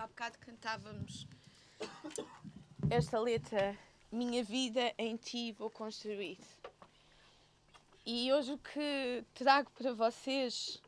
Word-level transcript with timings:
Há 0.00 0.06
bocado 0.06 0.38
cantávamos 0.38 1.26
esta 2.90 3.20
letra, 3.20 3.78
Minha 4.10 4.42
vida 4.42 4.94
em 4.96 5.14
ti 5.14 5.52
vou 5.52 5.68
construir. 5.68 6.38
E 8.06 8.32
hoje 8.32 8.54
o 8.54 8.56
que 8.56 9.22
trago 9.34 9.70
para 9.72 9.92
vocês, 9.92 10.80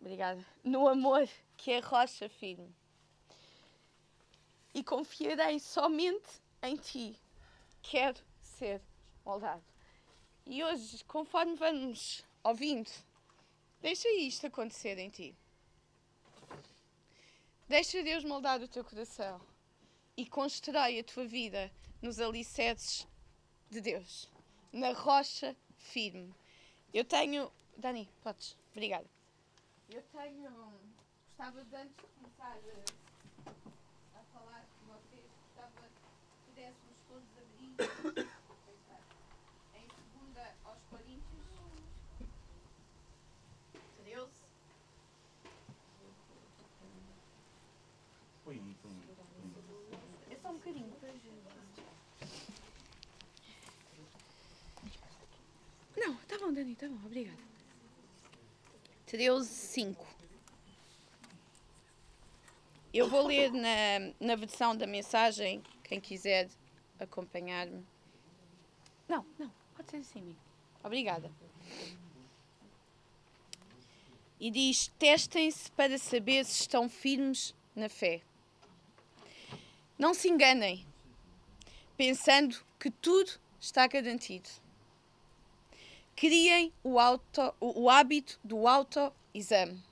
obrigada, 0.00 0.46
no 0.62 0.86
amor 0.86 1.28
que 1.56 1.72
é 1.72 1.80
rocha 1.80 2.28
firme. 2.28 2.72
E 4.72 4.84
confiarei 4.84 5.58
somente 5.58 6.40
em 6.62 6.76
ti. 6.76 7.18
Quero 7.82 8.20
ser 8.40 8.80
moldado. 9.24 9.64
E 10.46 10.62
hoje, 10.62 11.02
conforme 11.02 11.56
vamos 11.56 12.24
ouvindo, 12.44 12.92
deixa 13.80 14.08
isto 14.10 14.46
acontecer 14.46 14.98
em 14.98 15.10
ti. 15.10 15.36
Deixa 17.66 18.02
Deus 18.02 18.22
moldar 18.24 18.60
o 18.60 18.68
teu 18.68 18.84
coração 18.84 19.40
e 20.16 20.26
constrói 20.26 21.00
a 21.00 21.04
tua 21.04 21.26
vida 21.26 21.72
nos 22.02 22.20
alicerces 22.20 23.08
de 23.70 23.80
Deus, 23.80 24.30
na 24.70 24.92
rocha 24.92 25.56
firme. 25.78 26.34
Eu 26.92 27.04
tenho. 27.04 27.50
Dani, 27.76 28.08
podes. 28.22 28.56
Obrigada. 28.72 29.08
Eu 29.88 30.02
tenho. 30.02 30.50
Gostava 31.26 31.64
de 31.64 31.74
antes 31.74 31.96
de 31.96 32.02
começar 32.02 32.52
a, 32.52 34.18
a 34.18 34.22
falar 34.32 34.66
com 34.78 34.86
vocês, 34.92 35.24
gostava 35.46 35.88
que 35.88 36.46
pudéssemos 36.46 36.98
todos 37.08 37.28
abrir. 37.38 38.28
em 39.74 39.88
2 40.34 40.48
aos 40.64 40.82
Coríntios 40.90 41.24
13. 44.04 44.28
Põe 48.44 48.56
aí, 48.56 48.76
põe 48.82 48.92
aí. 48.92 49.16
É 50.30 50.36
só 50.36 50.50
um 50.50 50.54
bocadinho. 50.54 50.92
Não, 55.96 56.14
tá 56.28 56.33
bom, 56.44 56.52
Dani, 56.52 56.74
tá 56.74 56.86
bom, 56.88 56.98
obrigada. 57.06 57.38
13, 59.06 59.48
5. 59.48 60.06
Eu 62.92 63.08
vou 63.08 63.26
ler 63.26 63.50
na, 63.50 64.12
na 64.20 64.36
versão 64.36 64.76
da 64.76 64.86
mensagem, 64.86 65.62
quem 65.82 66.00
quiser 66.00 66.48
acompanhar-me. 67.00 67.84
Não, 69.08 69.24
não, 69.38 69.50
pode 69.74 69.90
ser 69.90 69.96
assim, 69.98 70.20
amigo. 70.20 70.38
Obrigada. 70.82 71.32
E 74.38 74.50
diz: 74.50 74.88
testem-se 74.98 75.70
para 75.72 75.96
saber 75.98 76.44
se 76.44 76.60
estão 76.60 76.88
firmes 76.88 77.54
na 77.74 77.88
fé. 77.88 78.20
Não 79.98 80.12
se 80.12 80.28
enganem, 80.28 80.84
pensando 81.96 82.62
que 82.78 82.90
tudo 82.90 83.32
está 83.58 83.86
garantido. 83.86 84.63
Criem 86.16 86.72
o, 86.82 86.98
auto, 86.98 87.54
o, 87.60 87.82
o 87.82 87.90
hábito 87.90 88.38
do 88.42 88.66
autoexame. 88.66 89.82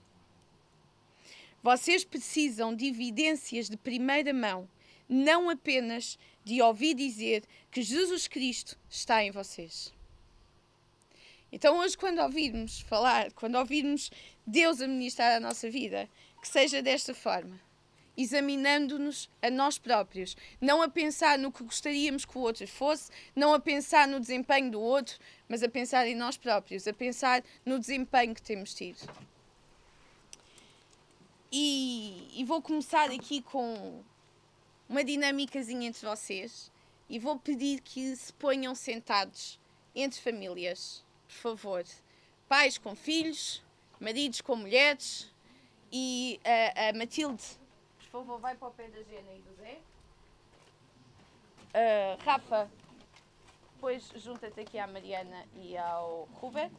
Vocês 1.63 2.05
precisam 2.05 2.75
de 2.75 2.87
evidências 2.87 3.69
de 3.69 3.77
primeira 3.77 4.33
mão, 4.33 4.69
não 5.09 5.49
apenas 5.49 6.19
de 6.45 6.61
ouvir 6.61 6.95
dizer 6.95 7.45
que 7.71 7.83
Jesus 7.83 8.27
Cristo 8.27 8.79
está 8.89 9.23
em 9.23 9.31
vocês. 9.31 9.93
Então, 11.51 11.79
hoje, 11.79 11.97
quando 11.97 12.21
ouvirmos 12.21 12.81
falar, 12.81 13.31
quando 13.33 13.57
ouvirmos 13.57 14.11
Deus 14.47 14.81
administrar 14.81 15.37
a 15.37 15.41
nossa 15.41 15.71
vida, 15.71 16.09
que 16.41 16.49
seja 16.49 16.83
desta 16.83 17.15
forma 17.15 17.61
examinando-nos 18.17 19.31
a 19.41 19.51
nós 19.51 19.79
próprios, 19.79 20.37
não 20.61 20.83
a 20.83 20.89
pensar 20.89 21.39
no 21.39 21.51
que 21.51 21.65
gostaríamos 21.65 22.25
que 22.25 22.37
o 22.37 22.41
outro 22.41 22.67
fosse, 22.67 23.11
não 23.35 23.55
a 23.55 23.61
pensar 23.61 24.07
no 24.07 24.21
desempenho 24.21 24.71
do 24.71 24.81
outro, 24.81 25.19
mas 25.49 25.63
a 25.63 25.69
pensar 25.69 26.07
em 26.07 26.15
nós 26.15 26.37
próprios, 26.37 26.87
a 26.87 26.93
pensar 26.93 27.43
no 27.65 27.79
desempenho 27.79 28.35
que 28.35 28.43
temos 28.43 28.75
tido. 28.75 28.99
E, 31.51 32.29
e 32.35 32.45
vou 32.45 32.63
começar 32.63 33.11
aqui 33.11 33.43
com 33.43 34.03
uma 34.89 35.05
dinâmicazinha 35.05 35.89
entre 35.89 36.07
vocês 36.07 36.71
e 37.09 37.19
vou 37.19 37.39
pedir 37.39 37.81
que 37.81 38.15
se 38.17 38.33
ponham 38.33 38.75
sentados 38.75 39.59
entre 39.95 40.21
famílias, 40.21 41.05
por 41.27 41.35
favor. 41.35 41.85
Pais 42.49 42.79
com 42.79 42.95
filhos, 42.95 43.63
maridos 44.01 44.41
com 44.41 44.57
mulheres 44.57 45.31
e 45.91 46.41
a, 46.45 46.89
a 46.89 46.93
Matilde 46.95 47.43
por 48.13 48.21
favor, 48.21 48.39
vai 48.39 48.55
para 48.55 48.69
o 48.69 48.71
pé 48.73 48.89
da 48.89 49.03
Gena 49.03 49.33
e 49.33 49.41
do 49.41 49.55
Zé. 49.55 49.81
Uh, 51.73 52.23
Rafa, 52.23 52.71
depois 53.73 54.07
junta-te 54.17 54.61
aqui 54.61 54.79
à 54.79 54.87
Mariana 54.87 55.47
e 55.55 55.79
ao 55.79 56.29
Ruben. 56.35 56.71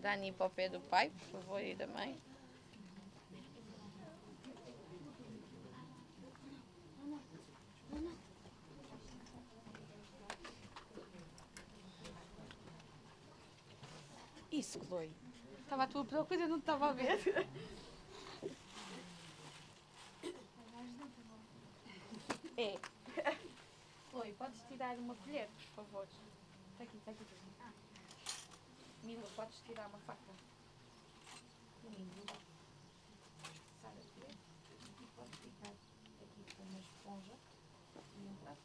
Dani 0.00 0.32
para 0.32 0.46
o 0.46 0.50
pé 0.50 0.68
do 0.68 0.80
pai, 0.80 1.10
por 1.10 1.40
favor, 1.40 1.62
e 1.62 1.74
da 1.74 1.86
mãe. 1.86 2.20
Isso, 14.52 14.78
Chloe. 14.84 15.10
Estava 15.60 15.84
à 15.84 15.86
tua 15.86 16.04
procura, 16.04 16.46
não 16.46 16.58
estava 16.58 16.90
a 16.90 16.92
ver. 16.92 17.18
É. 22.60 22.76
Oi, 24.12 24.32
podes 24.34 24.60
tirar 24.68 24.94
uma 24.98 25.14
colher, 25.14 25.48
por 25.48 25.82
favor? 25.82 26.06
Está 26.72 26.84
aqui, 26.84 26.98
está 26.98 27.10
aqui. 27.10 27.24
Ah. 27.58 27.72
Mila, 29.02 29.26
podes 29.34 29.62
tirar 29.64 29.86
uma 29.86 29.98
faca? 30.00 30.20
Domingo. 31.82 32.20
Sara, 33.80 33.94
colher. 34.12 34.36
E 35.00 35.06
pode 35.16 35.36
ficar 35.38 35.70
aqui 35.70 36.54
com 36.54 36.62
uma 36.64 36.80
esponja 36.80 37.32
e 38.18 38.28
um 38.28 38.34
prato. 38.44 38.60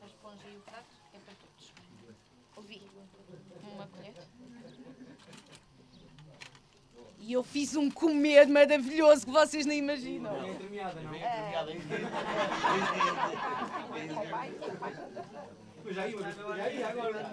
A 0.00 0.06
esponja 0.06 0.48
e 0.48 0.56
o 0.56 0.60
prato 0.60 0.94
é 1.14 1.18
para 1.18 1.34
todos. 1.34 1.72
Ouvi. 2.54 2.88
Uma 3.74 3.88
colher. 3.88 4.14
E 7.28 7.34
eu 7.34 7.44
fiz 7.44 7.76
um 7.76 7.90
comer 7.90 8.48
maravilhoso 8.48 9.26
que 9.26 9.30
vocês 9.30 9.66
nem 9.66 9.80
imaginam. 9.80 10.32
Bem 10.40 10.50
entremeada, 10.50 10.98
não? 11.02 11.10
Bem 11.10 11.20
entremeada, 11.20 11.72
Eu 15.84 15.92
já 15.92 16.08
ia, 16.08 16.32
já 16.56 16.70
ia 16.70 16.88
agora. 16.88 17.30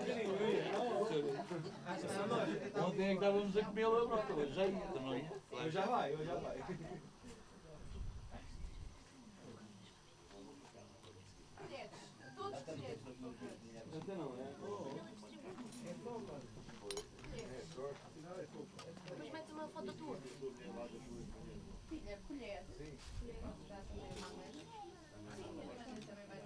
Ontem 2.85 3.03
é 3.03 3.07
que 3.07 3.13
estávamos 3.13 3.55
a 3.55 3.63
comer 3.63 3.85
a 3.85 3.89
broca, 3.89 4.33
hoje 4.33 4.53
já 4.53 4.67
ia 4.67 4.85
também. 4.93 5.31
Hoje 5.49 5.69
já 5.71 5.85
vai, 5.85 6.13
hoje 6.13 6.25
já 6.25 6.35
vai. 6.35 6.57
Todos 12.35 12.61
colheres. 12.63 12.99
Até 14.01 14.15
não, 14.15 14.33
né? 14.33 14.55
Mas 19.17 19.31
mete 19.31 19.51
uma 19.51 19.67
foto 19.67 19.93
tua. 19.93 20.17
Filha, 21.89 22.19
colher. 22.27 22.63
Já 23.67 23.77
também 23.81 24.05
é 24.05 24.13
uma 24.17 24.29
mãe. 24.29 24.51
Sim, 25.85 25.95
também 26.05 26.25
vai 26.27 26.39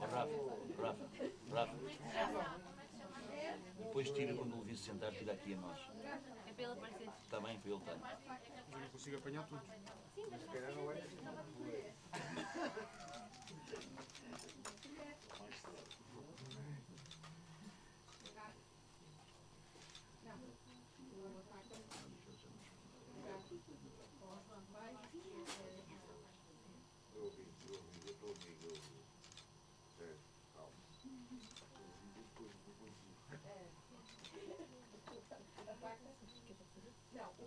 Rafa, 0.00 0.36
Rafa, 0.80 1.06
Rafa. 1.52 2.66
Depois 3.96 4.10
tira 4.14 4.34
quando 4.34 4.54
o 4.54 4.58
Levi 4.58 4.76
se 4.76 4.84
sentar, 4.84 5.10
tira 5.10 5.32
aqui 5.32 5.54
a 5.54 5.56
nós. 5.56 5.80
É 6.46 6.52
para 6.52 6.64
ele 6.64 6.72
aparecer. 6.72 7.08
Está 7.24 7.40
bem, 7.40 7.58
para 7.58 7.70
ele 7.70 7.80
estar. 7.80 7.92
Eu 8.72 8.78
não 8.78 8.88
consigo 8.90 9.16
apanhar 9.16 9.46
tudo. 9.48 9.62
Não, 9.64 10.84
o 10.84 10.88
gato. 10.92 11.16
A 12.12 12.95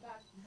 faca. 0.01 0.39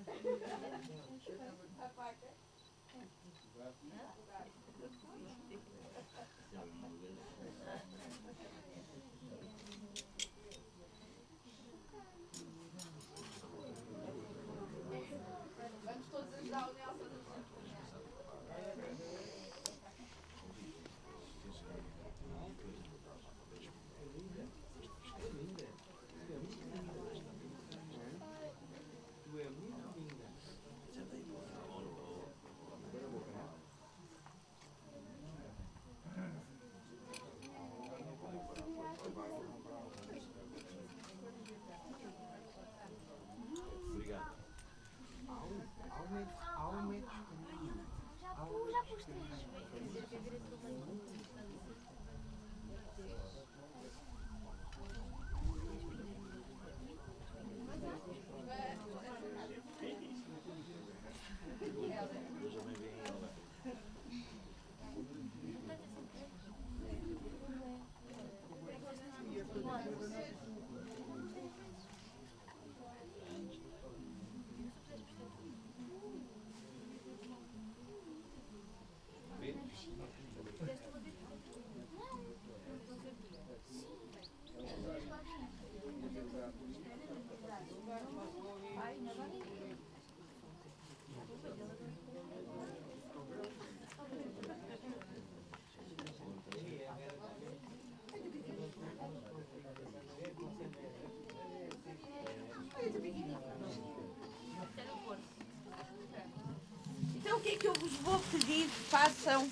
Vou 108.02 108.20
pedir 108.30 108.68
que 108.68 108.80
façam 108.88 109.50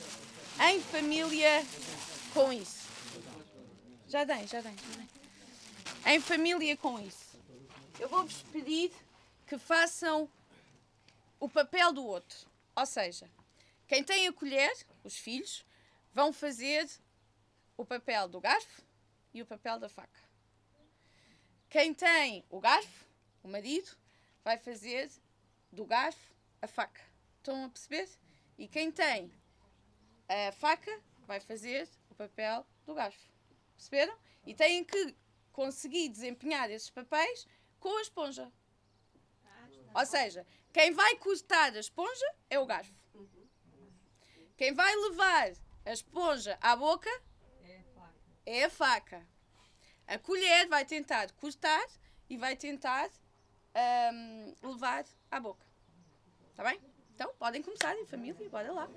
em 0.61 0.81
família 0.81 1.63
com 2.33 2.53
isso. 2.53 2.89
Já 4.07 4.25
tem, 4.25 4.47
já 4.47 4.63
tem, 4.63 4.77
já 4.77 4.97
tem. 4.97 6.15
Em 6.15 6.21
família 6.21 6.77
com 6.77 7.01
isso. 7.01 7.39
Eu 7.99 8.09
vou-vos 8.09 8.43
pedir 8.53 8.93
que 9.47 9.59
façam 9.59 10.29
o 11.41 11.49
papel 11.49 11.93
do 11.93 12.05
outro. 12.05 12.47
Ou 12.77 12.87
seja, 12.87 13.29
quem 13.89 14.05
tem 14.05 14.29
a 14.29 14.33
colher, 14.33 14.73
os 15.03 15.17
filhos, 15.17 15.65
vão 16.13 16.33
fazer 16.33 16.89
o 17.77 17.85
papel 17.85 18.29
do 18.29 18.41
garfo 18.41 18.83
e 19.35 19.43
o 19.43 19.47
papel 19.47 19.79
da 19.81 19.89
faca. 19.89 20.21
Quem 21.69 21.93
tem 21.93 22.45
o 22.51 22.61
garfo, 22.61 23.07
o 23.43 23.49
marido, 23.49 23.91
vai 24.45 24.59
fazer 24.59 25.11
do 25.73 25.85
garfo 25.85 26.33
a 26.63 26.67
faca. 26.67 27.10
Estão 27.41 27.65
a 27.65 27.71
perceber? 27.71 28.07
E 28.59 28.69
quem 28.69 28.93
tem 28.93 29.33
a 30.29 30.53
faca 30.53 31.01
vai 31.27 31.41
fazer 31.41 31.89
o 32.11 32.15
papel 32.15 32.67
do 32.85 32.95
garfo. 32.95 33.33
Perceberam? 33.75 34.15
E 34.45 34.55
têm 34.55 34.85
que 34.85 35.17
conseguir 35.51 36.11
desempenhar 36.11 36.71
esses 36.71 36.91
papéis 36.91 37.47
com 37.79 37.97
a 37.97 38.03
esponja. 38.03 38.53
Ou 39.95 40.05
seja, 40.05 40.47
quem 40.71 40.93
vai 40.93 41.17
cortar 41.17 41.75
a 41.75 41.81
esponja 41.81 42.27
é 42.51 42.59
o 42.59 42.67
garfo. 42.67 42.93
Quem 44.55 44.75
vai 44.75 44.95
levar 44.95 45.53
a 45.87 45.93
esponja 45.93 46.59
à 46.61 46.77
boca 46.77 47.11
é 48.45 48.65
a 48.65 48.71
faca. 48.71 49.27
A 50.07 50.19
colher 50.19 50.69
vai 50.69 50.85
tentar 50.85 51.33
cortar 51.33 51.87
e 52.29 52.37
vai 52.37 52.55
tentar 52.55 53.11
ahm, 53.75 54.55
levar 54.63 55.07
à 55.31 55.41
boca. 55.41 55.67
Está 56.51 56.65
bem? 56.65 56.90
Então, 57.21 57.35
podem 57.39 57.61
começar 57.61 57.95
em 57.97 58.07
família, 58.07 58.49
bora 58.49 58.73
lá. 58.73 58.89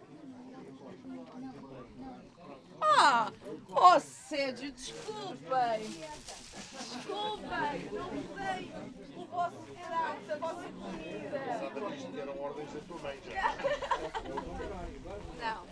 Ah! 2.80 3.30
Oh, 3.68 4.00
Sérgio, 4.00 4.72
desculpem! 4.72 5.82
Desculpem! 6.72 7.90
Não 7.92 8.10
sei 8.38 8.72
o 9.18 9.26
vosso 9.26 9.58
prato, 9.74 10.32
a 10.32 10.36
vossa 10.38 10.70
comida! 10.70 11.40
Deram 12.14 12.40
ordens 12.40 12.72
da 12.72 12.80
tua 12.80 12.98
mãe 13.00 13.20
já. 13.26 13.58
Não. 15.42 15.66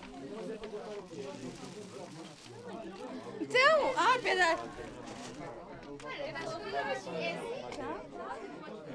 Então, 3.40 3.94
ah, 3.96 4.20
pera. 4.22 4.58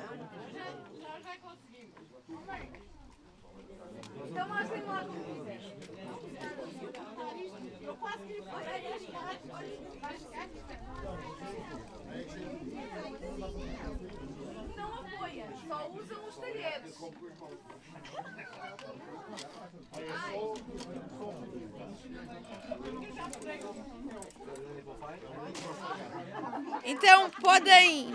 está. 0.00 0.80
Então 4.26 4.48
mostrem 4.48 4.82
lá 4.84 5.04
como 5.04 5.24
quiser. 5.24 5.60
Eu 7.82 7.96
que 7.96 8.42
Não 14.76 14.94
apoia, 14.94 15.46
só 15.68 15.88
usam 15.88 16.28
os 16.28 16.36
talheres. 16.36 16.98
Então 26.84 27.30
podem. 27.30 28.12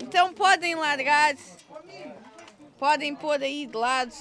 Então 0.00 0.32
podem 0.34 0.74
largar. 0.74 1.34
Podem 2.78 3.16
pôr 3.16 3.42
aí 3.42 3.66
de 3.66 3.76
lado. 3.76 4.12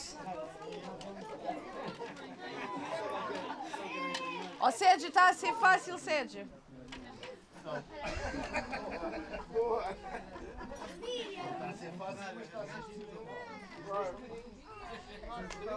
Ó 4.60 4.72
Sérgio, 4.72 5.10
está 5.10 5.30
a 5.30 5.34
ser 5.34 5.54
fácil, 5.56 5.98
Sérgio. 6.00 6.48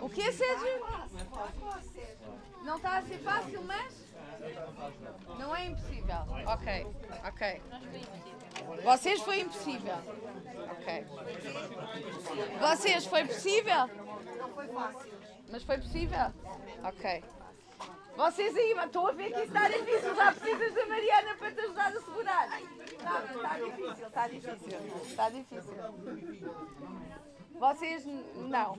O 0.01 0.09
que, 0.09 0.33
Sérgio? 0.33 0.87
Não 2.63 2.77
está 2.77 2.99
a 2.99 3.03
ser 3.03 3.19
fácil, 3.19 3.63
mas. 3.63 4.08
Não 5.39 5.55
é 5.55 5.67
impossível. 5.67 6.25
Ok, 6.47 6.87
ok. 7.25 7.63
Vocês 8.85 9.21
foi 9.23 9.41
impossível. 9.41 9.97
Ok. 10.71 11.07
Vocês 12.61 13.07
foi 13.07 13.25
possível? 13.25 13.87
Não 14.39 14.49
foi 14.51 14.69
fácil. 14.69 15.13
Mas 15.51 15.63
foi 15.63 15.79
possível? 15.79 16.33
Ok. 16.85 17.25
Vocês 18.17 18.57
aí, 18.57 18.75
mas 18.75 18.87
estou 18.87 19.07
a 19.07 19.13
ver 19.13 19.33
que 19.33 19.39
isso 19.39 19.47
está 19.47 19.69
difícil. 19.69 20.15
Já 20.17 20.33
precisas 20.33 20.75
da 20.75 20.87
Mariana 20.87 21.35
para 21.37 21.53
te 21.53 21.61
ajudar 21.61 21.87
a 21.87 22.01
segurar. 22.01 22.61
Está, 22.61 23.25
está 23.25 23.59
difícil, 23.59 24.07
está 24.09 24.29
difícil. 24.29 24.79
Está 25.07 25.31
difícil. 25.31 25.75
Vocês 27.59 28.05
não. 28.05 28.77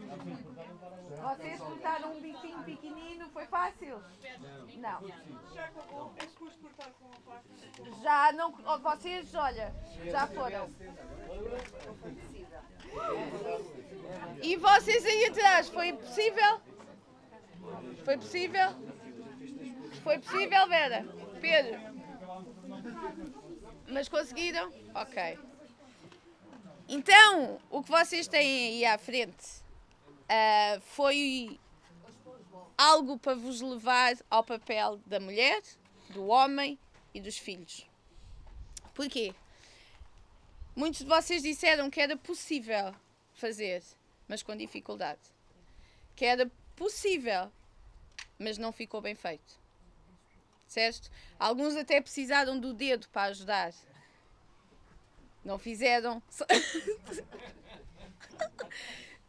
Vocês 1.22 1.60
cortaram 1.60 2.14
um 2.14 2.22
bifinho 2.22 2.64
pequenino, 2.64 3.30
foi 3.30 3.46
fácil? 3.46 4.02
Não. 4.78 5.02
Já 8.02 8.32
não. 8.32 8.54
oh, 8.66 8.80
Vocês, 8.80 9.34
olha, 9.36 9.74
já 10.06 10.28
foram. 10.28 10.70
E 14.42 14.56
vocês 14.56 15.06
aí 15.06 15.26
atrás, 15.26 15.70
foi 15.70 15.94
possível? 15.94 16.62
Foi 18.06 18.18
possível? 18.18 18.70
Foi 20.04 20.20
possível, 20.20 20.68
Vera? 20.68 21.06
Pedro? 21.42 21.80
Mas 23.88 24.08
conseguiram? 24.08 24.72
Ok. 24.96 25.49
Então, 26.92 27.60
o 27.70 27.84
que 27.84 27.92
vocês 27.92 28.28
têm 28.28 28.70
aí 28.70 28.86
à 28.86 28.98
frente 28.98 29.62
ah, 30.28 30.80
foi 30.82 31.60
algo 32.76 33.20
para 33.20 33.36
vos 33.36 33.62
levar 33.62 34.16
ao 34.28 34.44
papel 34.44 34.98
da 35.06 35.20
mulher, 35.20 35.62
do 36.10 36.26
homem 36.26 36.80
e 37.14 37.22
dos 37.22 37.38
filhos. 37.38 37.88
Porquê? 38.96 39.36
Muitos 40.76 41.02
de 41.02 41.06
vocês 41.06 41.44
disseram 41.44 41.92
que 41.92 42.02
era 42.02 42.18
possível 42.18 42.96
fazer, 43.36 43.84
mas 44.28 44.42
com 44.42 44.58
dificuldade. 44.58 45.22
Que 46.16 46.26
era 46.26 46.52
possível, 46.76 47.52
mas 48.40 48.58
não 48.58 48.72
ficou 48.72 49.00
bem 49.00 49.14
feito. 49.14 49.60
Certo? 50.66 51.12
Alguns 51.38 51.76
até 51.76 52.02
precisaram 52.02 52.60
do 52.60 52.74
dedo 52.74 53.08
para 53.10 53.30
ajudar. 53.30 53.74
Não 55.44 55.58
fizeram. 55.58 56.22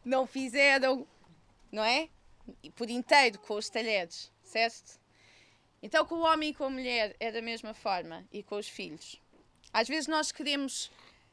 não 0.04 0.26
fizeram, 0.26 1.06
não 1.70 1.84
é? 1.84 2.08
Por 2.74 2.90
inteiro 2.90 3.38
com 3.38 3.54
os 3.54 3.68
talheres, 3.68 4.30
certo? 4.42 4.98
Então, 5.82 6.04
com 6.04 6.16
o 6.16 6.20
homem 6.22 6.50
e 6.50 6.54
com 6.54 6.64
a 6.64 6.70
mulher 6.70 7.16
é 7.18 7.32
da 7.32 7.40
mesma 7.40 7.72
forma 7.72 8.26
e 8.32 8.42
com 8.42 8.56
os 8.56 8.68
filhos. 8.68 9.16
Às 9.72 9.88
vezes 9.88 10.08
nós 10.08 10.30
queremos 10.30 10.90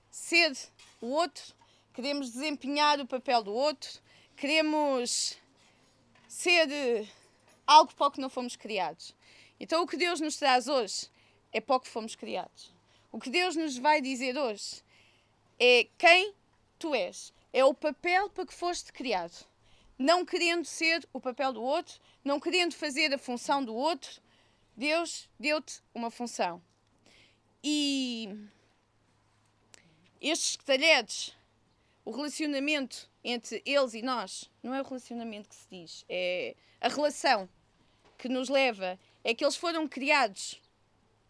ser 0.10 0.56
o 1.02 1.08
outro, 1.08 1.54
queremos 1.94 2.32
desempenhar 2.32 3.00
o 3.00 3.08
papel 3.08 3.44
do 3.44 3.54
outro, 3.54 4.00
queremos 4.36 5.38
ser 6.28 6.72
eh, 6.72 7.08
algo 7.66 7.94
para 7.94 8.08
o 8.08 8.12
que 8.12 8.22
não 8.22 8.30
fomos 8.30 8.56
criados. 8.56 9.14
Então, 9.60 9.84
o 9.84 9.88
que 9.88 9.98
Deus 9.98 10.22
nos 10.22 10.38
traz 10.38 10.68
hoje 10.68 11.10
é 11.52 11.60
para 11.60 11.76
o 11.76 11.80
que 11.80 11.88
fomos 11.88 12.16
criados. 12.16 12.77
O 13.12 13.20
que 13.20 13.30
Deus 13.30 13.56
nos 13.56 13.78
vai 13.78 14.02
dizer 14.02 14.38
hoje 14.38 14.84
é 15.60 15.88
quem 15.98 16.34
tu 16.78 16.94
és, 16.94 17.34
é 17.54 17.64
o 17.64 17.74
papel 17.74 18.30
para 18.30 18.46
que 18.46 18.54
foste 18.54 18.92
criado. 18.92 19.46
Não 19.98 20.26
querendo 20.26 20.66
ser 20.66 21.08
o 21.12 21.20
papel 21.20 21.54
do 21.54 21.64
outro, 21.64 22.00
não 22.24 22.40
querendo 22.40 22.76
fazer 22.76 23.14
a 23.14 23.18
função 23.18 23.64
do 23.64 23.74
outro, 23.74 24.22
Deus 24.76 25.28
deu-te 25.40 25.82
uma 25.94 26.12
função. 26.12 26.62
E 27.64 28.30
estes 30.22 30.58
talheres, 30.58 31.36
o 32.06 32.12
relacionamento 32.12 33.10
entre 33.24 33.62
eles 33.66 33.94
e 33.94 34.02
nós 34.02 34.52
não 34.62 34.74
é 34.74 34.82
o 34.82 34.86
relacionamento 34.86 35.50
que 35.50 35.56
se 35.56 35.68
diz, 35.70 36.06
é 36.08 36.56
a 36.80 36.90
relação 36.90 37.50
que 38.18 38.30
nos 38.30 38.50
leva, 38.50 39.00
é 39.24 39.34
que 39.34 39.44
eles 39.44 39.56
foram 39.56 39.88
criados 39.88 40.62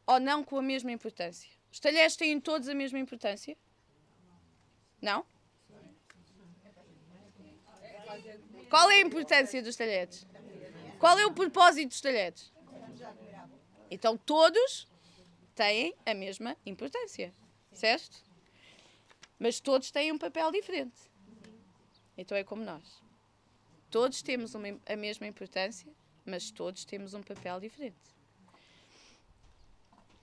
ou 0.06 0.20
não 0.20 0.44
com 0.44 0.58
a 0.58 0.62
mesma 0.62 0.92
importância. 0.92 1.57
Os 1.78 1.80
talheres 1.80 2.16
têm 2.16 2.42
todos 2.42 2.68
a 2.68 2.74
mesma 2.74 2.98
importância? 2.98 3.56
Não? 5.00 5.24
Qual 8.68 8.90
é 8.90 8.96
a 8.96 9.02
importância 9.02 9.62
dos 9.62 9.76
talheres? 9.76 10.26
Qual 10.98 11.20
é 11.20 11.28
o 11.28 11.34
propósito 11.36 11.90
dos 11.90 12.02
talheres? 12.02 12.52
Então 13.92 14.18
todos 14.18 14.88
têm 15.54 15.94
a 16.04 16.16
mesma 16.16 16.58
importância, 16.66 17.32
certo? 17.72 18.24
Mas 19.38 19.60
todos 19.60 19.92
têm 19.92 20.12
um 20.12 20.18
papel 20.18 20.52
diferente. 20.52 21.00
Então 22.18 22.36
é 22.36 22.44
como 22.44 22.64
nós. 22.64 23.04
Todos 23.92 24.24
temos 24.24 24.56
uma, 24.56 24.68
a 24.84 24.96
mesma 24.96 25.28
importância, 25.28 25.94
mas 26.26 26.50
todos 26.50 26.86
temos 26.86 27.14
um 27.14 27.22
papel 27.22 27.60
diferente. 27.60 28.17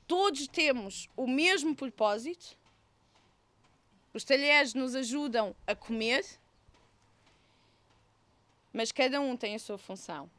Todos 0.07 0.47
temos 0.49 1.09
o 1.17 1.27
mesmo 1.27 1.75
propósito. 1.75 2.57
Os 4.13 4.25
talheres 4.25 4.75
nos 4.75 4.95
ajudam 4.95 5.55
a 5.67 5.75
comer, 5.75 6.25
mas 8.73 8.93
cada 8.93 9.21
um 9.21 9.37
tem 9.37 9.55
a 9.55 9.59
sua 9.59 9.79
função. 9.79 10.31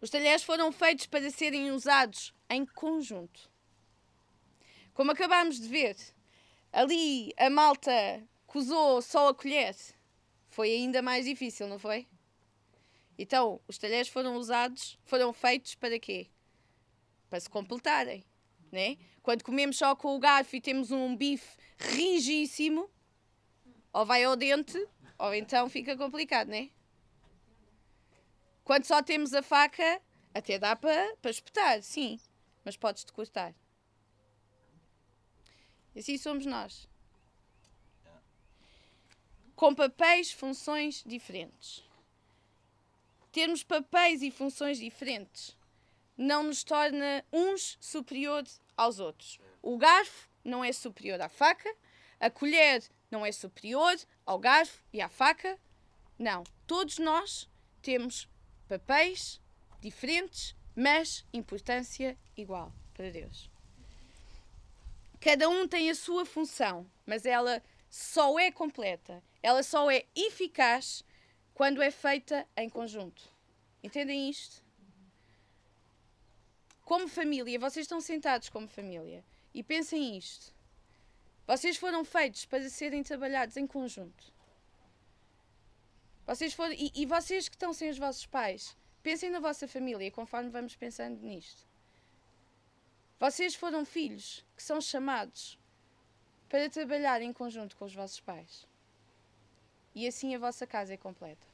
Os 0.00 0.10
talheres 0.10 0.42
foram 0.42 0.72
feitos 0.72 1.06
para 1.06 1.30
serem 1.30 1.70
usados 1.70 2.34
em 2.48 2.64
conjunto. 2.64 3.50
Como 4.94 5.10
acabámos 5.10 5.60
de 5.60 5.68
ver, 5.68 5.96
ali 6.72 7.32
a 7.36 7.48
malta 7.48 8.22
usou 8.54 9.00
só 9.00 9.28
a 9.28 9.34
colher 9.34 9.74
foi 10.52 10.70
ainda 10.70 11.00
mais 11.00 11.24
difícil, 11.24 11.66
não 11.66 11.78
foi? 11.78 12.06
Então, 13.18 13.60
os 13.66 13.78
talheres 13.78 14.08
foram 14.08 14.36
usados, 14.36 14.98
foram 15.04 15.32
feitos 15.32 15.74
para 15.74 15.98
quê? 15.98 16.28
Para 17.30 17.40
se 17.40 17.48
completarem, 17.48 18.22
né? 18.72 18.96
Quando 19.22 19.44
comemos 19.44 19.76
só 19.76 19.94
com 19.94 20.16
o 20.16 20.18
garfo 20.18 20.56
e 20.56 20.60
temos 20.60 20.90
um 20.90 21.14
bife 21.14 21.56
rigíssimo, 21.78 22.90
ou 23.92 24.04
vai 24.06 24.24
ao 24.24 24.34
dente, 24.34 24.88
ou 25.18 25.34
então 25.34 25.68
fica 25.68 25.96
complicado, 25.96 26.48
né? 26.48 26.70
Quando 28.64 28.84
só 28.84 29.02
temos 29.02 29.34
a 29.34 29.42
faca, 29.42 30.00
até 30.34 30.58
dá 30.58 30.74
para, 30.74 31.14
espetar, 31.24 31.82
sim, 31.82 32.18
mas 32.64 32.76
podes-te 32.76 33.12
cortar. 33.12 33.54
E 35.94 36.00
assim 36.00 36.16
somos 36.16 36.46
nós. 36.46 36.88
Com 39.54 39.74
papéis, 39.74 40.32
funções 40.32 41.04
diferentes. 41.06 41.84
Termos 43.30 43.62
papéis 43.62 44.22
e 44.22 44.30
funções 44.30 44.78
diferentes 44.78 45.56
não 46.16 46.44
nos 46.44 46.62
torna 46.62 47.24
uns 47.32 47.76
superiores 47.80 48.60
aos 48.76 48.98
outros. 48.98 49.38
O 49.60 49.76
garfo 49.76 50.28
não 50.44 50.64
é 50.64 50.72
superior 50.72 51.20
à 51.20 51.28
faca, 51.28 51.72
a 52.20 52.30
colher 52.30 52.82
não 53.10 53.24
é 53.24 53.32
superior 53.32 53.94
ao 54.24 54.38
garfo 54.38 54.84
e 54.92 55.00
à 55.00 55.08
faca. 55.08 55.58
Não. 56.18 56.44
Todos 56.66 56.98
nós 56.98 57.48
temos 57.80 58.28
papéis 58.68 59.40
diferentes, 59.80 60.54
mas 60.74 61.24
importância 61.32 62.16
igual 62.36 62.72
para 62.94 63.10
Deus. 63.10 63.50
Cada 65.20 65.48
um 65.48 65.68
tem 65.68 65.90
a 65.90 65.94
sua 65.94 66.24
função, 66.24 66.90
mas 67.06 67.26
ela 67.26 67.62
só 67.88 68.38
é 68.38 68.50
completa, 68.50 69.22
ela 69.42 69.62
só 69.62 69.90
é 69.90 70.06
eficaz 70.16 71.04
quando 71.54 71.82
é 71.82 71.90
feita 71.90 72.48
em 72.56 72.68
conjunto. 72.68 73.22
Entendem 73.82 74.30
isto? 74.30 74.61
Como 76.92 77.08
família, 77.08 77.58
vocês 77.58 77.84
estão 77.84 78.02
sentados 78.02 78.50
como 78.50 78.68
família 78.68 79.24
e 79.54 79.62
pensem 79.62 80.14
isto. 80.14 80.54
Vocês 81.46 81.78
foram 81.78 82.04
feitos 82.04 82.44
para 82.44 82.68
serem 82.68 83.02
trabalhados 83.02 83.56
em 83.56 83.66
conjunto. 83.66 84.30
Vocês 86.26 86.52
foram, 86.52 86.74
e, 86.74 86.92
e 86.94 87.06
vocês 87.06 87.48
que 87.48 87.56
estão 87.56 87.72
sem 87.72 87.88
os 87.88 87.96
vossos 87.96 88.26
pais, 88.26 88.76
pensem 89.02 89.30
na 89.30 89.40
vossa 89.40 89.66
família 89.66 90.10
conforme 90.10 90.50
vamos 90.50 90.76
pensando 90.76 91.18
nisto. 91.22 91.66
Vocês 93.18 93.54
foram 93.54 93.86
filhos 93.86 94.44
que 94.54 94.62
são 94.62 94.78
chamados 94.78 95.58
para 96.46 96.68
trabalhar 96.68 97.22
em 97.22 97.32
conjunto 97.32 97.74
com 97.74 97.86
os 97.86 97.94
vossos 97.94 98.20
pais. 98.20 98.68
E 99.94 100.06
assim 100.06 100.34
a 100.34 100.38
vossa 100.38 100.66
casa 100.66 100.92
é 100.92 100.98
completa. 100.98 101.46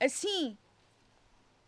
Assim 0.00 0.56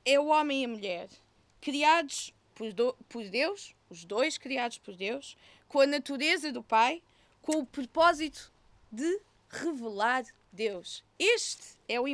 é 0.06 0.18
o 0.18 0.28
homem 0.28 0.62
e 0.62 0.64
a 0.64 0.68
mulher, 0.68 1.11
criados 1.60 2.32
por, 2.54 2.72
do, 2.72 2.94
por 3.08 3.28
Deus, 3.28 3.75
os 3.90 4.04
dois 4.04 4.38
criados 4.38 4.78
por 4.78 4.96
Deus, 4.96 5.36
com 5.68 5.80
a 5.80 5.86
natureza 5.86 6.52
do 6.52 6.62
Pai, 6.62 7.02
com 7.42 7.58
o 7.58 7.66
propósito 7.66 8.52
de 8.90 9.20
revelar 9.48 10.25
Deus. 10.52 11.04
Este 11.18 11.76
é 11.88 12.00
o, 12.00 12.04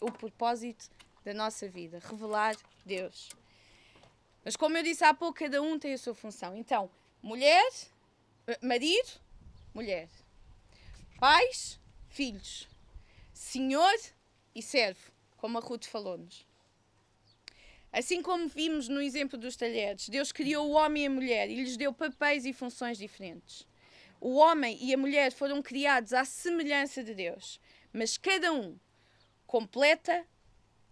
o 0.00 0.12
propósito 0.12 0.90
da 1.24 1.34
nossa 1.34 1.68
vida, 1.68 2.00
revelar 2.00 2.56
Deus. 2.84 3.30
Mas 4.44 4.56
como 4.56 4.76
eu 4.76 4.82
disse 4.82 5.04
há 5.04 5.14
pouco, 5.14 5.38
cada 5.38 5.62
um 5.62 5.78
tem 5.78 5.92
a 5.92 5.98
sua 5.98 6.14
função. 6.14 6.56
Então, 6.56 6.90
mulher, 7.22 7.70
eh, 8.46 8.58
marido, 8.60 9.20
mulher. 9.72 10.08
Pais, 11.20 11.78
filhos. 12.08 12.68
Senhor 13.32 13.94
e 14.54 14.60
servo, 14.62 15.12
como 15.36 15.58
a 15.58 15.60
Ruth 15.60 15.84
falou-nos. 15.84 16.44
Assim 17.92 18.22
como 18.22 18.48
vimos 18.48 18.88
no 18.88 19.02
exemplo 19.02 19.38
dos 19.38 19.54
talheres, 19.54 20.08
Deus 20.08 20.32
criou 20.32 20.70
o 20.70 20.72
homem 20.72 21.02
e 21.02 21.06
a 21.06 21.10
mulher 21.10 21.50
e 21.50 21.56
lhes 21.56 21.76
deu 21.76 21.92
papéis 21.92 22.46
e 22.46 22.52
funções 22.52 22.96
diferentes. 22.96 23.66
O 24.18 24.36
homem 24.36 24.78
e 24.80 24.94
a 24.94 24.96
mulher 24.96 25.30
foram 25.32 25.60
criados 25.60 26.12
à 26.12 26.24
semelhança 26.24 27.04
de 27.04 27.14
Deus, 27.14 27.60
mas 27.92 28.16
cada 28.16 28.52
um 28.52 28.78
completa, 29.46 30.26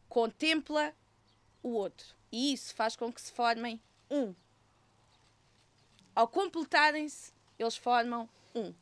contempla 0.07 0.95
o 1.63 1.71
outro. 1.71 2.15
E 2.31 2.53
isso 2.53 2.75
faz 2.75 2.95
com 2.95 3.11
que 3.11 3.23
se 3.23 3.33
formem 3.33 3.81
um. 4.11 4.35
Ao 6.15 6.29
completarem-se, 6.29 7.33
eles 7.59 7.77
formam 7.77 8.29
um. 8.55 8.75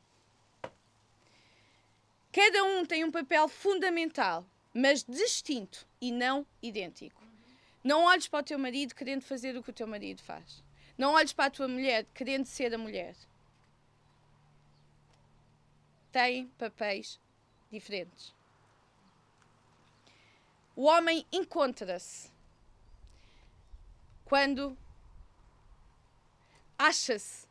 Cada 2.32 2.64
um 2.64 2.84
tem 2.84 3.04
um 3.04 3.10
papel 3.12 3.46
fundamental, 3.46 4.44
mas 4.74 5.04
distinto 5.04 5.86
e 6.00 6.10
não 6.10 6.44
idêntico. 6.60 7.27
Não 7.82 8.04
olhes 8.04 8.28
para 8.28 8.40
o 8.40 8.44
teu 8.44 8.58
marido 8.58 8.94
querendo 8.94 9.22
fazer 9.22 9.56
o 9.56 9.62
que 9.62 9.70
o 9.70 9.74
teu 9.74 9.86
marido 9.86 10.22
faz. 10.22 10.62
Não 10.96 11.12
olhes 11.12 11.32
para 11.32 11.46
a 11.46 11.50
tua 11.50 11.68
mulher 11.68 12.04
querendo 12.12 12.46
ser 12.46 12.74
a 12.74 12.78
mulher. 12.78 13.14
Têm 16.10 16.48
papéis 16.58 17.20
diferentes. 17.70 18.34
O 20.74 20.84
homem 20.84 21.26
encontra-se 21.32 22.30
quando 24.24 24.76
acha-se 26.78 27.46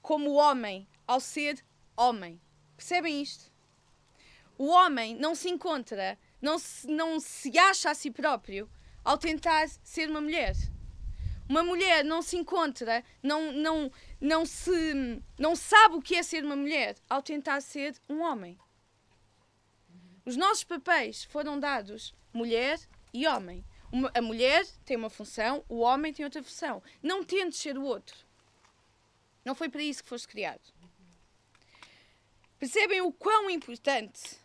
como 0.00 0.34
homem 0.34 0.86
ao 1.06 1.20
ser 1.20 1.64
homem. 1.96 2.40
Percebem 2.76 3.20
isto? 3.20 3.52
O 4.56 4.68
homem 4.68 5.14
não 5.14 5.34
se 5.34 5.48
encontra, 5.48 6.18
não 6.40 6.58
se, 6.58 6.86
não 6.86 7.20
se 7.20 7.58
acha 7.58 7.90
a 7.90 7.94
si 7.94 8.10
próprio 8.10 8.70
ao 9.08 9.16
tentar 9.16 9.66
ser 9.82 10.10
uma 10.10 10.20
mulher. 10.20 10.54
Uma 11.48 11.62
mulher 11.62 12.04
não 12.04 12.20
se 12.20 12.36
encontra, 12.36 13.02
não, 13.22 13.50
não, 13.52 13.90
não, 14.20 14.44
se, 14.44 15.22
não 15.38 15.56
sabe 15.56 15.94
o 15.94 16.02
que 16.02 16.14
é 16.14 16.22
ser 16.22 16.44
uma 16.44 16.54
mulher 16.54 16.94
ao 17.08 17.22
tentar 17.22 17.62
ser 17.62 17.98
um 18.06 18.20
homem. 18.20 18.58
Os 20.26 20.36
nossos 20.36 20.62
papéis 20.62 21.24
foram 21.24 21.58
dados 21.58 22.14
mulher 22.34 22.78
e 23.14 23.26
homem. 23.26 23.64
Uma, 23.90 24.12
a 24.14 24.20
mulher 24.20 24.66
tem 24.84 24.98
uma 24.98 25.08
função, 25.08 25.64
o 25.70 25.78
homem 25.78 26.12
tem 26.12 26.26
outra 26.26 26.42
função. 26.42 26.82
Não 27.02 27.24
tentes 27.24 27.60
ser 27.60 27.78
o 27.78 27.84
outro. 27.84 28.14
Não 29.42 29.54
foi 29.54 29.70
para 29.70 29.82
isso 29.82 30.02
que 30.02 30.10
foste 30.10 30.28
criado. 30.28 30.70
Percebem 32.58 33.00
o 33.00 33.10
quão 33.10 33.48
importante 33.48 34.36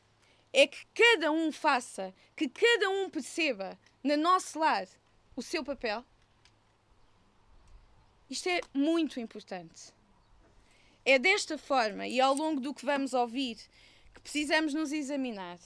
é 0.53 0.65
que 0.67 0.85
cada 0.93 1.33
um 1.33 1.51
faça, 1.51 2.13
que 2.33 2.47
cada 2.47 2.89
um 2.89 3.09
perceba 3.09 3.77
no 4.03 4.17
nosso 4.17 4.59
lar 4.59 4.87
o 5.35 5.41
seu 5.41 5.63
papel? 5.63 6.03
Isto 8.29 8.49
é 8.49 8.61
muito 8.73 9.19
importante. 9.19 9.93
É 11.05 11.17
desta 11.19 11.57
forma 11.57 12.07
e 12.07 12.19
ao 12.19 12.33
longo 12.33 12.59
do 12.59 12.73
que 12.73 12.85
vamos 12.85 13.13
ouvir 13.13 13.57
que 14.13 14.21
precisamos 14.21 14.73
nos 14.73 14.91
examinar. 14.91 15.59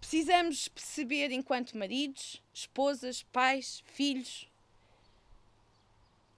Precisamos 0.00 0.68
perceber, 0.68 1.32
enquanto 1.32 1.76
maridos, 1.76 2.42
esposas, 2.52 3.22
pais, 3.24 3.82
filhos, 3.86 4.48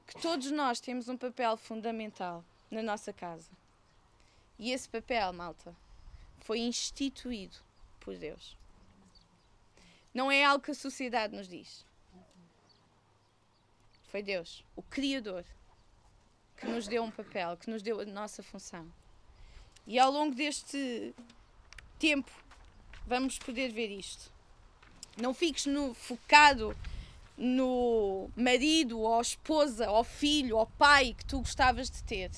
que 0.07 0.21
todos 0.21 0.51
nós 0.51 0.81
temos 0.81 1.09
um 1.09 1.17
papel 1.17 1.57
fundamental 1.57 2.45
na 2.71 2.83
nossa 2.83 3.13
casa. 3.13 3.51
E 4.59 4.73
esse 4.73 4.89
papel, 4.89 5.33
malta, 5.33 5.77
foi 6.39 6.61
instituído 6.61 7.57
por 8.01 8.17
Deus. 8.17 8.57
Não 10.19 10.33
é 10.33 10.45
algo 10.45 10.65
que 10.65 10.73
a 10.73 10.75
sociedade 10.75 11.33
nos 11.33 11.47
diz. 11.47 11.87
Foi 14.09 14.21
Deus, 14.21 14.65
o 14.75 14.83
Criador, 14.83 15.45
que 16.57 16.67
nos 16.67 16.89
deu 16.89 17.05
um 17.05 17.11
papel, 17.13 17.57
que 17.57 17.71
nos 17.71 17.85
deu 17.85 18.01
a 18.01 18.05
nossa 18.05 18.43
função. 18.43 18.93
E 19.87 19.97
ao 19.97 20.11
longo 20.11 20.35
deste 20.35 21.15
tempo 22.01 22.33
vamos 23.07 23.39
poder 23.39 23.69
ver 23.69 23.93
isto. 23.93 24.33
Não 25.23 25.33
fiques 25.33 25.67
no, 25.67 25.95
focado 25.95 26.77
no 27.37 28.29
marido, 28.35 28.99
ou 28.99 29.21
esposa, 29.21 29.89
ou 29.89 30.03
filho, 30.03 30.57
ou 30.57 30.67
pai 30.67 31.15
que 31.15 31.25
tu 31.25 31.39
gostavas 31.39 31.89
de 31.89 32.03
ter. 32.03 32.33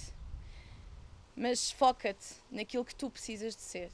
Mas 1.35 1.71
foca-te 1.71 2.35
naquilo 2.51 2.85
que 2.85 2.95
tu 2.95 3.09
precisas 3.09 3.57
de 3.57 3.63
ser. 3.63 3.91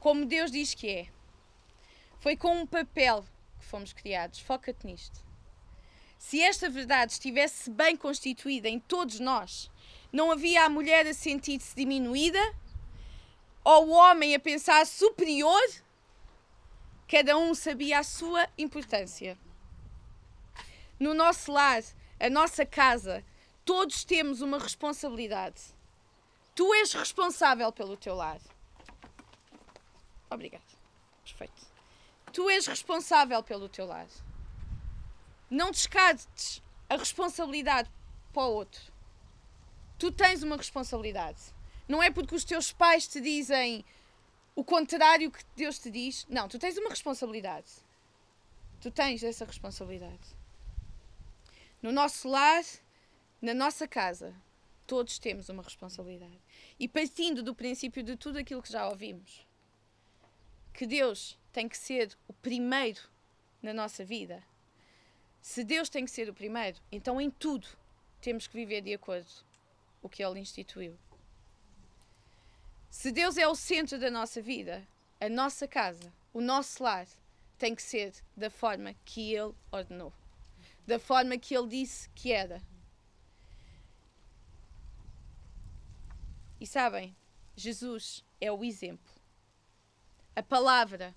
Como 0.00 0.24
Deus 0.24 0.50
diz 0.50 0.72
que 0.72 0.88
é. 0.88 1.21
Foi 2.22 2.36
com 2.36 2.56
um 2.56 2.64
papel 2.64 3.24
que 3.58 3.64
fomos 3.64 3.92
criados. 3.92 4.38
Foca-te 4.38 4.86
nisto. 4.86 5.24
Se 6.16 6.40
esta 6.40 6.70
verdade 6.70 7.14
estivesse 7.14 7.68
bem 7.68 7.96
constituída 7.96 8.68
em 8.68 8.78
todos 8.78 9.18
nós, 9.18 9.68
não 10.12 10.30
havia 10.30 10.64
a 10.64 10.68
mulher 10.68 11.04
a 11.04 11.12
sentir-se 11.12 11.74
diminuída 11.74 12.38
ou 13.64 13.88
o 13.88 13.90
homem 13.90 14.36
a 14.36 14.38
pensar 14.38 14.86
superior. 14.86 15.60
Cada 17.08 17.36
um 17.36 17.56
sabia 17.56 17.98
a 17.98 18.04
sua 18.04 18.48
importância. 18.56 19.36
No 21.00 21.14
nosso 21.14 21.50
lar, 21.50 21.82
a 22.20 22.30
nossa 22.30 22.64
casa, 22.64 23.24
todos 23.64 24.04
temos 24.04 24.40
uma 24.42 24.60
responsabilidade. 24.60 25.60
Tu 26.54 26.72
és 26.74 26.92
responsável 26.92 27.72
pelo 27.72 27.96
teu 27.96 28.14
lar. 28.14 28.40
Obrigada. 30.30 30.62
Perfeito. 31.24 31.71
Tu 32.32 32.48
és 32.48 32.66
responsável 32.66 33.42
pelo 33.42 33.68
teu 33.68 33.86
lar. 33.86 34.08
Não 35.50 35.70
descartes 35.70 36.62
a 36.88 36.96
responsabilidade 36.96 37.90
para 38.32 38.44
o 38.44 38.54
outro. 38.54 38.92
Tu 39.98 40.10
tens 40.10 40.42
uma 40.42 40.56
responsabilidade. 40.56 41.40
Não 41.86 42.02
é 42.02 42.10
porque 42.10 42.34
os 42.34 42.44
teus 42.44 42.72
pais 42.72 43.06
te 43.06 43.20
dizem 43.20 43.84
o 44.54 44.64
contrário 44.64 45.30
que 45.30 45.44
Deus 45.54 45.78
te 45.78 45.90
diz. 45.90 46.26
Não, 46.28 46.48
tu 46.48 46.58
tens 46.58 46.76
uma 46.78 46.90
responsabilidade. 46.90 47.70
Tu 48.80 48.90
tens 48.90 49.22
essa 49.22 49.44
responsabilidade. 49.44 50.36
No 51.82 51.92
nosso 51.92 52.28
lar, 52.28 52.64
na 53.40 53.52
nossa 53.52 53.86
casa, 53.86 54.34
todos 54.86 55.18
temos 55.18 55.48
uma 55.48 55.62
responsabilidade. 55.62 56.40
E 56.78 56.88
partindo 56.88 57.42
do 57.42 57.54
princípio 57.54 58.02
de 58.02 58.16
tudo 58.16 58.38
aquilo 58.38 58.62
que 58.62 58.72
já 58.72 58.88
ouvimos, 58.88 59.46
que 60.72 60.86
Deus 60.86 61.38
tem 61.52 61.68
que 61.68 61.76
ser 61.76 62.16
o 62.26 62.32
primeiro 62.32 63.00
na 63.62 63.72
nossa 63.72 64.04
vida. 64.04 64.42
Se 65.40 65.62
Deus 65.62 65.88
tem 65.88 66.04
que 66.04 66.10
ser 66.10 66.28
o 66.28 66.34
primeiro, 66.34 66.78
então 66.90 67.20
em 67.20 67.30
tudo 67.30 67.66
temos 68.20 68.46
que 68.46 68.56
viver 68.56 68.80
de 68.80 68.94
acordo 68.94 69.30
com 70.00 70.06
o 70.06 70.10
que 70.10 70.24
Ele 70.24 70.40
instituiu. 70.40 70.98
Se 72.88 73.10
Deus 73.12 73.36
é 73.36 73.46
o 73.46 73.54
centro 73.54 73.98
da 73.98 74.10
nossa 74.10 74.40
vida, 74.40 74.86
a 75.20 75.28
nossa 75.28 75.66
casa, 75.68 76.12
o 76.32 76.40
nosso 76.40 76.82
lar, 76.82 77.06
tem 77.58 77.74
que 77.74 77.82
ser 77.82 78.12
da 78.36 78.50
forma 78.50 78.94
que 79.04 79.34
Ele 79.34 79.54
ordenou, 79.70 80.12
da 80.86 80.98
forma 80.98 81.38
que 81.38 81.56
Ele 81.56 81.68
disse 81.68 82.08
que 82.10 82.32
era. 82.32 82.62
E 86.60 86.66
sabem, 86.66 87.14
Jesus 87.56 88.24
é 88.40 88.50
o 88.50 88.64
exemplo. 88.64 89.12
A 90.34 90.42
palavra 90.42 91.14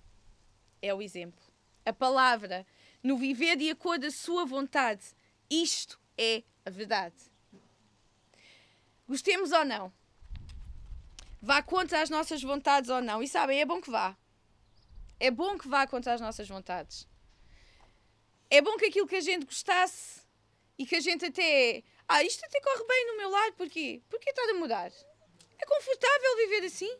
é 0.88 0.93
o 0.93 1.02
exemplo. 1.02 1.41
A 1.86 1.93
palavra, 1.93 2.65
no 3.02 3.17
viver 3.17 3.56
de 3.56 3.69
acordo 3.69 4.06
a 4.06 4.12
sua 4.12 4.45
vontade, 4.45 5.04
isto 5.50 6.00
é 6.17 6.43
a 6.65 6.69
verdade. 6.69 7.15
Gostemos 9.08 9.52
ou 9.52 9.63
não, 9.63 9.93
vá 11.41 11.62
contra 11.62 12.02
as 12.02 12.10
nossas 12.10 12.41
vontades 12.41 12.89
ou 12.89 13.02
não. 13.02 13.21
E 13.21 13.28
sabem, 13.28 13.62
é 13.62 13.65
bom 13.65 13.80
que 13.80 13.91
vá. 13.91 14.17
É 15.19 15.30
bom 15.30 15.58
que 15.58 15.67
vá 15.67 15.86
contra 15.86 16.13
as 16.13 16.21
nossas 16.21 16.48
vontades. 16.48 17.08
É 18.50 18.62
bom 18.62 18.76
que 18.78 18.86
aquilo 18.86 19.08
que 19.08 19.15
a 19.15 19.21
gente 19.21 19.45
gostasse 19.45 20.21
e 20.78 20.86
que 20.86 20.95
a 20.95 21.00
gente 21.00 21.26
até. 21.26 21.84
Ah, 22.08 22.24
isto 22.24 22.43
até 22.45 22.60
corre 22.60 22.84
bem 22.86 23.08
no 23.08 23.17
meu 23.17 23.30
lado, 23.30 23.54
porquê? 23.54 24.02
Porquê 24.10 24.30
está 24.30 24.41
a 24.41 24.54
mudar? 24.56 24.91
É 25.58 25.65
confortável 25.65 26.38
viver 26.38 26.65
assim? 26.65 26.98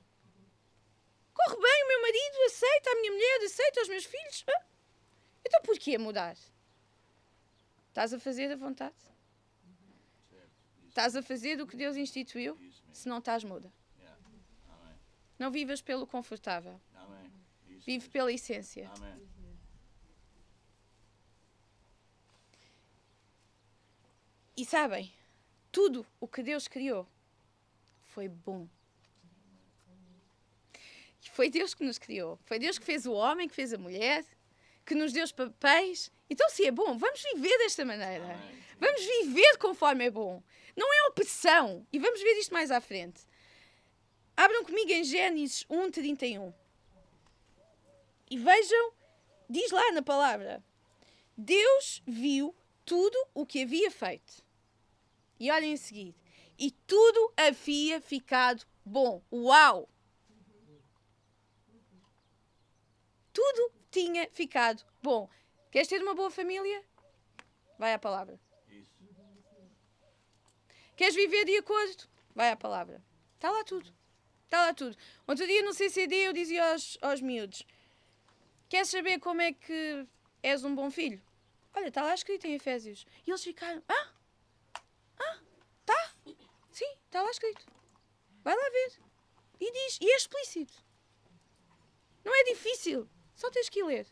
Corre 1.36 1.62
bem, 1.62 1.84
o 1.84 1.88
meu 1.88 2.02
marido 2.02 2.36
aceita, 2.48 2.90
a 2.90 2.96
minha 2.96 3.12
mulher 3.12 3.40
aceita, 3.44 3.82
os 3.82 3.90
meus 3.90 4.06
filhos. 4.06 4.46
Então 5.46 5.62
porquê 5.62 5.98
mudar? 5.98 6.36
Estás 7.90 8.14
a 8.14 8.20
fazer 8.20 8.52
a 8.52 8.56
vontade? 8.56 8.96
Estás 10.88 11.16
a 11.16 11.22
fazer 11.22 11.62
o 11.62 11.68
que 11.68 11.76
Deus 11.76 11.98
instituiu? 11.98 12.58
Se 12.94 13.08
não 13.10 13.20
estás, 13.20 13.44
muda. 13.44 13.72
Não 15.38 15.52
vivas 15.52 15.82
pelo 15.82 16.08
confortável. 16.08 16.80
Vive 17.86 18.10
pela 18.10 18.32
essência. 18.32 18.90
E 24.58 24.66
sabem, 24.66 25.14
tudo 25.70 26.08
o 26.18 26.28
que 26.30 26.42
Deus 26.42 26.66
criou 26.66 27.06
foi 28.06 28.30
bom. 28.30 28.68
Foi 31.32 31.50
Deus 31.50 31.74
que 31.74 31.84
nos 31.84 31.98
criou. 31.98 32.40
Foi 32.46 32.60
Deus 32.60 32.78
que 32.78 32.86
fez 32.86 33.06
o 33.06 33.14
homem, 33.14 33.48
que 33.48 33.56
fez 33.56 33.74
a 33.74 33.78
mulher, 33.78 34.26
que 34.86 34.96
nos 34.96 35.12
deu 35.12 35.24
os 35.24 35.32
papéis. 35.32 36.12
Então, 36.30 36.50
se 36.50 36.66
é 36.66 36.72
bom, 36.72 36.98
vamos 36.98 37.22
viver 37.34 37.58
desta 37.58 37.84
maneira. 37.84 38.40
Vamos 38.80 39.02
viver 39.02 39.58
conforme 39.58 40.06
é 40.06 40.12
bom. 40.12 40.42
Não 40.76 40.94
é 40.94 41.08
opressão. 41.10 41.86
E 41.92 42.00
vamos 42.00 42.22
ver 42.22 42.34
isto 42.40 42.54
mais 42.54 42.72
à 42.72 42.82
frente. 42.82 43.22
Abram 44.36 44.64
comigo 44.66 44.92
em 44.92 45.04
Gênesis 45.04 45.66
1:31. 45.70 46.54
E 48.30 48.38
vejam, 48.38 48.94
diz 49.50 49.72
lá 49.72 49.92
na 49.94 50.02
palavra: 50.02 50.64
Deus 51.38 52.02
viu 52.06 52.54
tudo 52.84 53.18
o 53.34 53.46
que 53.46 53.64
havia 53.64 53.90
feito. 53.90 54.44
E 55.40 55.52
olhem 55.52 55.74
a 55.74 55.78
seguir. 55.78 56.16
E 56.58 56.72
tudo 56.72 57.34
havia 57.36 58.02
ficado 58.02 58.66
bom. 58.86 59.22
Uau! 59.32 59.90
Tudo 63.36 63.70
tinha 63.92 64.30
ficado 64.32 64.82
bom. 65.04 65.30
Queres 65.70 65.90
ter 65.90 66.02
uma 66.02 66.16
boa 66.16 66.32
família? 66.32 66.82
Vai 67.78 67.94
à 67.94 68.00
palavra. 68.00 68.40
Queres 70.96 71.14
viver 71.14 71.44
de 71.44 71.58
acordo? 71.58 72.08
Vai 72.34 72.50
à 72.50 72.56
palavra. 72.56 73.04
Está 73.34 73.52
lá 73.52 73.62
tudo. 73.66 73.94
Está 74.46 74.68
lá 74.68 74.74
tudo. 74.74 74.96
Outro 75.28 75.46
dia 75.46 75.62
no 75.64 75.74
CCD 75.74 76.16
eu 76.16 76.32
dizia 76.32 76.72
aos, 76.72 76.98
aos 77.02 77.20
miúdos: 77.20 77.68
Queres 78.70 78.88
saber 78.88 79.20
como 79.20 79.42
é 79.42 79.52
que 79.52 80.08
és 80.42 80.64
um 80.64 80.74
bom 80.74 80.90
filho? 80.90 81.22
Olha, 81.74 81.90
está 81.90 82.04
lá 82.04 82.16
escrito 82.16 82.48
em 82.48 82.54
Efésios. 82.54 83.06
E 83.28 83.32
eles 83.32 83.44
ficaram: 83.44 83.84
Ah? 83.90 84.14
Ah? 85.20 85.40
Tá? 85.86 86.14
Sim, 86.72 86.90
está 87.06 87.22
lá 87.22 87.30
escrito. 87.32 87.66
Vai 88.46 88.56
lá 88.56 88.70
ver. 88.70 88.94
E 89.60 89.72
diz, 89.74 90.00
e 90.00 90.10
é 90.10 90.16
explícito. 90.16 90.82
Não 92.24 92.34
é 92.34 92.44
difícil. 92.46 93.10
Só 93.36 93.50
tens 93.52 93.70
que 93.70 93.84
ler. 93.84 94.08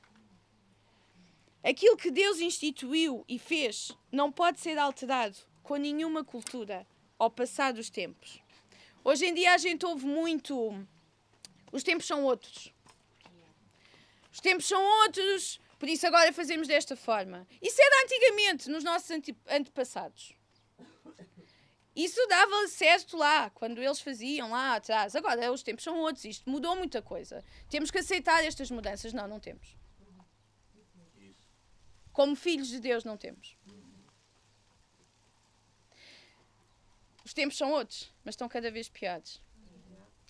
Aquilo 1.64 1.96
que 1.96 2.12
Deus 2.12 2.40
instituiu 2.40 3.24
e 3.28 3.40
fez 3.40 3.92
não 4.12 4.32
pode 4.32 4.60
ser 4.60 4.78
alterado 4.78 5.38
com 5.64 5.78
nenhuma 5.78 6.24
cultura 6.24 6.86
ao 7.18 7.32
passar 7.32 7.72
dos 7.72 7.90
tempos. 7.90 8.42
Hoje 9.04 9.26
em 9.26 9.34
dia 9.34 9.54
a 9.54 9.58
gente 9.58 9.86
ouve 9.86 10.06
muito. 10.06 10.86
Os 11.72 11.84
tempos 11.84 12.06
são 12.06 12.24
outros. 12.24 12.74
Os 14.32 14.42
tempos 14.42 14.66
são 14.66 14.84
outros, 15.04 15.60
por 15.80 15.88
isso 15.88 16.06
agora 16.08 16.34
fazemos 16.34 16.68
desta 16.68 16.96
forma. 16.96 17.48
Isso 17.62 17.80
era 17.80 18.04
antigamente, 18.04 18.70
nos 18.70 18.84
nossos 18.84 19.12
antepassados. 19.48 20.34
Isso 21.96 22.20
dava 22.28 22.68
certo 22.68 23.16
lá, 23.16 23.52
quando 23.52 23.82
eles 23.82 24.02
faziam 24.02 24.50
lá 24.50 24.76
atrás. 24.76 25.16
Agora, 25.16 25.52
os 25.52 25.62
tempos 25.62 25.84
são 25.84 26.00
outros, 26.00 26.26
isto 26.26 26.50
mudou 26.50 26.76
muita 26.76 27.02
coisa. 27.04 27.44
Temos 27.70 27.92
que 27.92 28.00
aceitar 28.00 28.44
estas 28.44 28.72
mudanças. 28.72 29.14
Não, 29.14 29.28
não 29.28 29.40
temos. 29.40 29.78
Como 32.12 32.36
filhos 32.36 32.68
de 32.68 32.80
Deus, 32.80 33.04
não 33.04 33.16
temos. 33.16 33.56
Os 37.24 37.34
tempos 37.34 37.58
são 37.58 37.72
outros, 37.72 38.12
mas 38.24 38.34
estão 38.34 38.50
cada 38.50 38.72
vez 38.72 38.90
piores. 38.90 39.40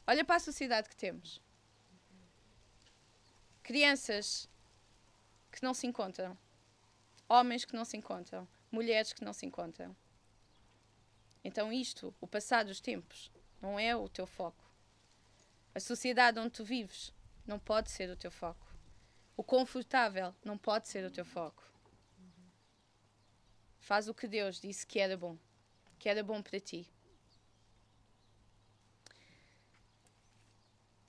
Olha 0.06 0.24
para 0.26 0.36
a 0.36 0.40
sociedade 0.40 0.90
que 0.90 0.96
temos. 0.96 1.42
Crianças 3.62 4.50
que 5.50 5.64
não 5.64 5.74
se 5.74 5.88
encontram. 5.88 6.38
Homens 7.30 7.64
que 7.64 7.74
não 7.74 7.86
se 7.86 7.96
encontram. 7.96 8.46
Mulheres 8.70 9.14
que 9.14 9.24
não 9.24 9.32
se 9.32 9.46
encontram 9.46 9.96
então, 11.44 11.74
isto, 11.74 12.16
o 12.22 12.28
passar 12.28 12.64
dos 12.64 12.80
tempos, 12.80 13.32
não 13.62 13.78
é 13.78 13.96
o 13.96 14.08
teu 14.08 14.26
foco. 14.26 14.64
A 15.76 15.80
sociedade 15.80 16.40
onde 16.40 16.52
tu 16.52 16.64
vives 16.64 17.14
não 17.46 17.60
pode 17.60 17.92
ser 17.92 18.10
o 18.10 18.16
teu 18.16 18.32
foco. 18.32 18.66
O 19.36 19.44
confortável 19.44 20.34
não 20.44 20.58
pode 20.58 20.88
ser 20.88 21.04
o 21.06 21.12
teu 21.12 21.26
foco. 21.26 21.64
Faz 23.80 24.08
o 24.08 24.14
que 24.14 24.28
Deus 24.28 24.62
disse 24.62 24.86
que 24.88 25.00
era 25.00 25.18
bom, 25.18 25.38
que 26.00 26.08
era 26.08 26.24
bom 26.24 26.42
para 26.42 26.60
ti. 26.60 26.88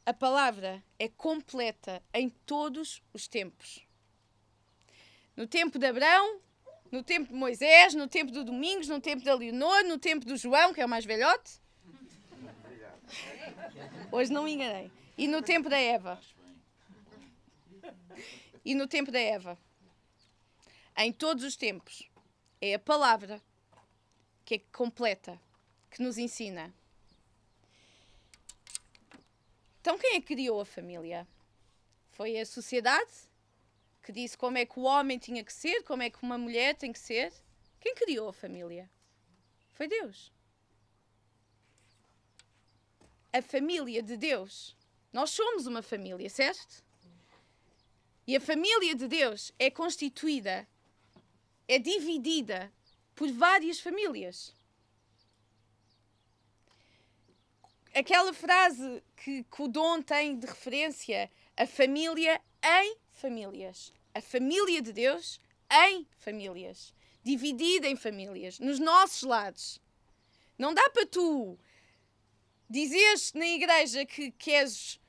A 0.06 0.12
palavra 0.12 0.82
é 0.98 1.08
completa 1.08 2.02
em 2.12 2.28
todos 2.28 3.02
os 3.12 3.28
tempos. 3.28 3.86
No 5.36 5.46
tempo 5.46 5.78
de 5.78 5.86
Abraão, 5.86 6.40
no 6.90 7.02
tempo 7.02 7.32
de 7.32 7.34
Moisés, 7.34 7.94
no 7.94 8.06
tempo 8.08 8.30
do 8.30 8.44
Domingos, 8.44 8.88
no 8.88 9.00
tempo 9.00 9.24
da 9.24 9.34
Leonor, 9.34 9.84
no 9.84 9.98
tempo 9.98 10.24
do 10.24 10.36
João, 10.36 10.72
que 10.72 10.80
é 10.80 10.86
o 10.86 10.88
mais 10.88 11.04
velhote. 11.04 11.60
Hoje 14.12 14.32
não 14.32 14.44
me 14.44 14.54
enganei. 14.54 14.90
E 15.18 15.26
no 15.26 15.42
tempo 15.42 15.68
da 15.68 15.78
Eva. 15.78 16.20
E 18.64 18.74
no 18.74 18.86
tempo 18.86 19.10
da 19.10 19.20
Eva. 19.20 19.58
Em 20.96 21.12
todos 21.12 21.44
os 21.44 21.56
tempos. 21.56 22.08
É 22.60 22.74
a 22.74 22.78
palavra 22.78 23.42
que 24.44 24.54
é 24.54 24.58
completa, 24.72 25.40
que 25.90 26.02
nos 26.02 26.18
ensina. 26.18 26.72
Então, 29.80 29.98
quem 29.98 30.16
é 30.16 30.20
que 30.20 30.28
criou 30.28 30.60
a 30.60 30.64
família? 30.64 31.26
Foi 32.12 32.38
a 32.38 32.46
sociedade 32.46 33.10
que 34.04 34.12
disse 34.12 34.36
como 34.36 34.58
é 34.58 34.66
que 34.66 34.78
o 34.78 34.82
homem 34.82 35.18
tinha 35.18 35.42
que 35.42 35.52
ser, 35.52 35.82
como 35.82 36.02
é 36.02 36.10
que 36.10 36.22
uma 36.22 36.36
mulher 36.36 36.76
tem 36.76 36.92
que 36.92 36.98
ser. 36.98 37.32
Quem 37.80 37.94
criou 37.94 38.28
a 38.28 38.32
família? 38.32 38.90
Foi 39.72 39.88
Deus. 39.88 40.30
A 43.32 43.40
família 43.42 44.02
de 44.02 44.16
Deus. 44.16 44.76
Nós 45.12 45.30
somos 45.30 45.66
uma 45.66 45.82
família, 45.82 46.28
certo? 46.28 46.84
E 48.26 48.36
a 48.36 48.40
família 48.40 48.94
de 48.94 49.08
Deus 49.08 49.52
é 49.58 49.70
constituída, 49.70 50.68
é 51.66 51.78
dividida 51.78 52.72
por 53.14 53.30
várias 53.32 53.80
famílias. 53.80 54.54
aquela 57.94 58.34
frase 58.34 59.02
que, 59.16 59.44
que 59.44 59.62
o 59.62 59.68
Dom 59.68 60.02
tem 60.02 60.36
de 60.36 60.46
referência, 60.46 61.30
a 61.56 61.66
família 61.66 62.40
em 62.62 62.96
famílias. 63.14 63.92
A 64.14 64.20
família 64.20 64.82
de 64.82 64.92
Deus 64.92 65.40
em 65.70 66.06
famílias. 66.18 66.92
Dividida 67.22 67.88
em 67.88 67.96
famílias. 67.96 68.58
Nos 68.58 68.78
nossos 68.78 69.22
lados. 69.22 69.80
Não 70.58 70.74
dá 70.74 70.88
para 70.90 71.06
tu 71.06 71.58
dizeres 72.68 73.32
na 73.32 73.46
igreja 73.46 74.04
que, 74.04 74.30
que 74.32 74.52
és 74.52 75.00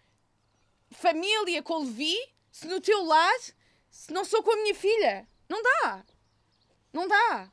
família 0.91 1.62
com 1.62 1.80
Levi 1.80 2.18
se 2.52 2.68
no 2.68 2.80
teu 2.80 3.04
lar 3.04 3.39
se 3.89 4.12
não 4.13 4.24
sou 4.24 4.41
com 4.41 4.52
a 4.52 4.58
minha 4.58 4.76
filha. 4.76 5.28
Não 5.50 5.62
dá. 5.62 6.06
Não 6.94 7.08
dá. 7.08 7.52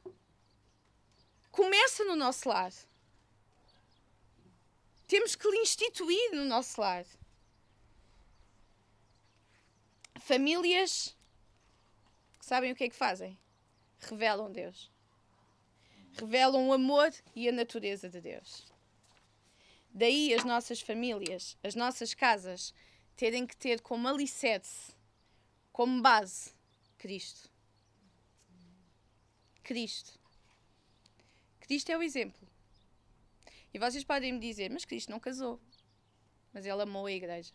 Começa 1.51 2.05
no 2.05 2.17
nosso 2.17 2.49
lar 2.49 2.73
temos 5.13 5.37
que 5.37 5.47
lhe 5.47 5.59
instituir 5.59 6.33
no 6.33 6.47
nosso 6.47 6.81
lar. 6.81 7.05
Famílias 10.25 11.17
que 12.39 12.47
sabem 12.47 12.71
o 12.71 12.77
que 12.77 12.85
é 12.85 12.89
que 12.89 12.95
fazem? 12.95 13.37
Revelam 13.99 14.53
Deus. 14.53 14.89
Revelam 16.13 16.69
o 16.69 16.73
amor 16.73 17.13
e 17.35 17.49
a 17.49 17.53
natureza 17.53 18.09
de 18.09 18.21
Deus. 18.21 18.65
Daí 19.91 20.33
as 20.33 20.45
nossas 20.45 20.81
famílias, 20.81 21.59
as 21.61 21.75
nossas 21.75 22.15
casas, 22.15 22.73
terem 23.17 23.45
que 23.45 23.57
ter 23.57 23.81
como 23.81 24.07
alicerce, 24.07 24.93
como 25.73 26.01
base, 26.01 26.53
Cristo. 26.99 27.51
Cristo. 29.65 30.21
Cristo 31.59 31.91
é 31.91 31.99
o 31.99 32.03
exemplo. 32.03 32.49
E 33.75 33.79
vocês 33.79 34.05
podem 34.05 34.33
me 34.33 34.39
dizer, 34.39 34.71
mas 34.71 34.85
Cristo 34.85 35.11
não 35.11 35.19
casou. 35.19 35.61
Mas 36.53 36.65
ele 36.65 36.81
amou 36.81 37.07
a 37.07 37.13
igreja. 37.13 37.53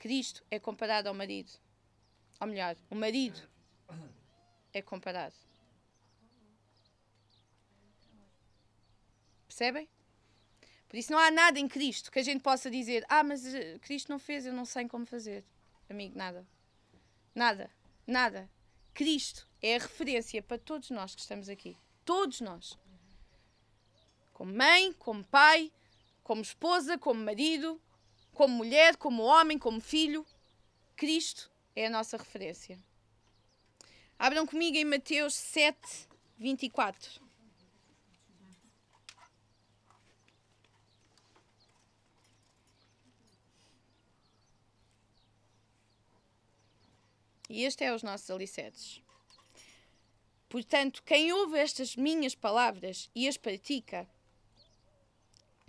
Cristo 0.00 0.42
é 0.50 0.58
comparado 0.58 1.08
ao 1.08 1.14
marido. 1.14 1.52
Ou 2.40 2.46
melhor, 2.48 2.74
o 2.90 2.94
marido 2.96 3.40
é 4.72 4.82
comparado. 4.82 5.34
Percebem? 9.46 9.88
Por 10.88 10.96
isso 10.96 11.12
não 11.12 11.18
há 11.18 11.30
nada 11.30 11.60
em 11.60 11.68
Cristo 11.68 12.10
que 12.10 12.18
a 12.18 12.22
gente 12.22 12.42
possa 12.42 12.70
dizer: 12.70 13.04
Ah, 13.08 13.22
mas 13.22 13.44
eh, 13.54 13.78
Cristo 13.78 14.08
não 14.08 14.18
fez, 14.18 14.46
eu 14.46 14.52
não 14.52 14.64
sei 14.64 14.88
como 14.88 15.04
fazer. 15.06 15.44
Amigo, 15.88 16.16
nada. 16.16 16.44
Nada. 17.34 17.70
Nada. 18.06 18.50
Cristo 18.94 19.46
é 19.62 19.76
a 19.76 19.78
referência 19.78 20.42
para 20.42 20.58
todos 20.58 20.90
nós 20.90 21.14
que 21.14 21.20
estamos 21.20 21.48
aqui. 21.48 21.76
Todos 22.04 22.40
nós 22.40 22.76
como 24.40 24.54
mãe, 24.54 24.94
como 24.94 25.22
pai, 25.22 25.70
como 26.22 26.40
esposa, 26.40 26.96
como 26.96 27.22
marido, 27.22 27.78
como 28.40 28.54
mulher, 28.54 28.96
como 28.96 29.22
homem, 29.22 29.58
como 29.58 29.82
filho. 29.82 30.24
Cristo 30.96 31.52
é 31.76 31.84
a 31.84 31.90
nossa 31.90 32.16
referência. 32.16 32.82
Abram 34.18 34.46
comigo 34.46 34.78
em 34.78 34.84
Mateus 34.86 35.34
7, 35.34 36.08
24. 36.38 37.20
E 47.50 47.64
este 47.64 47.84
é 47.84 47.94
os 47.94 48.02
nossos 48.02 48.30
alicerces. 48.30 49.02
Portanto, 50.48 51.02
quem 51.02 51.30
ouve 51.30 51.58
estas 51.58 51.94
minhas 51.94 52.34
palavras 52.34 53.10
e 53.14 53.28
as 53.28 53.36
pratica, 53.36 54.08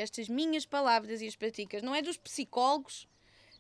estas 0.02 0.28
minhas 0.28 0.66
palavras 0.66 1.22
e 1.22 1.28
as 1.28 1.36
praticas. 1.36 1.82
Não 1.82 1.96
é 1.96 2.02
dos 2.02 2.18
psicólogos, 2.18 3.08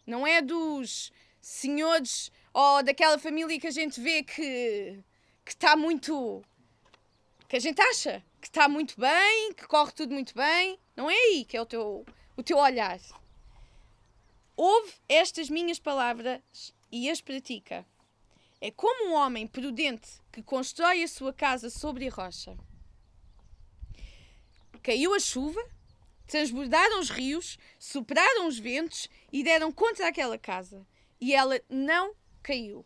não 0.05 0.25
é 0.25 0.41
dos 0.41 1.11
senhores 1.39 2.31
ou 2.53 2.83
daquela 2.83 3.17
família 3.17 3.59
que 3.59 3.67
a 3.67 3.71
gente 3.71 3.99
vê 3.99 4.23
que 4.23 4.99
que 5.43 5.51
está 5.51 5.75
muito 5.75 6.43
que 7.47 7.55
a 7.55 7.59
gente 7.59 7.81
acha 7.81 8.23
que 8.39 8.47
está 8.47 8.67
muito 8.67 8.99
bem, 8.99 9.53
que 9.53 9.67
corre 9.67 9.91
tudo 9.91 10.13
muito 10.13 10.33
bem. 10.33 10.79
Não 10.95 11.09
é 11.09 11.15
aí 11.15 11.45
que 11.45 11.57
é 11.57 11.61
o 11.61 11.65
teu 11.65 12.05
o 12.35 12.43
teu 12.43 12.57
olhar. 12.57 12.99
Ouve 14.55 14.93
estas 15.07 15.49
minhas 15.49 15.79
palavras 15.79 16.73
e 16.91 17.09
as 17.09 17.21
pratica. 17.21 17.85
É 18.59 18.69
como 18.69 19.09
um 19.09 19.13
homem 19.13 19.47
prudente 19.47 20.21
que 20.31 20.43
constrói 20.43 21.03
a 21.03 21.07
sua 21.07 21.33
casa 21.33 21.69
sobre 21.69 22.07
a 22.07 22.11
rocha. 22.11 22.55
Caiu 24.83 25.13
a 25.13 25.19
chuva, 25.19 25.59
transbordaram 26.31 27.01
os 27.01 27.09
rios, 27.09 27.59
sopraram 27.77 28.47
os 28.47 28.57
ventos 28.57 29.09
e 29.33 29.43
deram 29.43 29.69
contra 29.69 30.07
aquela 30.07 30.37
casa. 30.37 30.87
E 31.19 31.35
ela 31.35 31.59
não 31.69 32.15
caiu, 32.41 32.85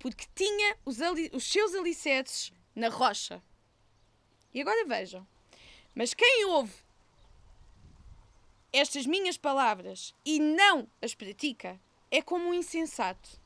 porque 0.00 0.26
tinha 0.34 0.76
os, 0.84 0.98
os 1.32 1.44
seus 1.44 1.76
alicerces 1.76 2.52
na 2.74 2.88
rocha. 2.88 3.40
E 4.52 4.60
agora 4.60 4.84
vejam: 4.84 5.24
mas 5.94 6.12
quem 6.12 6.44
ouve 6.46 6.74
estas 8.72 9.06
minhas 9.06 9.38
palavras 9.38 10.12
e 10.24 10.40
não 10.40 10.88
as 11.00 11.14
pratica 11.14 11.80
é 12.10 12.20
como 12.20 12.48
um 12.48 12.54
insensato 12.54 13.40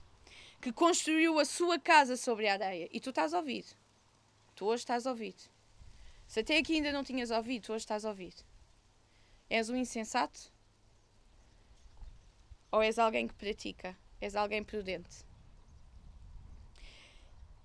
que 0.63 0.73
construiu 0.73 1.39
a 1.39 1.45
sua 1.45 1.79
casa 1.79 2.17
sobre 2.17 2.49
a 2.49 2.55
areia. 2.55 2.89
E 2.91 2.99
tu 2.99 3.11
estás 3.11 3.35
a 3.35 3.39
ouvir. 3.39 3.67
Tu 4.57 4.65
hoje 4.65 4.81
estás 4.81 5.07
a 5.07 5.11
ouvir. 5.11 5.35
Se 6.27 6.41
até 6.41 6.57
aqui 6.57 6.77
ainda 6.77 6.91
não 6.91 7.05
tinhas 7.05 7.31
ouvido, 7.31 7.67
tu 7.67 7.75
hoje 7.75 7.85
estás 7.85 8.07
a 8.07 8.09
ouvir. 8.09 8.33
És 9.49 9.69
um 9.69 9.77
insensato? 9.77 10.53
Ou 12.71 12.83
és 12.83 12.99
alguém 12.99 13.29
que 13.29 13.35
pratica? 13.35 13.97
És 14.21 14.35
alguém 14.35 14.65
prudente? 14.65 15.25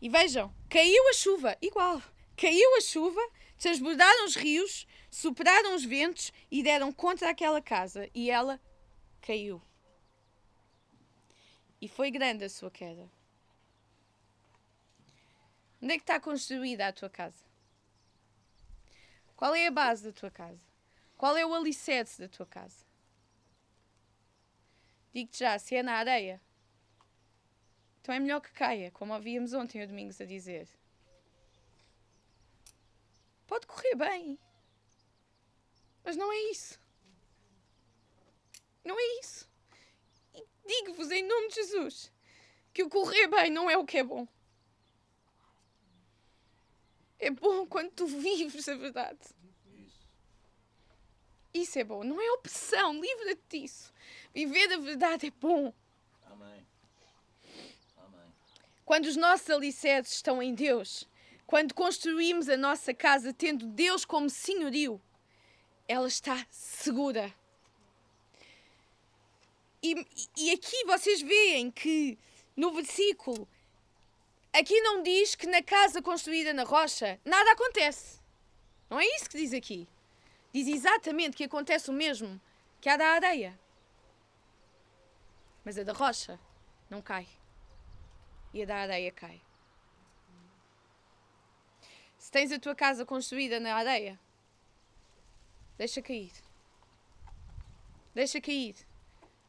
E 0.01 0.07
vejam, 0.07 0.53
caiu 0.69 1.09
a 1.09 1.13
chuva, 1.13 1.57
igual. 1.61 2.01
Caiu 2.37 2.77
a 2.77 2.81
chuva, 2.81 3.21
transbordaram 3.57 4.25
os 4.25 4.35
rios, 4.35 4.87
superaram 5.09 5.75
os 5.75 5.83
ventos 5.83 6.31
e 6.49 6.63
deram 6.63 6.91
contra 6.91 7.29
aquela 7.29 7.61
casa. 7.61 8.09
E 8.13 8.29
ela 8.29 8.61
caiu. 9.21 9.61
E 11.81 11.87
foi 11.87 12.11
grande 12.11 12.45
a 12.45 12.49
sua 12.49 12.69
queda. 12.69 13.09
Onde 15.81 15.93
é 15.93 15.97
que 15.97 16.03
está 16.03 16.19
construída 16.19 16.87
a 16.87 16.93
tua 16.93 17.09
casa? 17.09 17.43
Qual 19.35 19.55
é 19.55 19.67
a 19.67 19.71
base 19.71 20.03
da 20.03 20.11
tua 20.11 20.29
casa? 20.29 20.68
Qual 21.19 21.35
é 21.35 21.45
o 21.45 21.53
alicerce 21.53 22.21
da 22.21 22.29
tua 22.29 22.45
casa? 22.45 22.85
Digo-te 25.13 25.39
já, 25.39 25.59
se 25.59 25.75
é 25.75 25.83
na 25.83 25.95
areia, 25.95 26.41
então 27.99 28.15
é 28.15 28.19
melhor 28.21 28.39
que 28.39 28.53
caia, 28.53 28.89
como 28.91 29.13
ouvíamos 29.13 29.51
ontem 29.51 29.83
o 29.83 29.87
Domingos 29.87 30.21
a 30.21 30.25
dizer. 30.25 30.69
Pode 33.45 33.67
correr 33.67 33.95
bem, 33.95 34.39
mas 36.05 36.15
não 36.15 36.31
é 36.31 36.37
isso. 36.51 36.79
Não 38.85 38.97
é 38.97 39.19
isso. 39.19 39.45
Digo-vos 40.65 41.11
em 41.11 41.27
nome 41.27 41.49
de 41.49 41.55
Jesus 41.55 42.13
que 42.73 42.81
o 42.81 42.89
correr 42.89 43.27
bem 43.27 43.51
não 43.51 43.69
é 43.69 43.77
o 43.77 43.85
que 43.85 43.97
é 43.97 44.03
bom. 44.05 44.25
É 47.19 47.29
bom 47.29 47.67
quando 47.67 47.91
tu 47.91 48.07
vives 48.07 48.69
a 48.69 48.75
verdade. 48.77 49.19
Isso 51.53 51.79
é 51.79 51.83
bom. 51.83 52.03
Não 52.03 52.21
é 52.21 52.31
opção. 52.31 52.99
Livra-te 52.99 53.41
disso. 53.61 53.93
Viver 54.33 54.73
a 54.73 54.77
verdade 54.77 55.27
é 55.27 55.31
bom. 55.31 55.73
Amém. 56.25 56.67
Amém. 57.97 58.33
Quando 58.85 59.05
os 59.05 59.15
nossos 59.15 59.49
alicerces 59.49 60.15
estão 60.15 60.41
em 60.41 60.53
Deus, 60.53 61.07
quando 61.47 61.73
construímos 61.73 62.47
a 62.47 62.57
nossa 62.57 62.93
casa 62.93 63.33
tendo 63.33 63.65
Deus 63.65 64.05
como 64.05 64.29
senhorio, 64.29 65.01
ela 65.87 66.07
está 66.07 66.45
segura. 66.51 67.33
E, 69.81 70.05
e 70.37 70.51
aqui 70.51 70.85
vocês 70.85 71.21
veem 71.21 71.71
que 71.71 72.17
no 72.55 72.71
versículo, 72.71 73.47
aqui 74.51 74.79
não 74.81 75.01
diz 75.01 75.33
que 75.33 75.47
na 75.47 75.63
casa 75.63 76.01
construída 76.01 76.53
na 76.53 76.63
rocha 76.63 77.19
nada 77.23 77.51
acontece. 77.53 78.19
Não 78.89 78.99
é 78.99 79.05
isso 79.15 79.29
que 79.29 79.37
diz 79.37 79.53
aqui. 79.53 79.87
Diz 80.51 80.67
exatamente 80.67 81.37
que 81.37 81.43
acontece 81.43 81.89
o 81.89 81.93
mesmo 81.93 82.39
que 82.81 82.89
a 82.89 82.97
da 82.97 83.07
areia. 83.07 83.59
Mas 85.63 85.77
a 85.77 85.83
da 85.83 85.93
rocha 85.93 86.39
não 86.89 87.01
cai. 87.01 87.27
E 88.53 88.63
a 88.63 88.65
da 88.65 88.77
areia 88.77 89.11
cai. 89.11 89.41
Se 92.17 92.31
tens 92.31 92.51
a 92.51 92.59
tua 92.59 92.75
casa 92.75 93.05
construída 93.05 93.59
na 93.59 93.75
areia, 93.75 94.19
deixa 95.77 96.01
cair. 96.01 96.33
Deixa 98.13 98.41
cair 98.41 98.75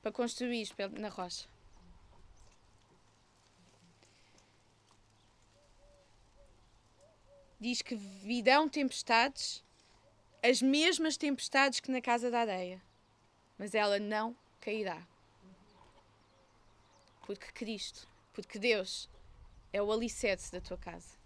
para 0.03 0.13
construir 0.13 0.69
na 0.99 1.09
rocha. 1.09 1.49
Diz 7.59 7.83
que 7.83 7.95
virão 7.95 8.69
tempestades, 8.69 9.63
as 10.43 10.63
mesmas 10.63 11.17
tempestades 11.17 11.81
que 11.81 11.91
na 11.91 12.01
casa 12.01 12.31
da 12.31 12.41
areia, 12.41 12.83
mas 13.59 13.75
ela 13.75 13.99
não 13.99 14.37
cairá. 14.61 15.07
Porque 17.27 17.53
Cristo, 17.53 18.09
porque 18.33 18.59
Deus 18.59 19.09
é 19.73 19.83
o 19.83 19.93
alicerce 19.93 20.51
da 20.51 20.61
tua 20.61 20.79
casa. 20.79 21.19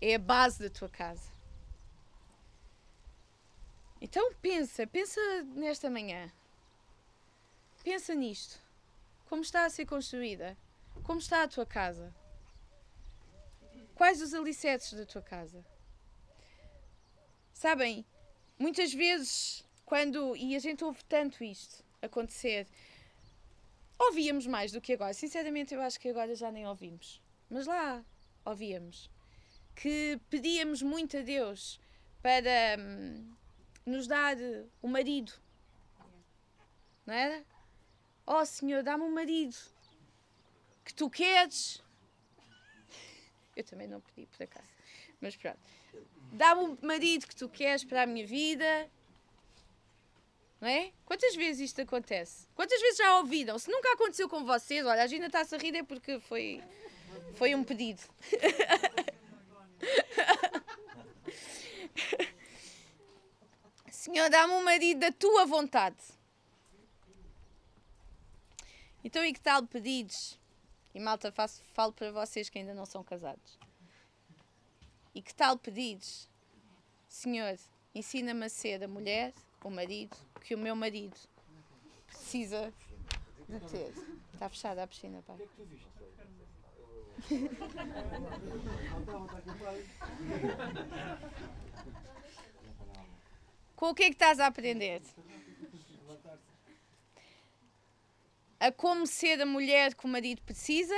É 0.00 0.14
a 0.14 0.18
base 0.18 0.62
da 0.62 0.70
tua 0.70 0.88
casa. 0.88 1.30
Então 4.00 4.32
pensa, 4.34 4.86
pensa 4.86 5.20
nesta 5.54 5.88
manhã. 5.88 6.30
Pensa 7.82 8.14
nisto. 8.14 8.60
Como 9.28 9.42
está 9.42 9.64
a 9.64 9.70
ser 9.70 9.86
construída? 9.86 10.56
Como 11.02 11.18
está 11.18 11.42
a 11.42 11.48
tua 11.48 11.64
casa? 11.64 12.14
Quais 13.94 14.20
os 14.20 14.34
alicerces 14.34 14.92
da 14.92 15.06
tua 15.06 15.22
casa? 15.22 15.64
Sabem, 17.56 18.04
muitas 18.58 18.92
vezes, 18.92 19.64
quando. 19.86 20.36
E 20.36 20.54
a 20.54 20.58
gente 20.58 20.84
ouve 20.84 21.02
tanto 21.04 21.42
isto 21.42 21.82
acontecer, 22.02 22.66
ouvíamos 23.98 24.46
mais 24.46 24.72
do 24.72 24.80
que 24.80 24.92
agora. 24.92 25.14
Sinceramente, 25.14 25.74
eu 25.74 25.80
acho 25.80 25.98
que 25.98 26.10
agora 26.10 26.34
já 26.34 26.52
nem 26.52 26.66
ouvimos. 26.66 27.22
Mas 27.48 27.66
lá 27.66 28.04
ouvíamos. 28.44 29.10
Que 29.74 30.20
pedíamos 30.28 30.82
muito 30.82 31.16
a 31.16 31.22
Deus 31.22 31.80
para 32.20 32.76
hum, 32.78 33.34
nos 33.86 34.06
dar 34.06 34.36
o 34.82 34.88
marido. 34.88 35.32
Não 37.06 37.14
era? 37.14 37.42
Oh 38.26 38.44
Senhor, 38.44 38.82
dá-me 38.82 39.04
um 39.04 39.14
marido 39.14 39.56
que 40.84 40.92
tu 40.92 41.08
queres. 41.08 41.82
Eu 43.56 43.64
também 43.64 43.88
não 43.88 44.02
pedi, 44.02 44.26
por 44.26 44.42
acaso. 44.42 44.68
Mas 45.22 45.34
pronto. 45.36 45.58
Dá-me 46.32 46.62
um 46.62 46.78
marido 46.82 47.26
que 47.26 47.34
tu 47.34 47.48
queres 47.48 47.84
para 47.84 48.02
a 48.02 48.06
minha 48.06 48.26
vida. 48.26 48.90
Não 50.60 50.68
é? 50.68 50.92
Quantas 51.04 51.34
vezes 51.34 51.70
isto 51.70 51.80
acontece? 51.82 52.46
Quantas 52.54 52.80
vezes 52.80 52.98
já 52.98 53.18
ouviram? 53.18 53.58
Se 53.58 53.70
nunca 53.70 53.92
aconteceu 53.92 54.28
com 54.28 54.44
vocês, 54.44 54.84
olha, 54.86 55.02
a 55.02 55.06
Gina 55.06 55.26
está-se 55.26 55.54
a 55.54 55.58
rir 55.58 55.76
é 55.76 55.82
porque 55.82 56.18
foi, 56.20 56.62
foi 57.34 57.54
um 57.54 57.62
pedido. 57.62 58.02
Senhor, 63.90 64.30
dá-me 64.30 64.54
um 64.54 64.62
marido 64.62 65.00
da 65.00 65.12
tua 65.12 65.44
vontade. 65.46 65.96
Então, 69.02 69.24
e 69.24 69.32
que 69.32 69.40
tal 69.40 69.66
pedidos? 69.66 70.38
E 70.94 71.00
malta, 71.00 71.30
faço, 71.30 71.62
falo 71.74 71.92
para 71.92 72.10
vocês 72.10 72.48
que 72.48 72.58
ainda 72.58 72.72
não 72.72 72.86
são 72.86 73.04
casados. 73.04 73.58
E 75.16 75.22
que 75.22 75.34
tal 75.34 75.56
pedidos? 75.56 76.28
Senhor, 77.08 77.58
ensina-me 77.94 78.44
a 78.44 78.48
ser 78.50 78.84
a 78.84 78.86
mulher, 78.86 79.32
o 79.64 79.70
marido, 79.70 80.14
que 80.42 80.54
o 80.54 80.58
meu 80.58 80.76
marido 80.76 81.16
precisa 82.06 82.70
de 83.48 83.58
ter. 83.60 83.94
Está 84.34 84.50
fechada 84.50 84.82
a 84.82 84.86
piscina, 84.86 85.22
pai. 85.22 85.38
Com 93.74 93.88
o 93.88 93.94
que 93.94 94.02
é 94.02 94.08
que 94.08 94.16
estás 94.16 94.38
a 94.38 94.48
aprender? 94.48 95.00
A 98.60 98.70
como 98.70 99.06
ser 99.06 99.40
a 99.40 99.46
mulher 99.46 99.94
que 99.94 100.04
o 100.04 100.08
marido 100.08 100.42
precisa? 100.42 100.94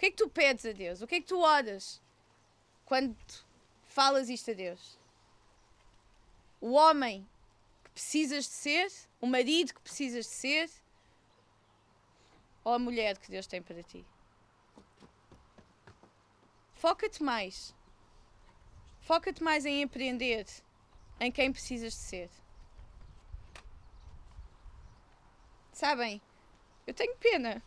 Que 0.00 0.06
é 0.06 0.10
que 0.10 0.16
tu 0.16 0.30
pedes 0.30 0.64
a 0.64 0.72
Deus? 0.72 1.02
O 1.02 1.06
que 1.06 1.16
é 1.16 1.20
que 1.20 1.26
tu 1.26 1.38
oras 1.38 2.00
quando 2.86 3.14
falas 3.82 4.30
isto 4.30 4.50
a 4.50 4.54
Deus? 4.54 4.98
O 6.58 6.70
homem 6.72 7.28
que 7.84 7.90
precisas 7.90 8.46
de 8.46 8.50
ser? 8.50 8.90
O 9.20 9.26
marido 9.26 9.74
que 9.74 9.80
precisas 9.82 10.24
de 10.24 10.32
ser? 10.32 10.70
Ou 12.64 12.72
a 12.72 12.78
mulher 12.78 13.18
que 13.18 13.30
Deus 13.30 13.46
tem 13.46 13.60
para 13.60 13.82
ti? 13.82 14.02
Foca-te 16.72 17.22
mais. 17.22 17.74
Foca-te 19.02 19.42
mais 19.42 19.66
em 19.66 19.84
aprender 19.84 20.46
em 21.20 21.30
quem 21.30 21.52
precisas 21.52 21.92
de 21.92 21.98
ser. 21.98 22.30
Sabem, 25.74 26.22
eu 26.86 26.94
tenho 26.94 27.14
pena 27.18 27.62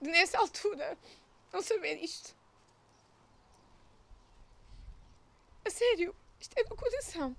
de 0.00 0.10
nessa 0.10 0.38
altura 0.38 0.96
não 1.52 1.62
saber 1.62 1.96
isto. 2.02 2.34
A 5.64 5.70
sério, 5.70 6.14
isto 6.40 6.58
é 6.58 6.64
do 6.64 6.76
coração. 6.76 7.36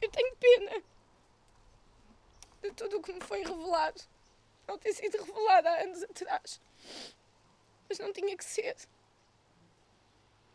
Eu 0.00 0.10
tenho 0.10 0.36
pena 0.36 0.82
de 2.62 2.70
tudo 2.72 2.98
o 2.98 3.02
que 3.02 3.12
me 3.12 3.20
foi 3.20 3.42
revelado. 3.42 4.00
Não 4.68 4.78
ter 4.78 4.92
sido 4.92 5.22
revelado 5.22 5.68
há 5.68 5.82
anos 5.82 6.02
atrás. 6.04 6.60
Mas 7.88 7.98
não 7.98 8.12
tinha 8.12 8.36
que 8.36 8.44
ser. 8.44 8.76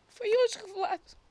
Foi 0.08 0.28
hoje 0.28 0.58
revelado. 0.58 1.22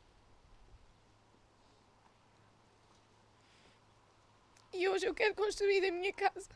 E 4.74 4.88
hoje 4.88 5.06
eu 5.06 5.14
quero 5.14 5.36
construir 5.36 5.86
a 5.86 5.92
minha 5.92 6.14
casa 6.14 6.50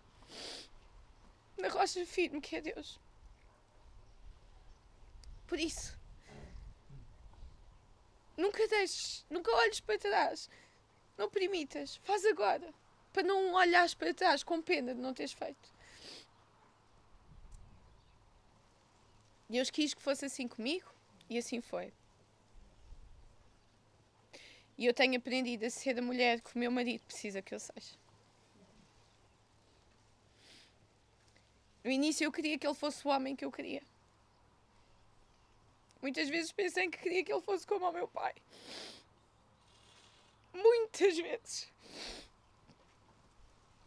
na 1.57 1.69
rocha 1.69 2.05
firme 2.05 2.41
que 2.41 2.55
é 2.55 2.61
Deus. 2.61 2.99
Por 5.47 5.59
isso, 5.59 5.97
nunca 8.35 8.67
deixes, 8.67 9.25
nunca 9.29 9.51
olhes 9.51 9.79
para 9.79 9.99
trás. 9.99 10.49
Não 11.17 11.29
permitas. 11.29 11.97
Faz 12.03 12.25
agora. 12.25 12.73
Para 13.13 13.23
não 13.23 13.53
olhares 13.53 13.93
para 13.93 14.13
trás 14.13 14.43
com 14.43 14.61
pena 14.61 14.93
de 14.93 14.99
não 14.99 15.13
teres 15.13 15.31
feito. 15.31 15.73
Deus 19.49 19.69
quis 19.69 19.93
que 19.93 20.01
fosse 20.01 20.25
assim 20.25 20.47
comigo 20.47 20.91
e 21.29 21.37
assim 21.37 21.61
foi. 21.61 21.93
E 24.77 24.85
eu 24.85 24.93
tenho 24.93 25.17
aprendido 25.17 25.65
a 25.65 25.69
ser 25.69 25.97
a 25.97 26.01
mulher 26.01 26.41
que 26.41 26.53
o 26.55 26.59
meu 26.59 26.69
marido 26.69 27.05
precisa 27.05 27.41
que 27.41 27.55
eu 27.55 27.59
seja. 27.59 27.95
No 31.85 31.91
início 31.91 32.25
eu 32.25 32.31
queria 32.31 32.57
que 32.57 32.65
ele 32.65 32.73
fosse 32.73 33.07
o 33.07 33.11
homem 33.11 33.35
que 33.35 33.45
eu 33.45 33.51
queria. 33.51 33.83
Muitas 36.01 36.27
vezes 36.27 36.51
pensei 36.51 36.89
que 36.89 36.97
queria 36.97 37.23
que 37.23 37.31
ele 37.31 37.43
fosse 37.43 37.67
como 37.67 37.87
o 37.87 37.91
meu 37.91 38.07
pai. 38.07 38.33
Muitas 40.51 41.15
vezes. 41.15 41.71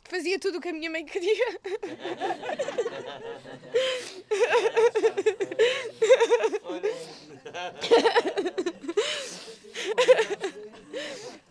Fazia 0.05 0.39
tudo 0.39 0.59
o 0.59 0.61
que 0.61 0.69
a 0.69 0.73
minha 0.73 0.89
mãe 0.89 1.05
queria. 1.05 1.59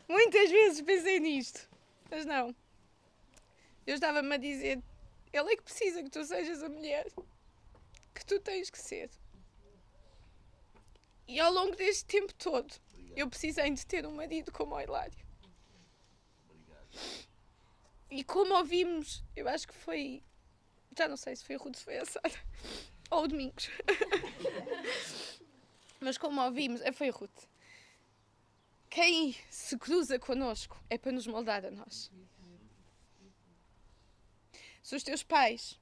Muitas 0.07 0.49
vezes 0.49 0.79
pensei 0.81 1.19
nisto, 1.19 1.67
mas 2.09 2.25
não. 2.25 2.55
Deus 3.85 3.97
estava-me 3.97 4.33
a 4.33 4.37
dizer: 4.37 4.81
Ele 5.31 5.53
é 5.53 5.55
que 5.55 5.63
precisa 5.63 6.03
que 6.03 6.09
tu 6.09 6.23
sejas 6.23 6.63
a 6.63 6.69
mulher 6.69 7.07
que 8.13 8.25
tu 8.25 8.39
tens 8.39 8.69
que 8.69 8.79
ser. 8.79 9.09
E 11.27 11.39
ao 11.39 11.51
longo 11.51 11.75
deste 11.75 12.05
tempo 12.05 12.33
todo, 12.33 12.73
eu 13.15 13.29
precisei 13.29 13.69
de 13.69 13.85
ter 13.85 14.05
um 14.05 14.15
marido 14.15 14.51
como 14.51 14.75
o 14.75 14.81
Hilário. 14.81 15.27
E 18.09 18.23
como 18.23 18.55
ouvimos, 18.55 19.23
eu 19.35 19.47
acho 19.47 19.67
que 19.67 19.73
foi. 19.73 20.23
Já 20.97 21.07
não 21.07 21.17
sei 21.17 21.35
se 21.35 21.43
foi 21.43 21.55
a 21.55 21.59
Ruth, 21.59 21.75
se 21.75 21.83
foi 21.83 21.97
a 21.97 22.05
Sara. 22.05 22.33
Ou 23.11 23.23
o 23.23 23.27
Domingos. 23.27 23.69
Mas 25.99 26.17
como 26.17 26.41
ouvimos, 26.41 26.81
é, 26.81 26.91
foi 26.91 27.09
a 27.09 27.11
Ruth. 27.11 27.47
Quem 28.89 29.35
se 29.49 29.77
cruza 29.77 30.17
connosco 30.17 30.81
é 30.89 30.97
para 30.97 31.11
nos 31.11 31.27
moldar 31.27 31.65
a 31.65 31.71
nós. 31.71 32.09
Se 34.87 34.95
os 34.95 35.03
teus 35.03 35.21
pais. 35.21 35.77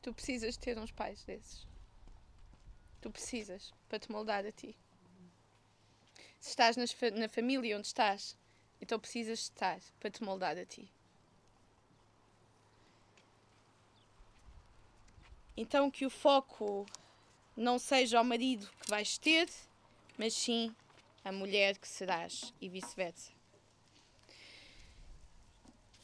Tu 0.00 0.10
precisas 0.10 0.56
ter 0.56 0.78
uns 0.78 0.90
pais 0.90 1.22
desses. 1.24 1.66
Tu 3.02 3.10
precisas 3.10 3.74
para 3.90 3.98
te 3.98 4.10
moldar 4.10 4.46
a 4.46 4.50
ti. 4.50 4.74
Se 6.40 6.48
estás 6.48 6.78
nas 6.78 6.96
na 7.12 7.28
família 7.28 7.76
onde 7.76 7.88
estás, 7.88 8.38
então 8.80 8.98
precisas 8.98 9.40
estar 9.40 9.78
para 10.00 10.10
te 10.10 10.24
moldar 10.24 10.56
a 10.56 10.64
ti. 10.64 10.90
Então 15.54 15.90
que 15.90 16.06
o 16.06 16.10
foco 16.10 16.86
não 17.54 17.78
seja 17.78 18.18
o 18.18 18.24
marido 18.24 18.66
que 18.80 18.88
vais 18.88 19.18
ter, 19.18 19.46
mas 20.16 20.32
sim 20.32 20.74
a 21.22 21.30
mulher 21.30 21.76
que 21.76 21.86
serás 21.86 22.54
e 22.62 22.70
vice-versa. 22.70 23.35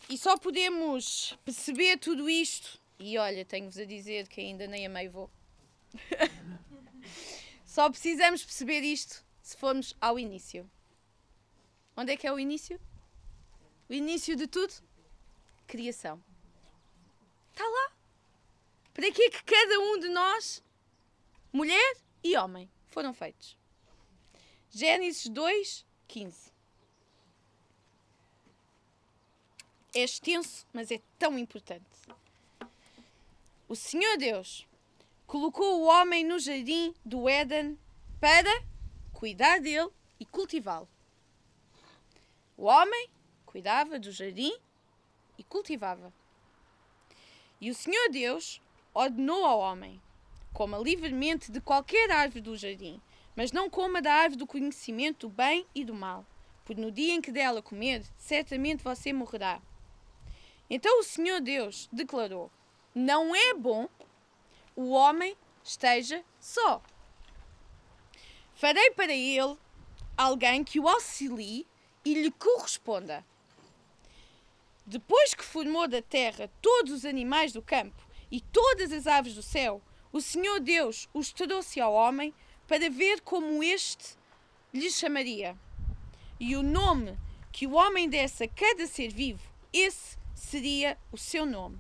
E 0.09 0.19
só 0.19 0.37
podemos 0.37 1.37
perceber 1.45 1.99
tudo 1.99 2.29
isto, 2.29 2.81
e 2.99 3.17
olha, 3.19 3.45
tenho-vos 3.45 3.79
a 3.79 3.85
dizer 3.85 4.29
que 4.29 4.41
ainda 4.41 4.67
nem 4.67 4.87
a 4.87 4.89
meio 4.89 5.11
vou. 5.11 5.31
só 7.65 7.89
precisamos 7.91 8.45
perceber 8.45 8.81
isto 8.81 9.25
se 9.43 9.57
formos 9.57 9.97
ao 10.01 10.19
início. 10.19 10.71
Onde 11.97 12.13
é 12.13 12.17
que 12.17 12.27
é 12.27 12.33
o 12.33 12.39
início? 12.39 12.81
O 13.89 13.93
início 13.93 14.37
de 14.37 14.47
tudo? 14.47 14.73
Criação. 15.67 16.23
Está 17.51 17.65
lá. 17.65 17.93
Para 18.95 19.11
que 19.11 19.23
é 19.23 19.31
que 19.31 19.43
cada 19.43 19.81
um 19.81 19.99
de 19.99 20.09
nós, 20.09 20.63
mulher 21.53 21.97
e 22.23 22.37
homem, 22.37 22.71
foram 22.87 23.13
feitos? 23.13 23.57
Gênesis 24.71 25.29
2, 25.29 25.87
15. 26.09 26.52
É 29.95 30.05
extenso, 30.05 30.67
mas 30.73 30.91
é 30.91 31.03
tão 31.19 31.39
importante. 31.39 31.85
O 33.69 33.77
Senhor 33.77 34.17
Deus 34.17 34.67
colocou 35.27 35.81
o 35.81 35.85
homem 35.85 36.25
no 36.25 36.39
jardim 36.39 36.95
do 37.05 37.29
Éden 37.29 37.79
para 38.19 38.51
cuidar 39.13 39.61
dele 39.61 39.91
e 40.19 40.25
cultivá-lo. 40.25 40.89
O 42.57 42.65
homem 42.65 43.11
cuidava 43.45 43.99
do 43.99 44.11
jardim 44.11 44.57
e 45.37 45.45
cultivava. 45.45 46.11
E 47.61 47.71
o 47.71 47.75
Senhor 47.75 48.09
Deus 48.11 48.63
ordenou 48.95 49.45
ao 49.45 49.59
homem: 49.59 50.01
coma 50.55 50.79
livremente 50.79 51.53
de 51.53 51.61
qualquer 51.61 52.11
árvore 52.11 52.41
do 52.41 52.57
jardim, 52.57 52.99
mas 53.37 53.53
não 53.53 53.69
coma 53.69 54.01
da 54.01 54.15
árvore 54.15 54.39
do 54.39 54.47
conhecimento 54.47 55.29
do 55.29 55.35
bem 55.35 55.67
e 55.75 55.85
do 55.85 55.93
mal, 55.93 56.25
pois 56.65 56.79
no 56.79 56.91
dia 56.91 57.13
em 57.13 57.21
que 57.21 57.31
dela 57.31 57.61
comer, 57.61 58.03
certamente 58.17 58.83
você 58.83 59.13
morrerá. 59.13 59.61
Então 60.75 61.01
o 61.01 61.03
Senhor 61.03 61.39
Deus 61.43 61.87
declarou: 61.93 62.51
Não 62.95 63.37
é 63.37 63.53
bom 63.53 63.91
o 64.75 64.93
homem 64.93 65.37
esteja 65.63 66.25
só. 66.41 66.81
Farei 68.55 68.91
para 68.93 69.13
ele 69.13 69.59
alguém 70.17 70.65
que 70.65 70.81
o 70.81 70.89
auxilie 70.89 71.67
e 72.03 72.15
lhe 72.15 72.31
corresponda. 72.31 73.23
Depois 74.87 75.35
que 75.35 75.45
formou 75.45 75.87
da 75.87 76.01
terra 76.01 76.51
todos 76.63 76.91
os 76.91 77.05
animais 77.05 77.53
do 77.53 77.61
campo 77.61 78.03
e 78.31 78.41
todas 78.41 78.93
as 78.93 79.07
aves 79.07 79.35
do 79.35 79.43
céu, 79.43 79.83
o 80.11 80.23
Senhor 80.23 80.59
Deus 80.59 81.07
os 81.13 81.35
trouxe 81.35 81.83
ao 81.83 81.93
homem 81.93 82.35
para 82.67 82.89
ver 82.89 83.21
como 83.21 83.63
este 83.63 84.17
lhe 84.73 84.91
chamaria. 84.91 85.55
E 86.41 86.57
o 86.57 86.63
nome 86.63 87.19
que 87.53 87.67
o 87.67 87.75
homem 87.75 88.09
desse 88.09 88.45
a 88.45 88.49
cada 88.49 88.87
ser 88.87 89.13
vivo, 89.13 89.53
esse 89.71 90.22
seria 90.43 90.99
o 91.13 91.17
seu 91.17 91.47
nome. 91.47 91.79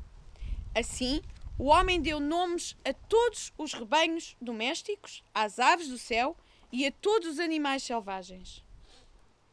Assim, 0.74 1.20
o 1.58 1.64
homem 1.64 2.00
deu 2.00 2.20
nomes 2.20 2.76
a 2.84 2.94
todos 2.94 3.52
os 3.58 3.74
rebanhos 3.74 4.36
domésticos, 4.40 5.22
às 5.34 5.58
aves 5.58 5.88
do 5.88 5.98
céu 5.98 6.36
e 6.70 6.86
a 6.86 6.92
todos 6.92 7.28
os 7.28 7.38
animais 7.38 7.82
selvagens. 7.82 8.64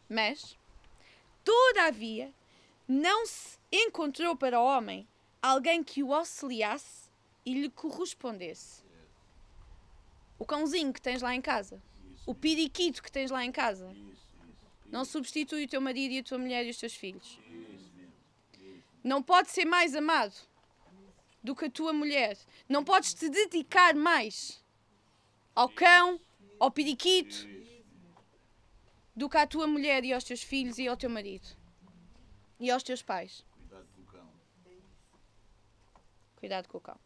Mas, 0.07 0.57
todavia, 1.43 2.33
não 2.87 3.25
se 3.25 3.57
encontrou 3.71 4.35
para 4.35 4.59
o 4.59 4.63
homem 4.63 5.07
alguém 5.41 5.83
que 5.83 6.03
o 6.03 6.13
auxiliasse 6.13 7.09
e 7.45 7.53
lhe 7.53 7.69
correspondesse. 7.69 8.83
O 10.37 10.45
cãozinho 10.45 10.93
que 10.93 11.01
tens 11.01 11.21
lá 11.21 11.35
em 11.35 11.41
casa, 11.41 11.81
o 12.25 12.33
periquito 12.33 13.03
que 13.03 13.11
tens 13.11 13.31
lá 13.31 13.43
em 13.43 13.51
casa, 13.51 13.93
não 14.89 15.03
substitui 15.03 15.65
o 15.65 15.67
teu 15.67 15.81
marido 15.81 16.13
e 16.13 16.19
a 16.19 16.23
tua 16.23 16.37
mulher 16.37 16.65
e 16.65 16.69
os 16.69 16.77
teus 16.77 16.95
filhos. 16.95 17.39
Não 19.03 19.23
pode 19.23 19.49
ser 19.49 19.65
mais 19.65 19.95
amado 19.95 20.35
do 21.43 21.55
que 21.55 21.65
a 21.65 21.69
tua 21.69 21.93
mulher. 21.93 22.37
Não 22.67 22.83
podes 22.83 23.13
te 23.13 23.29
dedicar 23.29 23.95
mais 23.95 24.63
ao 25.55 25.69
cão, 25.69 26.19
ao 26.59 26.71
periquito, 26.71 27.47
do 29.15 29.29
que 29.29 29.37
à 29.37 29.45
tua 29.45 29.67
mulher 29.67 30.03
e 30.03 30.13
aos 30.13 30.23
teus 30.23 30.41
filhos 30.41 30.77
e 30.77 30.87
ao 30.87 30.97
teu 30.97 31.09
marido. 31.09 31.47
E 32.59 32.69
aos 32.69 32.83
teus 32.83 33.01
pais. 33.01 33.45
Cuidado 33.57 33.87
com 33.87 34.01
o 34.01 34.05
cão. 34.05 34.29
Cuidado 36.37 36.67
com 36.67 36.77
o 36.77 36.81
cão. 36.81 36.99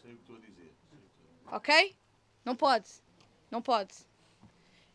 Sei 0.00 0.12
o 0.12 0.16
que 0.16 0.22
estou 0.22 0.36
a 0.36 0.40
dizer. 0.40 0.74
Sei 0.88 0.98
o 0.98 1.02
que 1.02 1.08
estou 1.08 1.26
a 1.26 1.50
dizer. 1.50 1.56
Ok? 1.56 1.96
Não 2.44 2.56
pode. 2.56 2.88
Não 3.50 3.62
pode. 3.62 4.07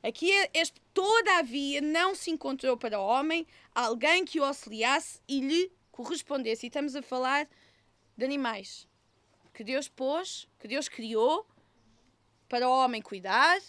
Aqui, 0.03 0.31
este, 0.53 0.81
todavia, 0.93 1.79
não 1.79 2.13
se 2.13 2.29
encontrou 2.29 2.75
para 2.75 2.99
o 2.99 3.05
homem 3.05 3.47
alguém 3.73 4.25
que 4.25 4.37
o 4.37 4.43
auxiliasse 4.43 5.21
e 5.25 5.39
lhe 5.39 5.71
correspondesse. 5.91 6.65
E 6.65 6.67
estamos 6.67 6.93
a 6.93 7.01
falar 7.01 7.47
de 8.17 8.25
animais 8.25 8.85
que 9.53 9.63
Deus 9.63 9.87
pôs, 9.87 10.47
que 10.59 10.67
Deus 10.67 10.89
criou 10.89 11.47
para 12.49 12.67
o 12.67 12.71
homem 12.71 13.01
cuidar, 13.01 13.61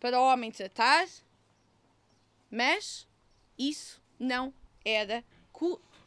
para 0.00 0.18
o 0.18 0.24
homem 0.24 0.50
tratar, 0.50 1.06
mas 2.50 3.06
isso 3.56 4.02
não 4.18 4.52
era 4.84 5.24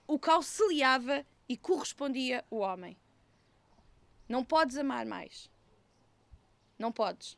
o 0.06 0.20
que 0.20 0.30
auxiliava 0.30 1.26
e 1.48 1.56
correspondia 1.56 2.43
o 2.50 2.58
homem. 2.58 2.98
Não 4.28 4.43
podes 4.43 4.76
amar 4.76 5.06
mais. 5.06 5.50
Não 6.78 6.91
podes. 6.91 7.38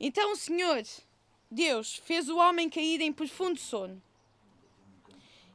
Então 0.00 0.32
o 0.32 0.36
Senhor, 0.36 0.82
Deus, 1.50 1.96
fez 1.96 2.30
o 2.30 2.38
homem 2.38 2.70
cair 2.70 3.02
em 3.02 3.12
profundo 3.12 3.60
sono. 3.60 4.02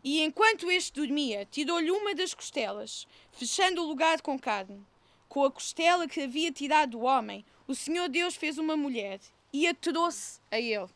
E 0.04 0.22
enquanto 0.22 0.70
este 0.70 0.94
dormia, 0.94 1.48
tirou-lhe 1.50 1.90
uma 1.90 2.14
das 2.14 2.36
costelas, 2.36 3.08
fechando 3.32 3.82
o 3.82 3.88
lugar 3.88 4.22
com 4.22 4.38
carne. 4.38 4.86
Com 5.28 5.44
a 5.44 5.52
costela 5.52 6.08
que 6.08 6.22
havia 6.22 6.52
tirado 6.52 6.92
do 6.92 7.02
homem, 7.02 7.44
o 7.68 7.74
Senhor 7.74 8.08
Deus 8.08 8.36
fez 8.36 8.60
uma 8.60 8.78
mulher 8.78 9.20
e 9.52 9.68
a 9.68 9.74
trouxe 9.74 10.40
a 10.52 10.60
ele. 10.60 10.90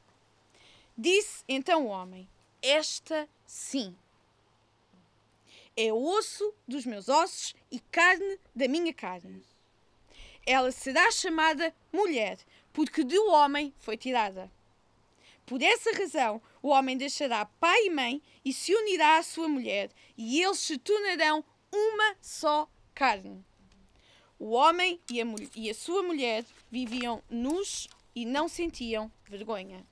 Disse 0.96 1.44
então 1.48 1.88
o 1.88 1.90
homem: 1.90 2.30
Esta 2.62 3.28
sim 3.48 3.96
é 5.76 5.94
osso 5.94 6.54
dos 6.68 6.86
meus 6.86 7.08
ossos 7.08 7.56
e 7.72 7.80
carne 7.80 8.38
da 8.54 8.68
minha 8.68 8.94
carne. 8.94 9.42
Ela 10.46 10.72
será 10.72 11.10
chamada 11.10 11.74
mulher, 11.92 12.38
porque 12.74 13.04
do 13.04 13.28
homem 13.28 13.74
foi 13.80 13.98
tirada. 13.98 14.52
Por 15.46 15.62
essa 15.62 15.92
razão, 15.94 16.42
o 16.62 16.70
homem 16.70 16.96
deixará 16.96 17.46
pai 17.46 17.88
e 17.88 17.90
mãe 17.90 18.22
e 18.46 18.54
se 18.54 18.74
unirá 18.76 19.18
à 19.18 19.24
sua 19.24 19.48
mulher, 19.48 19.90
e 20.16 20.42
eles 20.44 20.60
se 20.60 20.78
tornarão 20.78 21.44
uma 21.72 22.16
só 22.22 22.70
carne. 22.94 23.44
O 24.38 24.52
homem 24.52 25.02
e 25.10 25.22
a, 25.22 25.26
e 25.56 25.70
a 25.70 25.74
sua 25.74 26.04
mulher 26.04 26.46
viviam 26.72 27.24
nus 27.30 27.88
e 28.16 28.26
não 28.26 28.48
sentiam 28.48 29.12
vergonha. 29.26 29.86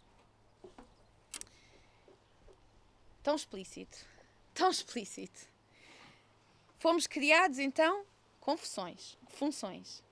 Tão 3.23 3.36
explícito. 3.36 3.97
Tão 4.53 4.69
explícito. 4.69 5.47
Fomos 6.80 7.07
criados 7.07 7.59
então 7.59 8.05
com 8.39 8.55
funções. 8.55 9.17
funções. 9.30 10.03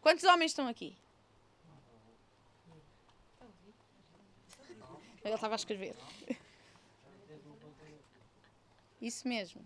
Quantos 0.00 0.24
homens 0.24 0.52
estão 0.52 0.66
aqui? 0.68 0.96
Ele 5.24 5.34
estava 5.34 5.54
a 5.54 5.56
escrever. 5.56 5.94
Isso 9.00 9.28
mesmo. 9.28 9.64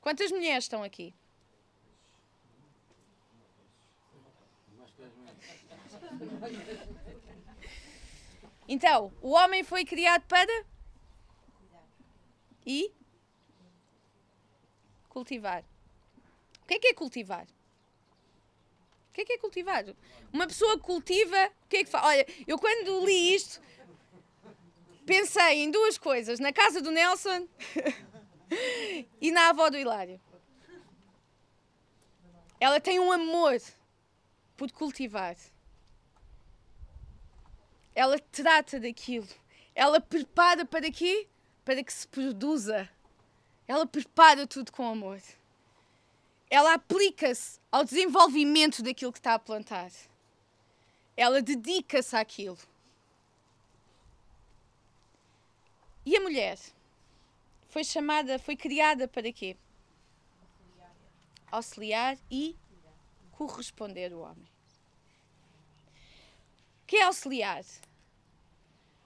Quantas 0.00 0.30
mulheres 0.30 0.64
estão 0.64 0.82
aqui? 0.82 1.14
Então, 8.68 9.12
o 9.20 9.30
homem 9.30 9.62
foi 9.62 9.84
criado 9.84 10.24
para 10.26 10.64
e 12.64 12.92
cultivar. 15.08 15.64
O 16.62 16.66
que 16.66 16.74
é 16.74 16.78
que 16.78 16.88
é 16.88 16.94
cultivar? 16.94 17.46
Que 19.16 19.22
é 19.22 19.24
que 19.24 19.32
é 19.32 19.38
cultivar? 19.38 19.82
Uma 20.30 20.46
pessoa 20.46 20.78
cultiva, 20.78 21.50
o 21.64 21.68
que 21.70 21.78
é 21.78 21.84
que 21.84 21.88
faz? 21.90 22.04
Olha, 22.04 22.26
eu 22.46 22.58
quando 22.58 23.02
li 23.06 23.34
isto, 23.34 23.62
pensei 25.06 25.62
em 25.62 25.70
duas 25.70 25.96
coisas: 25.96 26.38
na 26.38 26.52
casa 26.52 26.82
do 26.82 26.90
Nelson 26.90 27.48
e 29.18 29.30
na 29.30 29.48
avó 29.48 29.70
do 29.70 29.78
Hilário. 29.78 30.20
Ela 32.60 32.78
tem 32.78 33.00
um 33.00 33.10
amor 33.10 33.58
por 34.54 34.70
cultivar. 34.70 35.34
Ela 37.94 38.18
trata 38.18 38.78
daquilo. 38.78 39.28
Ela 39.74 39.98
prepara 39.98 40.66
para 40.66 40.92
quê? 40.92 41.26
Para 41.64 41.82
que 41.82 41.90
se 41.90 42.06
produza. 42.06 42.86
Ela 43.66 43.86
prepara 43.86 44.46
tudo 44.46 44.70
com 44.70 44.86
amor. 44.86 45.22
Ela 46.48 46.74
aplica-se 46.74 47.60
ao 47.70 47.84
desenvolvimento 47.84 48.82
daquilo 48.82 49.12
que 49.12 49.18
está 49.18 49.34
a 49.34 49.38
plantar. 49.38 49.90
Ela 51.16 51.42
dedica-se 51.42 52.14
àquilo. 52.14 52.58
E 56.04 56.16
a 56.16 56.20
mulher 56.20 56.58
foi 57.68 57.82
chamada, 57.82 58.38
foi 58.38 58.56
criada 58.56 59.08
para 59.08 59.32
quê? 59.32 59.56
Auxiliar 61.50 62.16
e 62.30 62.56
corresponder 63.32 64.12
o 64.12 64.20
homem. 64.20 64.48
O 66.82 66.86
que 66.86 66.96
é 66.96 67.02
auxiliar? 67.02 67.64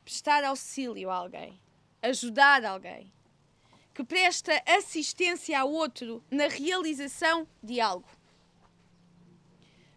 Prestar 0.05 0.45
auxílio 0.45 1.09
a 1.11 1.15
alguém, 1.15 1.59
ajudar 2.03 2.65
alguém, 2.65 3.11
que 4.01 4.05
presta 4.05 4.63
assistência 4.67 5.61
ao 5.61 5.71
outro 5.71 6.25
na 6.31 6.49
realização 6.49 7.47
de 7.63 7.83
algo. 7.83 8.09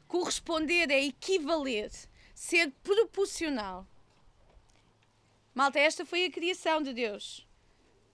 Corresponder 0.09 0.91
é 0.91 1.05
equivaler, 1.05 1.89
ser 2.35 2.69
proporcional. 2.83 3.87
Malta, 5.55 5.79
esta 5.79 6.05
foi 6.05 6.25
a 6.25 6.31
criação 6.31 6.81
de 6.81 6.93
Deus. 6.93 7.47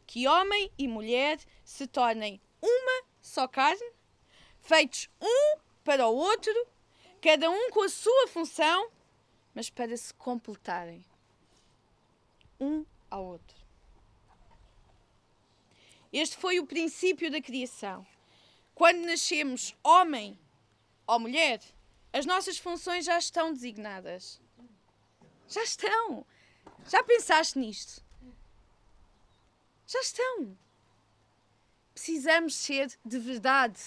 Que 0.05 0.27
homem 0.27 0.71
e 0.77 0.87
mulher 0.87 1.39
se 1.63 1.87
tornem 1.87 2.39
uma 2.61 3.03
só 3.19 3.47
carne, 3.47 3.91
feitos 4.59 5.09
um 5.19 5.59
para 5.83 6.07
o 6.07 6.15
outro, 6.15 6.67
cada 7.19 7.49
um 7.49 7.71
com 7.71 7.81
a 7.81 7.89
sua 7.89 8.27
função, 8.27 8.91
mas 9.55 9.71
para 9.71 9.97
se 9.97 10.13
completarem 10.13 11.03
um 12.59 12.85
ao 13.09 13.25
outro. 13.25 13.58
Este 16.11 16.37
foi 16.37 16.59
o 16.59 16.65
princípio 16.65 17.29
da 17.29 17.41
criação. 17.41 18.05
Quando 18.73 19.05
nascemos 19.05 19.75
homem 19.83 20.39
ou 21.05 21.19
mulher, 21.19 21.61
as 22.11 22.25
nossas 22.25 22.57
funções 22.57 23.05
já 23.05 23.17
estão 23.17 23.53
designadas. 23.53 24.41
Já 25.47 25.63
estão. 25.63 26.25
Já 26.87 27.03
pensaste 27.03 27.59
nisto? 27.59 28.03
Já 29.85 29.99
estão. 29.99 30.57
Precisamos 31.93 32.55
ser 32.55 32.91
de 33.05 33.19
verdade. 33.19 33.79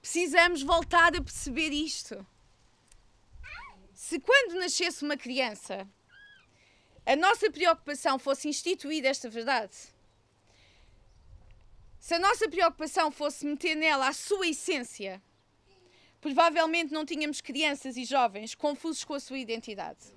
Precisamos 0.00 0.62
voltar 0.62 1.16
a 1.16 1.22
perceber 1.22 1.70
isto. 1.70 2.26
Se 3.92 4.20
quando 4.20 4.60
nascesse 4.60 5.04
uma 5.04 5.16
criança, 5.16 5.88
a 7.04 7.16
nossa 7.16 7.50
preocupação 7.50 8.18
fosse 8.18 8.48
instituir 8.48 9.04
esta 9.04 9.28
verdade, 9.28 9.76
se 12.06 12.14
a 12.14 12.20
nossa 12.20 12.48
preocupação 12.48 13.10
fosse 13.10 13.44
meter 13.44 13.74
nela 13.74 14.06
a 14.06 14.12
sua 14.12 14.46
essência, 14.46 15.20
provavelmente 16.20 16.92
não 16.92 17.04
tínhamos 17.04 17.40
crianças 17.40 17.96
e 17.96 18.04
jovens 18.04 18.54
confusos 18.54 19.02
com 19.02 19.14
a 19.14 19.18
sua 19.18 19.38
identidade. 19.38 20.14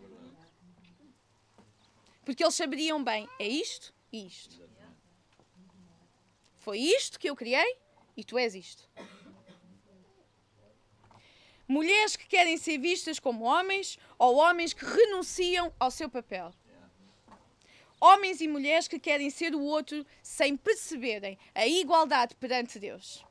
Porque 2.24 2.44
eles 2.44 2.54
saberiam 2.54 3.04
bem, 3.04 3.28
é 3.40 3.48
isto 3.48 3.92
e 4.14 4.28
isto. 4.28 4.62
Foi 6.58 6.78
isto 6.78 7.20
que 7.20 7.28
eu 7.28 7.36
criei 7.36 7.76
e 8.16 8.24
tu 8.24 8.38
és 8.38 8.54
isto. 8.54 8.88
Mulheres 11.68 12.16
que 12.16 12.28
querem 12.28 12.56
ser 12.56 12.78
vistas 12.78 13.20
como 13.20 13.46
homens 13.46 13.98
ou 14.20 14.36
homens 14.36 14.74
que 14.74 14.86
renunciam 14.86 15.74
ao 15.80 15.90
seu 15.90 16.08
papel. 16.08 16.54
Homens 18.02 18.40
e 18.40 18.48
mulheres 18.48 18.88
que 18.88 19.00
querem 19.00 19.30
ser 19.30 19.54
o 19.54 19.62
outro 19.62 20.06
sem 20.24 20.56
perceberem 20.56 21.38
a 21.54 21.68
igualdade 21.68 22.36
perante 22.36 22.80
Deus. 22.80 23.26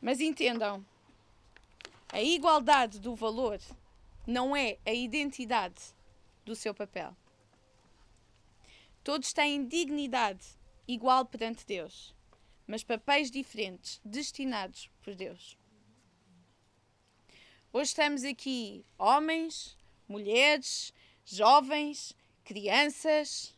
Mas 0.00 0.20
entendam, 0.20 0.84
a 2.12 2.20
igualdade 2.20 2.98
do 2.98 3.14
valor 3.14 3.60
não 4.26 4.54
é 4.54 4.78
a 4.84 4.92
identidade 4.92 5.80
do 6.44 6.54
seu 6.54 6.74
papel. 6.74 7.16
Todos 9.02 9.32
têm 9.32 9.66
dignidade 9.66 10.44
igual 10.88 11.24
perante 11.24 11.64
Deus, 11.66 12.14
mas 12.66 12.82
papéis 12.82 13.30
diferentes, 13.30 14.00
destinados 14.04 14.90
por 15.02 15.14
Deus. 15.14 15.56
Hoje 17.72 17.90
estamos 17.90 18.24
aqui 18.24 18.84
homens, 18.98 19.76
mulheres, 20.08 20.92
jovens, 21.24 22.14
crianças. 22.44 23.54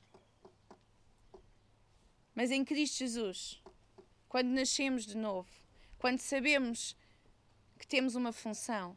Mas 2.35 2.51
em 2.51 2.65
Cristo 2.65 2.99
Jesus, 2.99 3.63
quando 4.29 4.49
nascemos 4.49 5.07
de 5.07 5.17
novo, 5.17 5.49
quando 5.99 6.19
sabemos 6.19 6.97
que 7.79 7.87
temos 7.87 8.15
uma 8.15 8.33
função, 8.33 8.97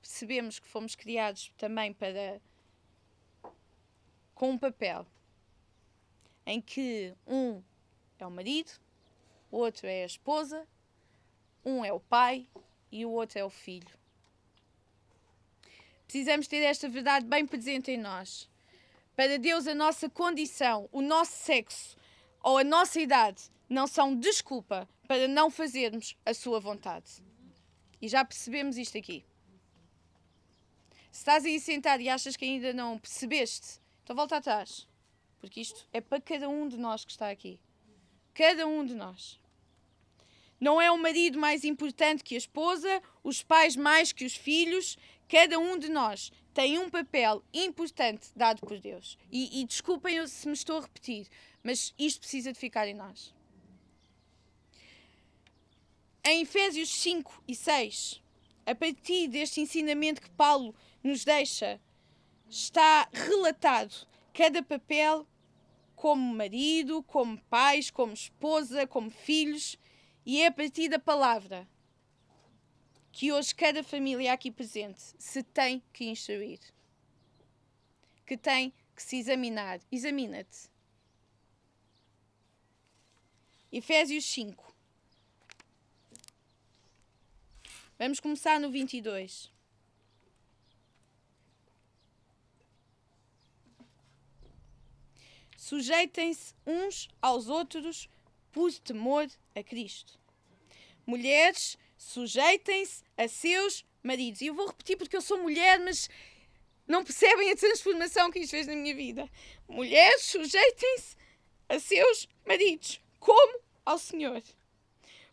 percebemos 0.00 0.58
que 0.58 0.66
fomos 0.66 0.94
criados 0.94 1.52
também 1.56 1.92
para 1.92 2.40
com 4.34 4.50
um 4.50 4.58
papel 4.58 5.06
em 6.44 6.60
que 6.60 7.14
um 7.26 7.62
é 8.18 8.26
o 8.26 8.30
marido, 8.30 8.70
o 9.50 9.56
outro 9.58 9.86
é 9.86 10.02
a 10.02 10.06
esposa, 10.06 10.66
um 11.64 11.84
é 11.84 11.92
o 11.92 11.98
pai 11.98 12.48
e 12.90 13.04
o 13.04 13.10
outro 13.10 13.38
é 13.38 13.44
o 13.44 13.50
filho. 13.50 14.05
Precisamos 16.06 16.46
ter 16.46 16.62
esta 16.62 16.88
verdade 16.88 17.26
bem 17.26 17.46
presente 17.46 17.90
em 17.90 17.98
nós. 17.98 18.48
Para 19.14 19.38
Deus, 19.38 19.66
a 19.66 19.74
nossa 19.74 20.08
condição, 20.08 20.88
o 20.92 21.02
nosso 21.02 21.32
sexo 21.32 21.96
ou 22.42 22.58
a 22.58 22.64
nossa 22.64 23.00
idade 23.00 23.50
não 23.68 23.86
são 23.86 24.14
desculpa 24.14 24.88
para 25.08 25.26
não 25.26 25.50
fazermos 25.50 26.16
a 26.24 26.32
sua 26.32 26.60
vontade. 26.60 27.22
E 28.00 28.08
já 28.08 28.24
percebemos 28.24 28.76
isto 28.76 28.96
aqui. 28.98 29.24
Se 31.10 31.20
estás 31.20 31.44
aí 31.44 31.58
sentado 31.58 32.02
e 32.02 32.08
achas 32.08 32.36
que 32.36 32.44
ainda 32.44 32.72
não 32.72 32.98
percebeste, 32.98 33.80
então 34.04 34.14
volta 34.14 34.36
atrás. 34.36 34.86
Porque 35.38 35.60
isto 35.60 35.86
é 35.92 36.00
para 36.00 36.20
cada 36.20 36.48
um 36.48 36.68
de 36.68 36.76
nós 36.76 37.04
que 37.04 37.10
está 37.10 37.30
aqui. 37.30 37.58
Cada 38.34 38.66
um 38.66 38.84
de 38.84 38.94
nós. 38.94 39.40
Não 40.60 40.80
é 40.80 40.90
o 40.90 40.98
marido 40.98 41.38
mais 41.38 41.64
importante 41.64 42.24
que 42.24 42.34
a 42.34 42.38
esposa, 42.38 43.02
os 43.22 43.42
pais 43.42 43.76
mais 43.76 44.12
que 44.12 44.24
os 44.24 44.34
filhos. 44.34 44.96
Cada 45.28 45.58
um 45.58 45.78
de 45.78 45.88
nós 45.88 46.30
tem 46.54 46.78
um 46.78 46.88
papel 46.88 47.42
importante 47.52 48.28
dado 48.34 48.60
por 48.60 48.78
Deus. 48.78 49.18
E, 49.30 49.60
e 49.60 49.64
desculpem 49.64 50.26
se 50.26 50.46
me 50.46 50.54
estou 50.54 50.78
a 50.78 50.82
repetir, 50.82 51.28
mas 51.62 51.92
isto 51.98 52.20
precisa 52.20 52.52
de 52.52 52.58
ficar 52.58 52.86
em 52.86 52.94
nós. 52.94 53.34
Em 56.24 56.42
Efésios 56.42 56.88
5 56.88 57.42
e 57.46 57.54
6, 57.54 58.22
a 58.64 58.74
partir 58.74 59.28
deste 59.28 59.60
ensinamento 59.60 60.20
que 60.20 60.30
Paulo 60.30 60.74
nos 61.02 61.24
deixa, 61.24 61.80
está 62.48 63.08
relatado 63.12 64.06
cada 64.32 64.62
papel 64.62 65.26
como 65.94 66.34
marido, 66.34 67.02
como 67.02 67.38
pais, 67.44 67.90
como 67.90 68.12
esposa, 68.12 68.86
como 68.86 69.10
filhos, 69.10 69.78
e 70.24 70.42
é 70.42 70.46
a 70.46 70.52
partir 70.52 70.88
da 70.88 70.98
palavra 70.98 71.66
que 73.16 73.32
hoje 73.32 73.54
cada 73.54 73.82
família 73.82 74.30
aqui 74.30 74.50
presente 74.50 75.00
se 75.18 75.42
tem 75.42 75.82
que 75.90 76.04
instruir, 76.04 76.60
que 78.26 78.36
tem 78.36 78.74
que 78.94 79.02
se 79.02 79.16
examinar. 79.16 79.80
Examina-te. 79.90 80.68
Efésios 83.72 84.26
5, 84.26 84.76
Vamos 87.98 88.20
começar 88.20 88.60
no 88.60 88.70
22. 88.70 89.50
Sujeitem-se 95.56 96.52
uns 96.66 97.08
aos 97.22 97.48
outros 97.48 98.10
por 98.52 98.70
temor 98.74 99.26
a 99.54 99.62
Cristo. 99.62 100.20
Mulheres, 101.06 101.78
sujeitem-se 101.96 103.02
a 103.16 103.28
seus 103.28 103.84
maridos. 104.02 104.40
E 104.40 104.46
eu 104.46 104.54
vou 104.54 104.66
repetir 104.66 104.96
porque 104.96 105.16
eu 105.16 105.22
sou 105.22 105.38
mulher, 105.38 105.78
mas 105.80 106.08
não 106.86 107.04
percebem 107.04 107.50
a 107.50 107.56
transformação 107.56 108.30
que 108.30 108.38
isto 108.38 108.52
fez 108.52 108.66
na 108.66 108.74
minha 108.74 108.94
vida. 108.94 109.28
Mulheres, 109.68 110.22
sujeitem-se 110.24 111.16
a 111.68 111.78
seus 111.78 112.28
maridos, 112.46 113.00
como 113.18 113.60
ao 113.84 113.98
Senhor. 113.98 114.42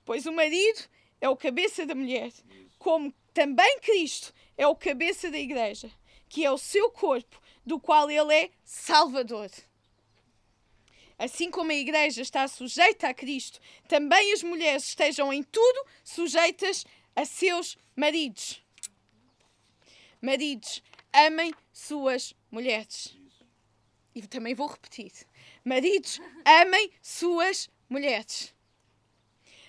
Pois 0.03 0.25
o 0.25 0.31
marido 0.31 0.81
é 1.21 1.29
o 1.29 1.37
cabeça 1.37 1.85
da 1.85 1.95
mulher, 1.95 2.31
como 2.77 3.13
também 3.33 3.79
Cristo 3.79 4.33
é 4.57 4.67
o 4.67 4.75
cabeça 4.75 5.31
da 5.31 5.37
igreja, 5.37 5.91
que 6.27 6.45
é 6.45 6.51
o 6.51 6.57
seu 6.57 6.91
corpo, 6.91 7.41
do 7.65 7.79
qual 7.79 8.09
ele 8.09 8.33
é 8.33 8.49
salvador. 8.63 9.49
Assim 11.23 11.49
como 11.49 11.71
a 11.71 11.73
igreja 11.73 12.21
está 12.21 12.45
sujeita 12.49 13.07
a 13.07 13.13
Cristo, 13.13 13.57
também 13.87 14.33
as 14.33 14.43
mulheres 14.43 14.89
estejam 14.89 15.31
em 15.31 15.41
tudo 15.41 15.85
sujeitas 16.03 16.85
a 17.15 17.23
seus 17.23 17.77
maridos. 17.95 18.61
Maridos, 20.21 20.83
amem 21.13 21.53
suas 21.71 22.35
mulheres. 22.51 23.15
E 24.13 24.27
também 24.27 24.53
vou 24.53 24.67
repetir. 24.67 25.13
Maridos, 25.63 26.19
amem 26.43 26.91
suas 27.01 27.69
mulheres. 27.87 28.53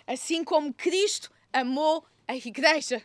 Assim 0.08 0.42
como 0.42 0.74
Cristo 0.74 1.30
amou 1.52 2.04
a 2.26 2.34
igreja 2.34 3.00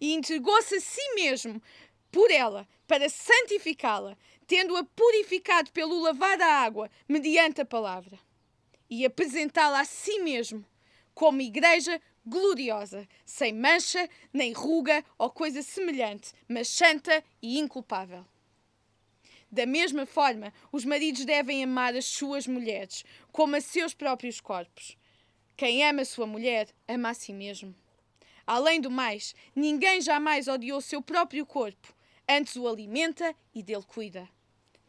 e 0.00 0.14
entregou-se 0.14 0.74
a 0.74 0.80
si 0.80 1.14
mesmo 1.14 1.62
por 2.10 2.28
ela 2.28 2.68
para 2.88 3.08
santificá-la, 3.08 4.18
tendo-a 4.50 4.82
purificado 4.82 5.70
pelo 5.70 6.00
lavar 6.00 6.36
da 6.36 6.44
água 6.44 6.90
mediante 7.08 7.60
a 7.60 7.64
palavra, 7.64 8.18
e 8.90 9.06
apresentá-la 9.06 9.78
a 9.78 9.84
si 9.84 10.18
mesmo 10.18 10.66
como 11.14 11.40
igreja 11.40 12.02
gloriosa, 12.26 13.06
sem 13.24 13.52
mancha, 13.52 14.10
nem 14.32 14.52
ruga 14.52 15.04
ou 15.16 15.30
coisa 15.30 15.62
semelhante, 15.62 16.32
mas 16.48 16.66
santa 16.68 17.22
e 17.40 17.60
inculpável. 17.60 18.26
Da 19.52 19.64
mesma 19.66 20.04
forma, 20.04 20.52
os 20.72 20.84
maridos 20.84 21.24
devem 21.24 21.62
amar 21.62 21.94
as 21.94 22.06
suas 22.06 22.44
mulheres 22.48 23.04
como 23.30 23.54
a 23.54 23.60
seus 23.60 23.94
próprios 23.94 24.40
corpos. 24.40 24.96
Quem 25.56 25.84
ama 25.84 26.04
sua 26.04 26.26
mulher, 26.26 26.66
ama 26.88 27.10
a 27.10 27.14
si 27.14 27.32
mesmo. 27.32 27.72
Além 28.44 28.80
do 28.80 28.90
mais, 28.90 29.32
ninguém 29.54 30.00
jamais 30.00 30.48
odiou 30.48 30.80
seu 30.80 31.00
próprio 31.00 31.46
corpo, 31.46 31.94
antes 32.28 32.56
o 32.56 32.66
alimenta 32.66 33.32
e 33.54 33.62
dele 33.62 33.84
cuida. 33.86 34.28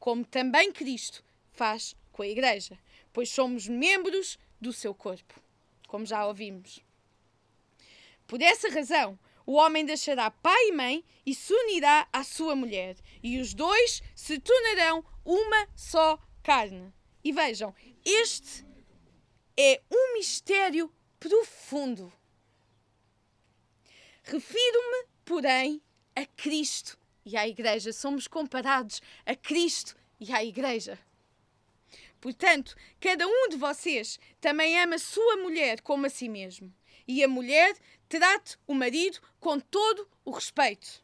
Como 0.01 0.25
também 0.25 0.71
Cristo 0.71 1.23
faz 1.53 1.95
com 2.11 2.23
a 2.23 2.27
Igreja, 2.27 2.75
pois 3.13 3.29
somos 3.29 3.67
membros 3.67 4.39
do 4.59 4.73
seu 4.73 4.95
corpo, 4.95 5.39
como 5.87 6.07
já 6.07 6.25
ouvimos. 6.25 6.79
Por 8.25 8.41
essa 8.41 8.67
razão, 8.67 9.17
o 9.45 9.53
homem 9.53 9.85
deixará 9.85 10.31
pai 10.31 10.69
e 10.69 10.71
mãe 10.71 11.05
e 11.23 11.35
se 11.35 11.53
unirá 11.53 12.07
à 12.11 12.23
sua 12.23 12.55
mulher, 12.55 12.97
e 13.21 13.39
os 13.39 13.53
dois 13.53 14.01
se 14.15 14.39
tornarão 14.39 15.05
uma 15.23 15.67
só 15.75 16.17
carne. 16.41 16.91
E 17.23 17.31
vejam, 17.31 17.71
este 18.03 18.65
é 19.55 19.83
um 19.91 20.13
mistério 20.15 20.91
profundo. 21.19 22.11
Refiro-me, 24.23 25.05
porém, 25.23 25.79
a 26.15 26.25
Cristo 26.25 26.97
e 27.25 27.37
à 27.37 27.47
Igreja. 27.47 27.93
Somos 27.93 28.27
comparados 28.27 29.01
a 29.25 29.35
Cristo 29.35 29.95
e 30.19 30.31
à 30.31 30.43
Igreja. 30.43 30.99
Portanto, 32.19 32.75
cada 32.99 33.27
um 33.27 33.49
de 33.49 33.57
vocês 33.57 34.19
também 34.39 34.79
ama 34.79 34.99
sua 34.99 35.37
mulher 35.37 35.81
como 35.81 36.05
a 36.05 36.09
si 36.09 36.29
mesmo. 36.29 36.71
E 37.07 37.23
a 37.23 37.27
mulher 37.27 37.75
trate 38.07 38.57
o 38.67 38.75
marido 38.75 39.19
com 39.39 39.59
todo 39.59 40.07
o 40.23 40.31
respeito. 40.31 41.03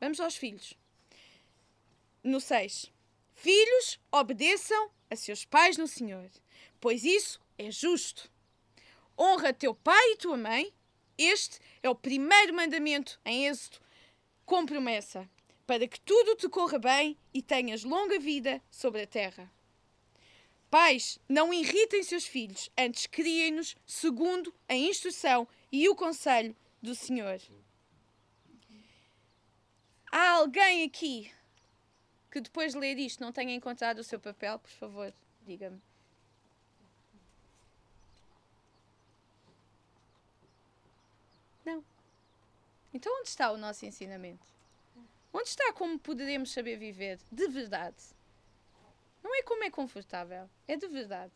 Vamos 0.00 0.18
aos 0.18 0.36
filhos. 0.36 0.74
No 2.24 2.40
6. 2.40 2.92
Filhos, 3.34 4.00
obedeçam 4.10 4.90
a 5.08 5.16
seus 5.16 5.44
pais 5.44 5.78
no 5.78 5.86
Senhor, 5.86 6.28
pois 6.80 7.04
isso 7.04 7.40
é 7.56 7.70
justo. 7.70 8.30
Honra 9.18 9.52
teu 9.52 9.74
pai 9.74 10.12
e 10.12 10.16
tua 10.16 10.36
mãe. 10.36 10.72
Este 11.16 11.58
é 11.82 11.88
o 11.88 11.94
primeiro 11.94 12.54
mandamento 12.54 13.20
em 13.24 13.46
Êxodo, 13.46 13.78
com 14.50 14.66
promessa, 14.66 15.30
para 15.64 15.86
que 15.86 16.00
tudo 16.00 16.34
te 16.34 16.48
corra 16.48 16.76
bem 16.76 17.16
e 17.32 17.40
tenhas 17.40 17.84
longa 17.84 18.18
vida 18.18 18.60
sobre 18.68 19.02
a 19.02 19.06
terra. 19.06 19.48
Pais, 20.68 21.20
não 21.28 21.54
irritem 21.54 22.02
seus 22.02 22.26
filhos, 22.26 22.68
antes 22.76 23.06
criem-nos 23.06 23.76
segundo 23.86 24.52
a 24.68 24.74
instrução 24.74 25.46
e 25.70 25.88
o 25.88 25.94
conselho 25.94 26.56
do 26.82 26.96
Senhor. 26.96 27.40
Há 30.10 30.30
alguém 30.30 30.82
aqui 30.82 31.30
que 32.28 32.40
depois 32.40 32.72
de 32.72 32.80
ler 32.80 32.98
isto 32.98 33.22
não 33.22 33.30
tenha 33.30 33.54
encontrado 33.54 34.00
o 34.00 34.04
seu 34.04 34.18
papel? 34.18 34.58
Por 34.58 34.70
favor, 34.70 35.14
diga-me. 35.46 35.80
Não. 41.64 41.84
Então 42.92 43.20
onde 43.20 43.28
está 43.28 43.50
o 43.52 43.56
nosso 43.56 43.86
ensinamento? 43.86 44.46
Onde 45.32 45.48
está 45.48 45.72
como 45.72 45.98
poderemos 45.98 46.52
saber 46.52 46.76
viver 46.76 47.18
de 47.30 47.46
verdade? 47.48 47.96
Não 49.22 49.34
é 49.34 49.42
como 49.42 49.64
é 49.64 49.70
confortável, 49.70 50.48
é 50.66 50.76
de 50.76 50.88
verdade. 50.88 51.32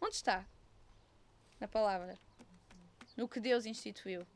Onde 0.00 0.16
está? 0.16 0.44
Na 1.60 1.68
palavra. 1.68 2.18
No 3.16 3.28
que 3.28 3.38
Deus 3.38 3.66
instituiu. 3.66 4.26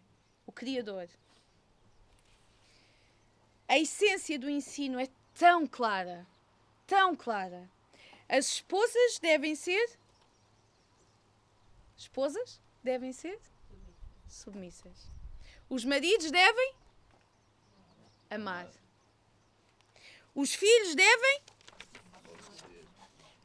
O 0.46 0.52
Criador. 0.52 1.08
A 3.66 3.76
essência 3.78 4.38
do 4.38 4.48
ensino 4.48 4.98
é 5.00 5.08
tão 5.34 5.66
clara. 5.66 6.26
Tão 6.86 7.16
clara. 7.16 7.68
As 8.28 8.46
esposas 8.46 9.18
devem 9.18 9.54
ser. 9.54 9.98
Esposas 11.96 12.60
devem 12.82 13.12
ser 13.12 13.38
submissas. 14.28 15.10
Os 15.68 15.84
maridos 15.84 16.30
devem 16.30 16.74
amar. 18.30 18.68
Os 20.34 20.54
filhos 20.54 20.94
devem 20.94 21.42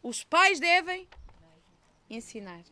os 0.03 0.21
pais 0.21 0.59
devem 0.59 1.07
ensinar. 2.09 2.63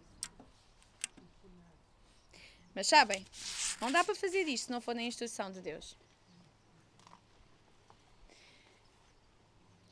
Mas 2.75 2.87
sabem, 2.87 3.25
não 3.79 3.89
dá 3.89 4.03
para 4.03 4.13
fazer 4.13 4.47
isto 4.49 4.65
se 4.65 4.71
não 4.71 4.81
for 4.81 4.93
na 4.93 5.01
instrução 5.01 5.49
de 5.49 5.61
Deus. 5.61 5.97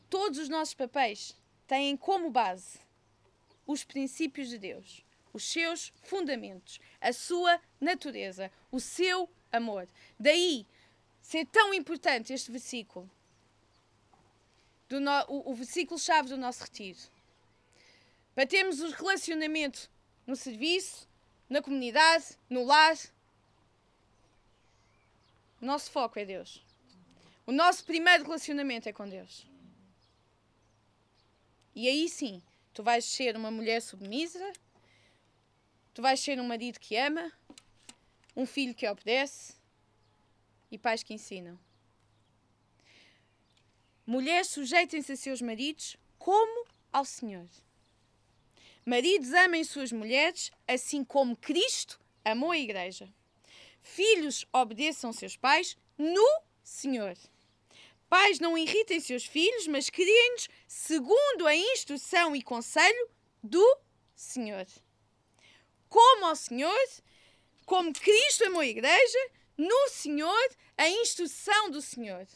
Todos 0.09 0.37
os 0.37 0.49
nossos 0.49 0.73
papéis 0.73 1.35
têm 1.65 1.95
como 1.95 2.29
base 2.29 2.79
os 3.65 3.83
princípios 3.83 4.49
de 4.49 4.57
Deus, 4.57 5.05
os 5.31 5.43
seus 5.43 5.93
fundamentos, 6.03 6.79
a 6.99 7.13
sua 7.13 7.61
natureza, 7.79 8.51
o 8.71 8.79
seu 8.79 9.29
amor. 9.51 9.87
Daí 10.19 10.65
ser 11.21 11.45
tão 11.45 11.73
importante 11.73 12.33
este 12.33 12.51
versículo, 12.51 13.09
no, 14.89 15.11
o, 15.27 15.51
o 15.51 15.55
versículo-chave 15.55 16.29
do 16.29 16.37
nosso 16.37 16.63
retiro 16.63 16.99
para 18.33 18.47
termos 18.47 18.79
o 18.79 18.89
relacionamento 18.89 19.89
no 20.25 20.35
serviço, 20.35 21.07
na 21.49 21.61
comunidade, 21.61 22.37
no 22.49 22.63
lar. 22.63 22.95
O 25.61 25.65
nosso 25.65 25.91
foco 25.91 26.17
é 26.19 26.23
Deus. 26.23 26.63
O 27.45 27.51
nosso 27.51 27.83
primeiro 27.83 28.23
relacionamento 28.23 28.87
é 28.87 28.93
com 28.93 29.09
Deus. 29.09 29.45
E 31.75 31.87
aí 31.87 32.07
sim, 32.07 32.41
tu 32.73 32.81
vais 32.81 33.03
ser 33.03 33.35
uma 33.35 33.51
mulher 33.51 33.81
submissa, 33.81 34.53
tu 35.93 36.01
vais 36.01 36.19
ser 36.19 36.39
um 36.39 36.47
marido 36.47 36.79
que 36.79 36.95
ama, 36.95 37.31
um 38.35 38.45
filho 38.45 38.75
que 38.75 38.87
obedece 38.87 39.53
e 40.71 40.77
pais 40.77 41.03
que 41.03 41.13
ensinam. 41.13 41.59
Mulheres 44.05 44.47
sujeitem-se 44.47 45.11
a 45.11 45.15
seus 45.15 45.41
maridos 45.41 45.95
como 46.17 46.65
ao 46.91 47.05
Senhor. 47.05 47.47
Maridos 48.85 49.33
amem 49.33 49.63
suas 49.63 49.91
mulheres, 49.91 50.51
assim 50.67 51.03
como 51.03 51.35
Cristo 51.35 51.99
amou 52.25 52.51
a 52.51 52.57
igreja. 52.57 53.07
Filhos 53.81 54.45
obedeçam 54.51 55.13
seus 55.13 55.37
pais 55.37 55.77
no 55.97 56.41
Senhor. 56.63 57.15
Pais 58.09 58.39
não 58.39 58.57
irritem 58.57 58.99
seus 58.99 59.25
filhos, 59.25 59.67
mas 59.67 59.89
criem-nos 59.89 60.49
segundo 60.67 61.45
a 61.45 61.55
instrução 61.55 62.35
e 62.35 62.41
conselho 62.41 63.09
do 63.43 63.77
Senhor. 64.15 64.65
Como 65.87 66.25
ao 66.25 66.35
Senhor, 66.35 66.87
como 67.69 67.93
Cristo 67.93 68.45
amou 68.45 68.61
a 68.61 68.65
igreja, 68.65 69.31
no 69.55 69.89
Senhor, 69.89 70.49
a 70.75 70.89
instrução 70.89 71.69
do 71.69 71.83
Senhor. 71.83 72.27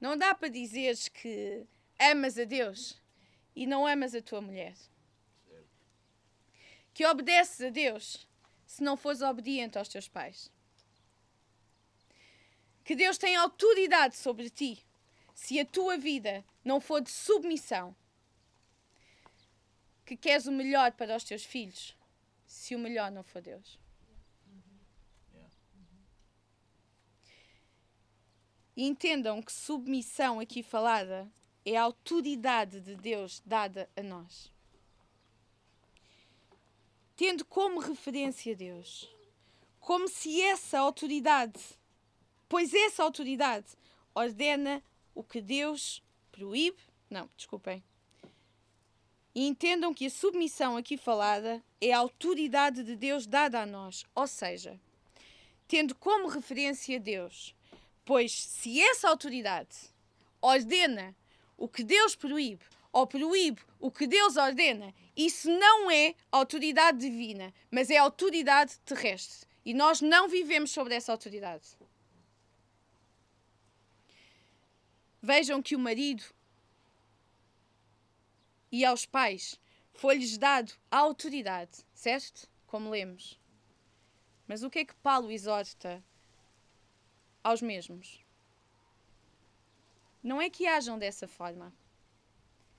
Não 0.00 0.16
dá 0.16 0.34
para 0.34 0.48
dizeres 0.48 1.06
que 1.06 1.66
amas 1.98 2.38
a 2.38 2.44
Deus 2.44 2.98
e 3.54 3.66
não 3.66 3.86
amas 3.86 4.14
a 4.14 4.22
tua 4.22 4.40
mulher. 4.40 4.74
Que 6.94 7.04
obedeces 7.04 7.60
a 7.60 7.68
Deus 7.68 8.26
se 8.66 8.82
não 8.82 8.96
fores 8.96 9.20
obediente 9.20 9.76
aos 9.76 9.88
teus 9.88 10.08
pais. 10.08 10.50
Que 12.82 12.96
Deus 12.96 13.18
tem 13.18 13.36
autoridade 13.36 14.16
sobre 14.16 14.48
ti 14.48 14.82
se 15.34 15.60
a 15.60 15.66
tua 15.66 15.98
vida 15.98 16.42
não 16.64 16.80
for 16.80 17.02
de 17.02 17.10
submissão. 17.10 17.94
Que 20.06 20.16
queres 20.16 20.46
o 20.46 20.52
melhor 20.52 20.90
para 20.92 21.14
os 21.14 21.22
teus 21.22 21.44
filhos 21.44 21.94
se 22.46 22.74
o 22.74 22.78
melhor 22.78 23.10
não 23.10 23.22
for 23.22 23.42
Deus. 23.42 23.79
Entendam 28.76 29.42
que 29.42 29.52
submissão 29.52 30.38
aqui 30.40 30.62
falada 30.62 31.30
é 31.64 31.76
a 31.76 31.82
autoridade 31.82 32.80
de 32.80 32.94
Deus 32.94 33.42
dada 33.44 33.88
a 33.96 34.02
nós. 34.02 34.50
Tendo 37.16 37.44
como 37.44 37.80
referência 37.80 38.56
Deus, 38.56 39.08
como 39.78 40.08
se 40.08 40.40
essa 40.40 40.78
autoridade, 40.78 41.60
pois 42.48 42.72
essa 42.72 43.02
autoridade 43.02 43.66
ordena 44.14 44.82
o 45.14 45.22
que 45.22 45.40
Deus 45.40 46.02
proíbe, 46.30 46.78
não, 47.10 47.28
desculpem. 47.36 47.82
E 49.34 49.46
entendam 49.46 49.92
que 49.92 50.06
a 50.06 50.10
submissão 50.10 50.76
aqui 50.76 50.96
falada 50.96 51.62
é 51.80 51.92
a 51.92 51.98
autoridade 51.98 52.82
de 52.82 52.96
Deus 52.96 53.26
dada 53.26 53.60
a 53.60 53.66
nós, 53.66 54.04
ou 54.14 54.26
seja, 54.26 54.80
tendo 55.68 55.94
como 55.94 56.28
referência 56.28 56.98
Deus, 56.98 57.54
Pois 58.10 58.32
se 58.32 58.80
essa 58.80 59.08
autoridade 59.08 59.76
ordena 60.42 61.14
o 61.56 61.68
que 61.68 61.84
Deus 61.84 62.16
proíbe, 62.16 62.64
ou 62.92 63.06
proíbe 63.06 63.62
o 63.78 63.88
que 63.88 64.04
Deus 64.04 64.36
ordena, 64.36 64.92
isso 65.16 65.48
não 65.48 65.88
é 65.88 66.16
autoridade 66.32 66.98
divina, 66.98 67.54
mas 67.70 67.88
é 67.88 67.98
autoridade 67.98 68.80
terrestre. 68.80 69.46
E 69.64 69.72
nós 69.72 70.00
não 70.00 70.28
vivemos 70.28 70.72
sobre 70.72 70.92
essa 70.92 71.12
autoridade. 71.12 71.78
Vejam 75.22 75.62
que 75.62 75.76
o 75.76 75.78
marido 75.78 76.24
e 78.72 78.84
aos 78.84 79.06
pais 79.06 79.56
foi-lhes 79.92 80.36
dado 80.36 80.72
a 80.90 80.98
autoridade, 80.98 81.86
certo? 81.94 82.50
Como 82.66 82.90
lemos. 82.90 83.38
Mas 84.48 84.64
o 84.64 84.68
que 84.68 84.80
é 84.80 84.84
que 84.84 84.96
Paulo 84.96 85.30
exorta 85.30 86.02
aos 87.42 87.62
mesmos. 87.62 88.24
Não 90.22 90.40
é 90.40 90.50
que 90.50 90.66
hajam 90.66 90.98
dessa 90.98 91.26
forma, 91.26 91.72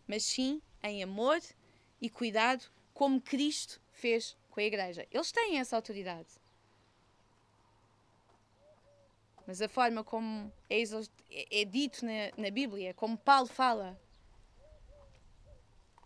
mas 0.08 0.24
sim 0.24 0.62
em 0.84 1.02
amor 1.04 1.42
e 2.00 2.10
cuidado, 2.10 2.66
como 2.94 3.22
Cristo 3.22 3.82
fez 3.92 4.38
com 4.50 4.60
a 4.60 4.64
Igreja. 4.64 5.08
Eles 5.12 5.32
têm 5.32 5.60
essa 5.60 5.76
autoridade. 5.76 6.30
Mas 9.46 9.62
a 9.62 9.68
forma 9.68 10.04
como 10.04 10.52
é, 10.70 10.82
é 11.62 11.66
dito 11.66 12.06
na, 12.06 12.32
na 12.38 12.50
Bíblia, 12.52 12.94
como 12.94 13.18
Paulo 13.18 13.48
fala, 13.48 14.00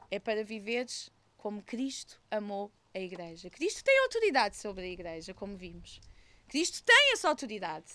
é 0.09 0.19
para 0.19 0.43
viveres 0.43 1.11
como 1.37 1.61
Cristo 1.61 2.21
amou 2.31 2.71
a 2.93 2.99
Igreja. 2.99 3.49
Cristo 3.49 3.83
tem 3.83 3.99
autoridade 3.99 4.55
sobre 4.55 4.85
a 4.85 4.87
Igreja, 4.87 5.33
como 5.33 5.57
vimos. 5.57 5.99
Cristo 6.47 6.83
tem 6.83 7.13
essa 7.13 7.27
autoridade. 7.27 7.85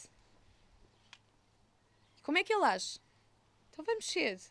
Como 2.22 2.38
é 2.38 2.44
que 2.44 2.52
ele 2.52 2.64
age? 2.64 3.00
Então 3.70 3.84
vamos 3.84 4.06
cedo. 4.06 4.42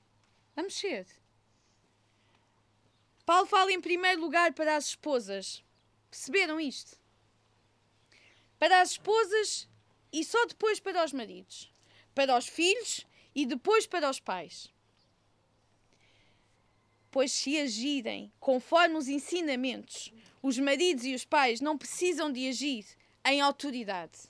Vamos 0.55 0.73
cedo. 0.73 1.09
Paulo 3.25 3.45
fala 3.45 3.71
em 3.71 3.79
primeiro 3.79 4.19
lugar 4.19 4.53
para 4.53 4.75
as 4.75 4.87
esposas. 4.87 5.63
Perceberam 6.09 6.59
isto? 6.59 6.97
Para 8.57 8.81
as 8.81 8.91
esposas 8.91 9.67
e 10.11 10.23
só 10.23 10.45
depois 10.47 10.79
para 10.79 11.05
os 11.05 11.13
maridos. 11.13 11.71
Para 12.15 12.37
os 12.37 12.47
filhos 12.47 13.05
e 13.35 13.45
depois 13.45 13.85
para 13.85 14.09
os 14.09 14.19
pais. 14.19 14.73
Pois 17.11 17.31
se 17.31 17.59
agirem 17.59 18.31
conforme 18.39 18.95
os 18.95 19.07
ensinamentos, 19.07 20.11
os 20.41 20.57
maridos 20.57 21.05
e 21.05 21.13
os 21.13 21.25
pais 21.25 21.61
não 21.61 21.77
precisam 21.77 22.31
de 22.31 22.47
agir 22.47 22.85
em 23.25 23.41
autoridade 23.41 24.28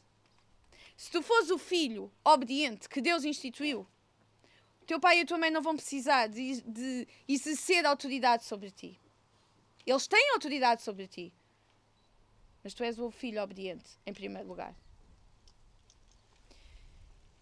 se 1.00 1.10
tu 1.10 1.22
fores 1.22 1.50
o 1.50 1.58
filho 1.58 2.12
obediente 2.26 2.90
que 2.90 3.00
Deus 3.00 3.24
instituiu, 3.24 3.88
o 4.82 4.86
teu 4.86 5.00
pai 5.00 5.20
e 5.20 5.22
a 5.22 5.26
tua 5.26 5.38
mãe 5.38 5.50
não 5.50 5.62
vão 5.62 5.74
precisar 5.74 6.28
de, 6.28 6.60
de 6.60 7.08
exercer 7.26 7.86
autoridade 7.86 8.44
sobre 8.44 8.70
ti. 8.70 9.00
Eles 9.86 10.08
têm 10.08 10.32
autoridade 10.34 10.82
sobre 10.82 11.08
ti. 11.08 11.32
Mas 12.62 12.74
tu 12.74 12.84
és 12.84 13.00
o 13.00 13.10
filho 13.10 13.42
obediente, 13.42 13.90
em 14.06 14.14
primeiro 14.14 14.46
lugar. 14.50 14.76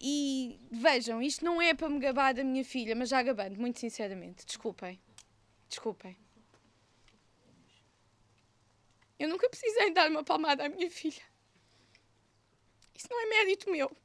E 0.00 0.60
vejam, 0.70 1.20
isto 1.20 1.44
não 1.44 1.60
é 1.60 1.74
para 1.74 1.88
me 1.88 1.98
gabar 1.98 2.32
da 2.32 2.44
minha 2.44 2.64
filha, 2.64 2.94
mas 2.94 3.08
já 3.08 3.20
gabando, 3.24 3.58
muito 3.58 3.80
sinceramente. 3.80 4.46
Desculpem. 4.46 5.00
Desculpem. 5.68 6.16
Eu 9.18 9.28
nunca 9.28 9.50
precisei 9.50 9.92
dar 9.92 10.08
uma 10.08 10.22
palmada 10.22 10.64
à 10.64 10.68
minha 10.68 10.88
filha. 10.88 11.27
Isso 12.98 13.06
não 13.08 13.20
é 13.20 13.26
mérito 13.26 13.70
meu. 13.70 13.96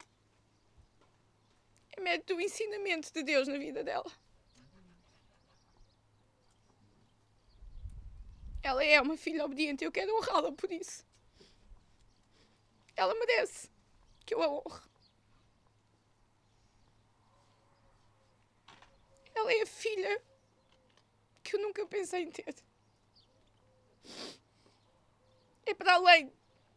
É 1.96 2.00
mérito 2.00 2.36
do 2.36 2.40
ensinamento 2.40 3.12
de 3.12 3.24
Deus 3.24 3.48
na 3.48 3.58
vida 3.58 3.82
dela. 3.82 4.10
Ela 8.62 8.84
é 8.84 9.00
uma 9.00 9.16
filha 9.16 9.44
obediente 9.44 9.82
e 9.82 9.84
eu 9.84 9.90
quero 9.90 10.16
honrá-la 10.16 10.52
por 10.52 10.70
isso. 10.70 11.04
Ela 12.94 13.12
merece 13.16 13.68
que 14.24 14.32
eu 14.32 14.40
a 14.40 14.48
honre. 14.48 14.80
Ela 19.34 19.52
é 19.54 19.62
a 19.62 19.66
filha 19.66 20.22
que 21.42 21.56
eu 21.56 21.60
nunca 21.60 21.84
pensei 21.84 22.22
em 22.22 22.30
ter. 22.30 22.54
É 25.66 25.74
para 25.74 25.94
além 25.94 26.32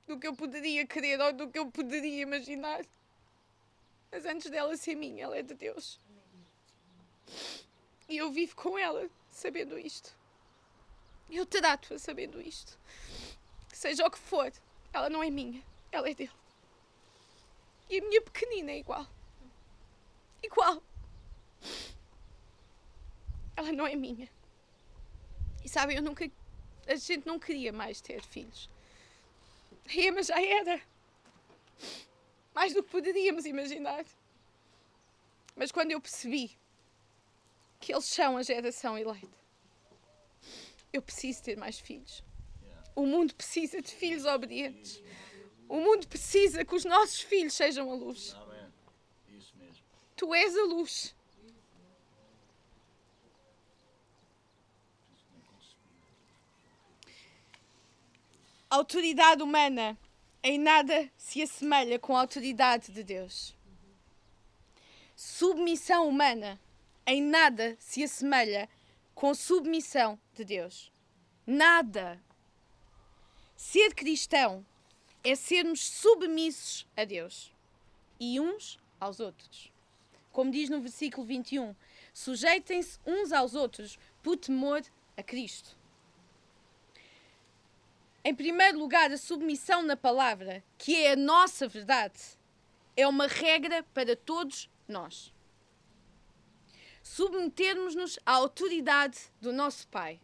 do 0.08 0.18
que 0.18 0.26
eu 0.26 0.34
poderia 0.34 0.88
querer 0.88 1.20
ou 1.20 1.34
do 1.34 1.50
que 1.50 1.60
eu 1.60 1.70
poderia 1.70 2.22
imaginar. 2.22 2.86
Mas 4.12 4.26
antes 4.26 4.50
dela 4.50 4.76
ser 4.78 4.96
minha, 4.96 5.26
ela 5.26 5.38
é 5.38 5.44
de 5.44 5.54
Deus. 5.54 6.00
E 8.08 8.18
eu 8.18 8.32
vivo 8.32 8.56
com 8.56 8.78
ela 8.78 9.10
sabendo 9.30 9.78
isto. 9.78 10.18
Eu 11.30 11.46
trato-a 11.46 12.00
sabendo 12.00 12.42
isto. 12.42 12.80
Seja 13.74 14.08
o 14.08 14.10
que 14.10 14.18
for, 14.18 14.52
ela 14.94 15.10
não 15.10 15.22
é 15.22 15.30
minha, 15.30 15.62
ela 15.92 16.10
é 16.10 16.14
dele. 16.14 16.32
E 17.90 18.00
a 18.00 18.02
minha 18.02 18.22
pequenina 18.22 18.72
é 18.72 18.80
igual. 18.80 19.06
Igual. 20.42 20.82
Ela 23.56 23.72
não 23.74 23.86
é 23.86 23.96
minha. 23.96 24.30
E 25.64 25.70
sabe, 25.70 25.96
eu 25.96 26.02
nunca. 26.02 26.30
A 26.88 26.96
gente 26.96 27.26
não 27.28 27.38
queria 27.38 27.74
mais 27.74 28.00
ter 28.00 28.22
filhos. 28.24 28.70
Mas 30.14 30.28
já 30.28 30.42
era. 30.42 30.82
Mais 32.54 32.74
do 32.74 32.84
que 32.84 32.90
poderíamos 32.90 33.46
imaginar. 33.46 34.06
Mas 35.56 35.72
quando 35.72 35.92
eu 35.92 36.02
percebi 36.02 36.58
que 37.80 37.94
eles 37.94 38.06
são 38.06 38.38
a 38.38 38.44
geração 38.44 38.98
eleita, 38.98 39.38
eu 40.92 41.02
preciso 41.02 41.44
ter 41.44 41.58
mais 41.58 41.80
filhos. 41.80 42.24
O 42.96 43.06
mundo 43.06 43.34
precisa 43.36 43.82
de 43.82 43.92
filhos 43.92 44.26
obedientes. 44.26 45.02
O 45.70 45.80
mundo 45.80 46.08
precisa 46.08 46.66
que 46.66 46.76
os 46.76 46.86
nossos 46.86 47.22
filhos 47.22 47.54
sejam 47.54 47.92
a 47.92 47.96
luz. 47.96 48.36
Tu 50.16 50.34
és 50.34 50.58
a 50.58 50.64
luz. 50.64 51.16
Autoridade 58.70 59.42
humana 59.42 59.98
em 60.44 60.60
nada 60.60 61.10
se 61.18 61.42
assemelha 61.42 61.98
com 61.98 62.18
a 62.18 62.20
autoridade 62.20 62.92
de 62.92 63.02
Deus. 63.02 63.56
Submissão 65.16 66.06
humana 66.06 66.60
em 67.06 67.22
nada 67.22 67.78
se 67.80 68.04
assemelha 68.04 68.68
com 69.16 69.34
submissão 69.34 70.20
de 70.34 70.44
Deus. 70.44 70.92
Nada. 71.46 72.22
Ser 73.56 73.96
cristão 73.96 74.66
é 75.24 75.34
sermos 75.34 75.80
submissos 75.80 76.86
a 76.98 77.06
Deus 77.06 77.54
e 78.20 78.38
uns 78.38 78.78
aos 79.00 79.22
outros. 79.22 79.72
Como 80.30 80.52
diz 80.52 80.70
no 80.70 80.82
versículo 80.82 81.26
21, 81.26 81.74
sujeitem-se 82.14 83.00
uns 83.06 83.32
aos 83.32 83.56
outros 83.56 83.98
por 84.22 84.36
temor 84.36 84.84
a 85.16 85.24
Cristo. 85.24 85.77
Em 88.28 88.36
primeiro 88.36 88.78
lugar, 88.78 89.10
a 89.10 89.18
submissão 89.18 89.82
na 89.82 89.96
palavra, 89.96 90.62
que 90.78 90.94
é 90.98 91.14
a 91.14 91.16
nossa 91.16 91.66
verdade, 91.66 92.20
é 92.94 93.08
uma 93.08 93.26
regra 93.26 93.84
para 93.94 94.18
todos 94.18 94.70
nós. 94.86 95.34
Submetermos-nos 97.02 98.20
à 98.26 98.34
autoridade 98.34 99.18
do 99.40 99.54
nosso 99.54 99.88
Pai, 99.88 100.20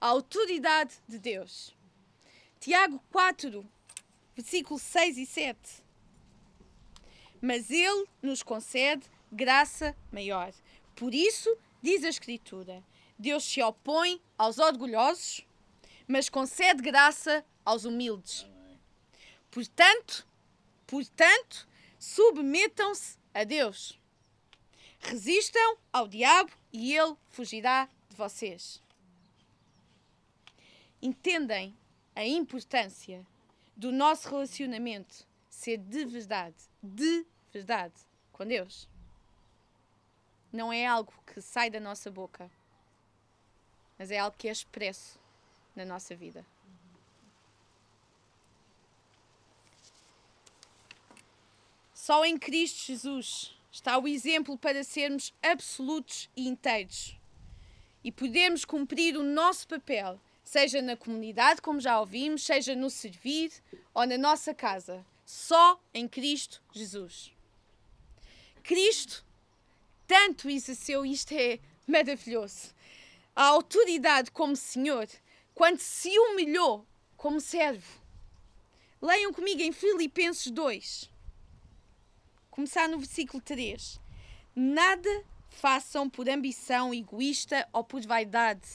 à 0.00 0.06
autoridade 0.06 0.94
de 1.08 1.18
Deus. 1.18 1.76
Tiago 2.60 3.02
4, 3.10 3.68
versículos 4.36 4.82
6 4.82 5.18
e 5.18 5.26
7. 5.26 5.58
Mas 7.42 7.68
Ele 7.68 8.06
nos 8.22 8.44
concede 8.44 9.04
graça 9.32 9.96
maior. 10.12 10.52
Por 10.94 11.12
isso, 11.12 11.58
diz 11.82 12.04
a 12.04 12.10
Escritura: 12.10 12.80
Deus 13.18 13.42
se 13.42 13.60
opõe 13.60 14.22
aos 14.38 14.58
orgulhosos, 14.58 15.44
mas 16.10 16.28
concede 16.28 16.82
graça 16.82 17.44
aos 17.64 17.84
humildes. 17.84 18.44
Portanto, 19.48 20.26
portanto, 20.84 21.68
submetam-se 22.00 23.16
a 23.32 23.44
Deus. 23.44 23.96
Resistam 24.98 25.78
ao 25.92 26.08
diabo 26.08 26.50
e 26.72 26.96
ele 26.96 27.14
fugirá 27.28 27.88
de 28.08 28.16
vocês. 28.16 28.82
Entendem 31.00 31.78
a 32.16 32.26
importância 32.26 33.24
do 33.76 33.92
nosso 33.92 34.28
relacionamento 34.28 35.24
ser 35.48 35.78
de 35.78 36.04
verdade, 36.04 36.56
de 36.82 37.24
verdade, 37.52 37.94
com 38.32 38.44
Deus. 38.44 38.88
Não 40.52 40.72
é 40.72 40.84
algo 40.84 41.14
que 41.24 41.40
sai 41.40 41.70
da 41.70 41.78
nossa 41.78 42.10
boca, 42.10 42.50
mas 43.96 44.10
é 44.10 44.18
algo 44.18 44.36
que 44.36 44.48
é 44.48 44.52
expresso 44.52 45.19
na 45.74 45.84
nossa 45.84 46.14
vida. 46.14 46.44
Só 51.94 52.24
em 52.24 52.38
Cristo 52.38 52.86
Jesus 52.86 53.56
está 53.70 53.98
o 53.98 54.08
exemplo 54.08 54.58
para 54.58 54.82
sermos 54.82 55.32
absolutos 55.42 56.28
e 56.36 56.48
inteiros 56.48 57.16
e 58.02 58.10
podermos 58.10 58.64
cumprir 58.64 59.16
o 59.16 59.22
nosso 59.22 59.68
papel, 59.68 60.18
seja 60.42 60.80
na 60.80 60.96
comunidade, 60.96 61.60
como 61.60 61.80
já 61.80 62.00
ouvimos, 62.00 62.42
seja 62.42 62.74
no 62.74 62.90
servir 62.90 63.52
ou 63.94 64.06
na 64.06 64.16
nossa 64.16 64.54
casa, 64.54 65.04
só 65.24 65.80
em 65.92 66.08
Cristo 66.08 66.62
Jesus. 66.72 67.32
Cristo 68.62 69.24
tanto 70.06 70.50
exerceu, 70.50 71.06
isto 71.06 71.32
é 71.34 71.60
maravilhoso, 71.86 72.74
a 73.36 73.44
autoridade 73.44 74.30
como 74.30 74.56
Senhor, 74.56 75.08
quando 75.60 75.78
se 75.78 76.18
humilhou 76.18 76.86
como 77.18 77.38
servo. 77.38 78.00
Leiam 78.98 79.30
comigo 79.30 79.60
em 79.60 79.72
Filipenses 79.72 80.50
2 80.50 81.10
começar 82.50 82.88
no 82.88 82.98
versículo 82.98 83.42
3. 83.42 84.00
Nada 84.56 85.22
façam 85.50 86.08
por 86.08 86.30
ambição 86.30 86.94
egoísta 86.94 87.68
ou 87.74 87.84
por 87.84 88.00
vaidade, 88.06 88.66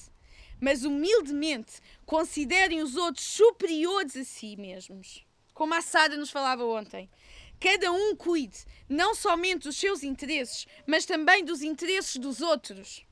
mas 0.61 0.83
humildemente 0.83 1.81
considerem 2.05 2.83
os 2.83 2.95
outros 2.95 3.25
superiores 3.25 4.15
a 4.15 4.23
si 4.23 4.55
mesmos. 4.55 5.25
Como 5.55 5.73
a 5.73 5.81
Sara 5.81 6.15
nos 6.15 6.29
falava 6.29 6.63
ontem. 6.65 7.09
Cada 7.59 7.91
um 7.91 8.15
cuide 8.15 8.63
não 8.87 9.15
somente 9.15 9.63
dos 9.63 9.77
seus 9.77 10.03
interesses, 10.03 10.67
mas 10.85 11.03
também 11.03 11.43
dos 11.43 11.63
interesses 11.63 12.17
dos 12.17 12.41
outros. 12.41 13.03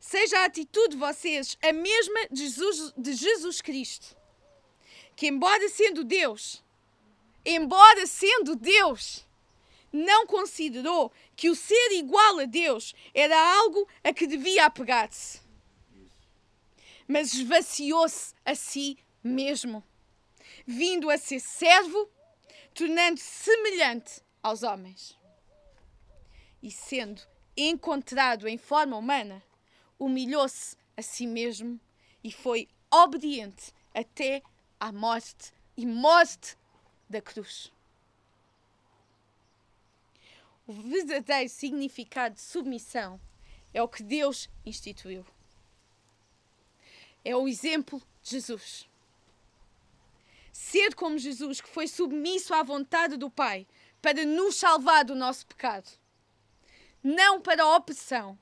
Seja 0.00 0.40
a 0.40 0.44
atitude 0.44 0.90
de 0.90 0.96
vocês 0.96 1.58
a 1.62 1.72
mesma 1.72 2.28
de 2.30 2.48
Jesus, 2.48 2.92
de 2.96 3.12
Jesus 3.14 3.60
Cristo, 3.60 4.16
que, 5.16 5.26
embora 5.26 5.68
sendo 5.68 6.04
Deus, 6.04 6.62
embora 7.44 8.06
sendo 8.06 8.54
Deus, 8.54 9.26
não 9.92 10.26
considerou 10.26 11.12
que 11.34 11.50
o 11.50 11.56
ser 11.56 11.92
igual 11.92 12.38
a 12.38 12.44
Deus 12.44 12.94
era 13.14 13.36
algo 13.56 13.88
a 14.04 14.12
que 14.12 14.26
devia 14.26 14.66
apegar-se. 14.66 15.40
Mas 17.06 17.32
esvaziou-se 17.32 18.34
a 18.44 18.54
si 18.54 18.98
mesmo, 19.24 19.82
vindo 20.66 21.10
a 21.10 21.16
ser 21.16 21.40
servo, 21.40 22.08
tornando-se 22.74 23.24
semelhante 23.24 24.20
aos 24.42 24.62
homens. 24.62 25.18
E 26.62 26.70
sendo 26.70 27.22
encontrado 27.56 28.46
em 28.46 28.58
forma 28.58 28.96
humana, 28.96 29.42
humilhou-se 29.98 30.76
a 30.96 31.02
si 31.02 31.26
mesmo 31.26 31.80
e 32.22 32.32
foi 32.32 32.68
obediente 32.90 33.72
até 33.94 34.42
à 34.78 34.92
morte 34.92 35.52
e 35.76 35.86
morte 35.86 36.56
da 37.08 37.20
cruz. 37.20 37.72
O 40.66 40.72
verdadeiro 40.72 41.48
significado 41.48 42.34
de 42.34 42.42
submissão 42.42 43.20
é 43.72 43.82
o 43.82 43.88
que 43.88 44.02
Deus 44.02 44.48
instituiu. 44.66 45.24
É 47.24 47.34
o 47.34 47.48
exemplo 47.48 48.02
de 48.22 48.30
Jesus. 48.30 48.88
Ser 50.52 50.94
como 50.94 51.18
Jesus, 51.18 51.60
que 51.60 51.68
foi 51.68 51.86
submisso 51.86 52.52
à 52.52 52.62
vontade 52.62 53.16
do 53.16 53.30
Pai 53.30 53.66
para 54.02 54.24
nos 54.24 54.56
salvar 54.56 55.04
do 55.04 55.14
nosso 55.14 55.46
pecado. 55.46 55.88
Não 57.02 57.40
para 57.40 57.62
a 57.62 57.76
opressão, 57.76 58.38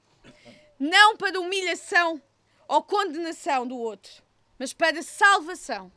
não 0.79 1.17
para 1.17 1.41
humilhação 1.41 2.21
ou 2.69 2.83
condenação 2.83 3.67
do 3.67 3.77
outro, 3.77 4.23
mas 4.59 4.73
para 4.73 5.03
salvação. 5.03 5.91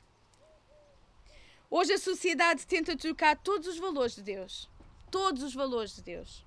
Hoje 1.69 1.93
a 1.93 1.99
sociedade 1.99 2.65
tenta 2.65 2.97
trocar 2.97 3.37
todos 3.37 3.67
os 3.67 3.77
valores 3.77 4.15
de 4.15 4.23
Deus 4.23 4.69
todos 5.09 5.43
os 5.43 5.53
valores 5.53 5.95
de 5.95 6.01
Deus. 6.01 6.45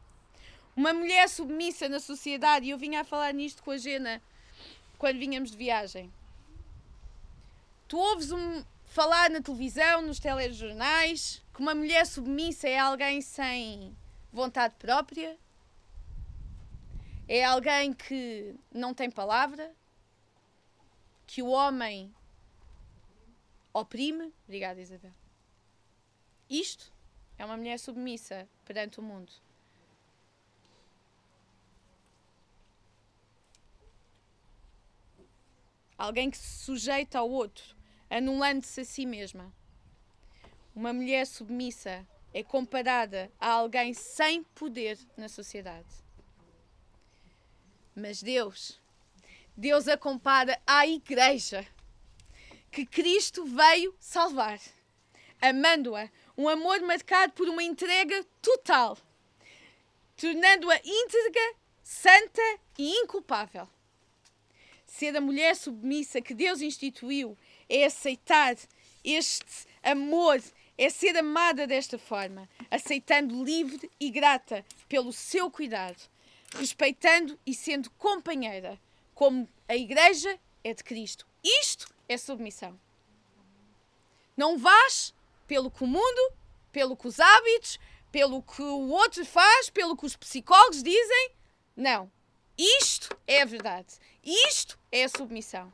Uma 0.74 0.92
mulher 0.92 1.28
submissa 1.28 1.88
na 1.88 2.00
sociedade, 2.00 2.66
e 2.66 2.70
eu 2.70 2.78
vinha 2.78 3.02
a 3.02 3.04
falar 3.04 3.34
nisto 3.34 3.62
com 3.62 3.70
a 3.70 3.76
Gena 3.76 4.22
quando 4.98 5.18
vinhamos 5.18 5.50
de 5.50 5.56
viagem. 5.56 6.12
Tu 7.88 7.98
ouves 7.98 8.32
um, 8.32 8.64
falar 8.86 9.28
na 9.28 9.42
televisão, 9.42 10.00
nos 10.00 10.18
telejornais, 10.18 11.42
que 11.52 11.60
uma 11.60 11.74
mulher 11.74 12.06
submissa 12.06 12.68
é 12.68 12.78
alguém 12.78 13.20
sem 13.20 13.94
vontade 14.32 14.74
própria, 14.78 15.36
é 17.34 17.44
alguém 17.44 17.94
que 17.94 18.54
não 18.70 18.92
tem 18.92 19.10
palavra, 19.10 19.74
que 21.26 21.40
o 21.40 21.48
homem 21.48 22.14
oprime. 23.72 24.34
Obrigada, 24.44 24.78
Isabel. 24.82 25.14
Isto 26.46 26.92
é 27.38 27.44
uma 27.46 27.56
mulher 27.56 27.78
submissa 27.78 28.46
perante 28.66 29.00
o 29.00 29.02
mundo. 29.02 29.32
Alguém 35.96 36.30
que 36.30 36.36
se 36.36 36.64
sujeita 36.64 37.18
ao 37.18 37.30
outro, 37.30 37.74
anulando-se 38.10 38.82
a 38.82 38.84
si 38.84 39.06
mesma. 39.06 39.50
Uma 40.74 40.92
mulher 40.92 41.26
submissa 41.26 42.06
é 42.34 42.42
comparada 42.42 43.32
a 43.40 43.52
alguém 43.52 43.94
sem 43.94 44.44
poder 44.44 44.98
na 45.16 45.30
sociedade. 45.30 46.02
Mas 47.94 48.22
Deus, 48.22 48.80
Deus 49.56 49.86
a 49.86 49.96
compara 49.96 50.60
à 50.66 50.86
igreja 50.86 51.66
que 52.70 52.86
Cristo 52.86 53.44
veio 53.44 53.94
salvar, 54.00 54.58
amando-a 55.40 56.08
um 56.36 56.48
amor 56.48 56.80
marcado 56.80 57.34
por 57.34 57.46
uma 57.48 57.62
entrega 57.62 58.24
total, 58.40 58.96
tornando-a 60.16 60.80
íntegra, 60.82 61.54
santa 61.82 62.58
e 62.78 62.90
inculpável. 63.00 63.68
Ser 64.86 65.14
a 65.16 65.20
mulher 65.20 65.54
submissa 65.54 66.22
que 66.22 66.32
Deus 66.34 66.62
instituiu 66.62 67.36
é 67.68 67.84
aceitar 67.84 68.56
este 69.04 69.66
amor, 69.82 70.40
é 70.78 70.88
ser 70.88 71.16
amada 71.16 71.66
desta 71.66 71.98
forma, 71.98 72.48
aceitando 72.70 73.44
livre 73.44 73.90
e 74.00 74.10
grata 74.10 74.64
pelo 74.88 75.12
seu 75.12 75.50
cuidado, 75.50 76.11
respeitando 76.54 77.38
e 77.46 77.54
sendo 77.54 77.90
companheira, 77.92 78.80
como 79.14 79.48
a 79.68 79.76
Igreja 79.76 80.38
é 80.62 80.72
de 80.74 80.84
Cristo. 80.84 81.26
Isto 81.42 81.92
é 82.08 82.16
submissão. 82.16 82.78
Não 84.36 84.58
vás 84.58 85.14
pelo 85.46 85.70
que 85.70 85.84
o 85.84 85.86
mundo, 85.86 86.32
pelo 86.70 86.96
que 86.96 87.08
os 87.08 87.20
hábitos, 87.20 87.78
pelo 88.10 88.42
que 88.42 88.62
o 88.62 88.88
outro 88.88 89.24
faz, 89.24 89.70
pelo 89.70 89.96
que 89.96 90.06
os 90.06 90.16
psicólogos 90.16 90.82
dizem. 90.82 91.32
Não. 91.76 92.10
Isto 92.56 93.16
é 93.26 93.42
a 93.42 93.46
verdade. 93.46 93.94
Isto 94.22 94.78
é 94.90 95.04
a 95.04 95.08
submissão. 95.08 95.72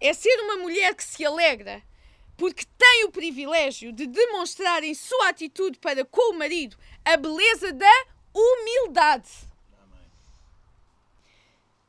É 0.00 0.12
ser 0.12 0.36
uma 0.40 0.56
mulher 0.56 0.94
que 0.94 1.04
se 1.04 1.24
alegra 1.24 1.82
porque 2.36 2.64
tem 2.78 3.04
o 3.04 3.10
privilégio 3.10 3.92
de 3.92 4.06
demonstrar 4.06 4.84
em 4.84 4.94
sua 4.94 5.28
atitude 5.28 5.76
para 5.78 6.04
com 6.04 6.32
o 6.32 6.38
marido 6.38 6.76
a 7.04 7.16
beleza 7.16 7.72
da 7.72 8.06
humildade. 8.34 9.30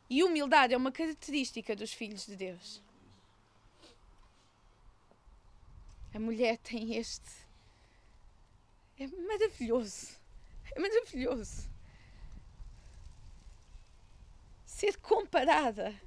E 0.10 0.24
humildade 0.24 0.74
é 0.74 0.78
uma 0.78 0.92
característica 0.92 1.76
dos 1.76 1.94
filhos 1.94 2.26
de 2.26 2.36
Deus. 2.36 2.82
a 6.14 6.20
mulher 6.20 6.58
tem 6.58 6.96
este. 6.96 7.30
É 8.98 9.08
maravilhoso. 9.08 10.18
É 10.76 10.80
maravilhoso. 10.80 11.70
Ser 14.66 14.98
comparada 14.98 16.00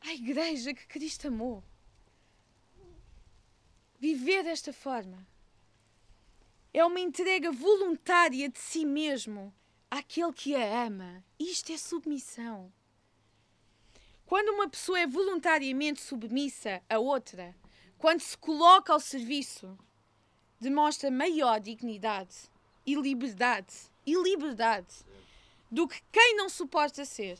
à 0.00 0.12
igreja 0.12 0.72
que 0.72 0.86
Cristo 0.86 1.28
amou. 1.28 1.62
Viver 3.98 4.42
desta 4.42 4.72
forma 4.72 5.26
é 6.72 6.84
uma 6.84 7.00
entrega 7.00 7.50
voluntária 7.50 8.48
de 8.48 8.58
si 8.58 8.84
mesmo 8.84 9.52
àquele 9.90 10.32
que 10.32 10.54
a 10.54 10.86
ama. 10.86 11.24
Isto 11.38 11.72
é 11.72 11.76
submissão. 11.76 12.72
Quando 14.24 14.50
uma 14.50 14.68
pessoa 14.68 15.00
é 15.00 15.06
voluntariamente 15.06 16.00
submissa 16.00 16.80
a 16.88 16.98
outra, 16.98 17.54
quando 17.98 18.20
se 18.20 18.38
coloca 18.38 18.92
ao 18.92 19.00
serviço, 19.00 19.76
demonstra 20.60 21.10
maior 21.10 21.58
dignidade 21.58 22.36
e 22.86 22.94
liberdade 22.94 23.74
e 24.06 24.14
liberdade 24.14 25.04
do 25.70 25.88
que 25.88 26.00
quem 26.12 26.36
não 26.36 26.48
suporta 26.48 27.04
ser 27.04 27.38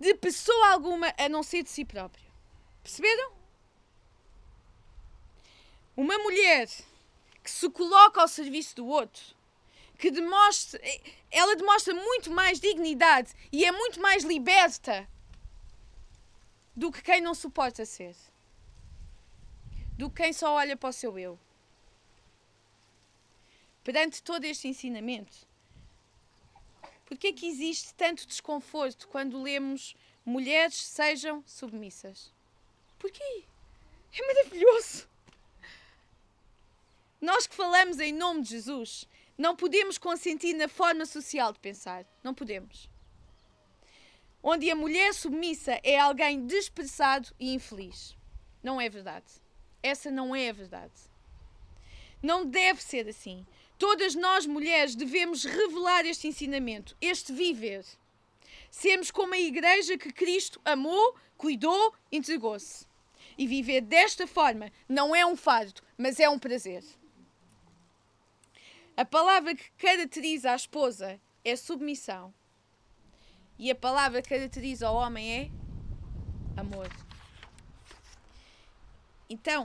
de 0.00 0.14
pessoa 0.14 0.72
alguma 0.72 1.14
a 1.16 1.28
não 1.28 1.42
ser 1.42 1.62
de 1.62 1.70
si 1.70 1.84
próprio. 1.84 2.24
Perceberam? 2.82 3.32
Uma 5.96 6.18
mulher 6.18 6.68
que 7.44 7.50
se 7.50 7.68
coloca 7.68 8.22
ao 8.22 8.26
serviço 8.26 8.74
do 8.76 8.86
outro, 8.86 9.22
que 9.98 10.10
demonstra, 10.10 10.80
ela 11.30 11.54
demonstra 11.54 11.92
muito 11.92 12.30
mais 12.30 12.58
dignidade 12.58 13.34
e 13.52 13.66
é 13.66 13.70
muito 13.70 14.00
mais 14.00 14.24
liberta 14.24 15.06
do 16.74 16.90
que 16.90 17.02
quem 17.02 17.20
não 17.20 17.34
suporta 17.34 17.84
ser. 17.84 18.16
Do 19.98 20.08
que 20.08 20.22
quem 20.22 20.32
só 20.32 20.54
olha 20.54 20.74
para 20.74 20.88
o 20.88 20.92
seu 20.92 21.18
eu. 21.18 21.38
Perante 23.84 24.22
todo 24.22 24.44
este 24.46 24.66
ensinamento, 24.66 25.46
porque 27.04 27.26
é 27.26 27.32
que 27.32 27.46
existe 27.46 27.92
tanto 27.92 28.26
desconforto 28.26 29.06
quando 29.08 29.42
lemos 29.42 29.94
mulheres 30.24 30.76
sejam 30.76 31.44
submissas? 31.46 32.32
Porquê? 32.98 33.44
É 34.18 34.26
maravilhoso. 34.26 35.13
Nós 37.24 37.46
que 37.46 37.54
falamos 37.54 37.98
em 38.00 38.12
nome 38.12 38.42
de 38.42 38.50
Jesus, 38.50 39.08
não 39.38 39.56
podemos 39.56 39.96
consentir 39.96 40.52
na 40.52 40.68
forma 40.68 41.06
social 41.06 41.54
de 41.54 41.58
pensar. 41.58 42.04
Não 42.22 42.34
podemos. 42.34 42.86
Onde 44.42 44.70
a 44.70 44.76
mulher 44.76 45.14
submissa 45.14 45.80
é 45.82 45.98
alguém 45.98 46.44
desprezado 46.44 47.34
e 47.40 47.54
infeliz. 47.54 48.14
Não 48.62 48.78
é 48.78 48.90
verdade. 48.90 49.24
Essa 49.82 50.10
não 50.10 50.36
é 50.36 50.50
a 50.50 50.52
verdade. 50.52 50.92
Não 52.22 52.44
deve 52.44 52.82
ser 52.82 53.08
assim. 53.08 53.46
Todas 53.78 54.14
nós, 54.14 54.44
mulheres, 54.44 54.94
devemos 54.94 55.44
revelar 55.44 56.04
este 56.04 56.28
ensinamento, 56.28 56.94
este 57.00 57.32
viver. 57.32 57.86
Sermos 58.70 59.10
como 59.10 59.32
a 59.32 59.38
igreja 59.38 59.96
que 59.96 60.12
Cristo 60.12 60.60
amou, 60.62 61.16
cuidou, 61.38 61.94
entregou-se. 62.12 62.86
E 63.38 63.46
viver 63.46 63.80
desta 63.80 64.26
forma 64.26 64.70
não 64.86 65.16
é 65.16 65.24
um 65.24 65.34
fardo, 65.34 65.80
mas 65.96 66.20
é 66.20 66.28
um 66.28 66.38
prazer. 66.38 66.84
A 68.96 69.04
palavra 69.04 69.56
que 69.56 69.72
caracteriza 69.72 70.52
a 70.52 70.54
esposa 70.54 71.20
é 71.44 71.56
submissão. 71.56 72.32
E 73.58 73.68
a 73.68 73.74
palavra 73.74 74.22
que 74.22 74.28
caracteriza 74.28 74.88
o 74.88 74.94
homem 74.94 75.32
é 75.32 76.60
amor. 76.60 76.88
Então, 79.28 79.64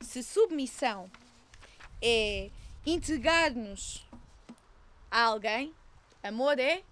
se 0.00 0.24
submissão 0.24 1.08
é 2.02 2.50
entregar-nos 2.84 4.04
a 5.08 5.22
alguém, 5.22 5.72
amor 6.20 6.58
é 6.58 6.82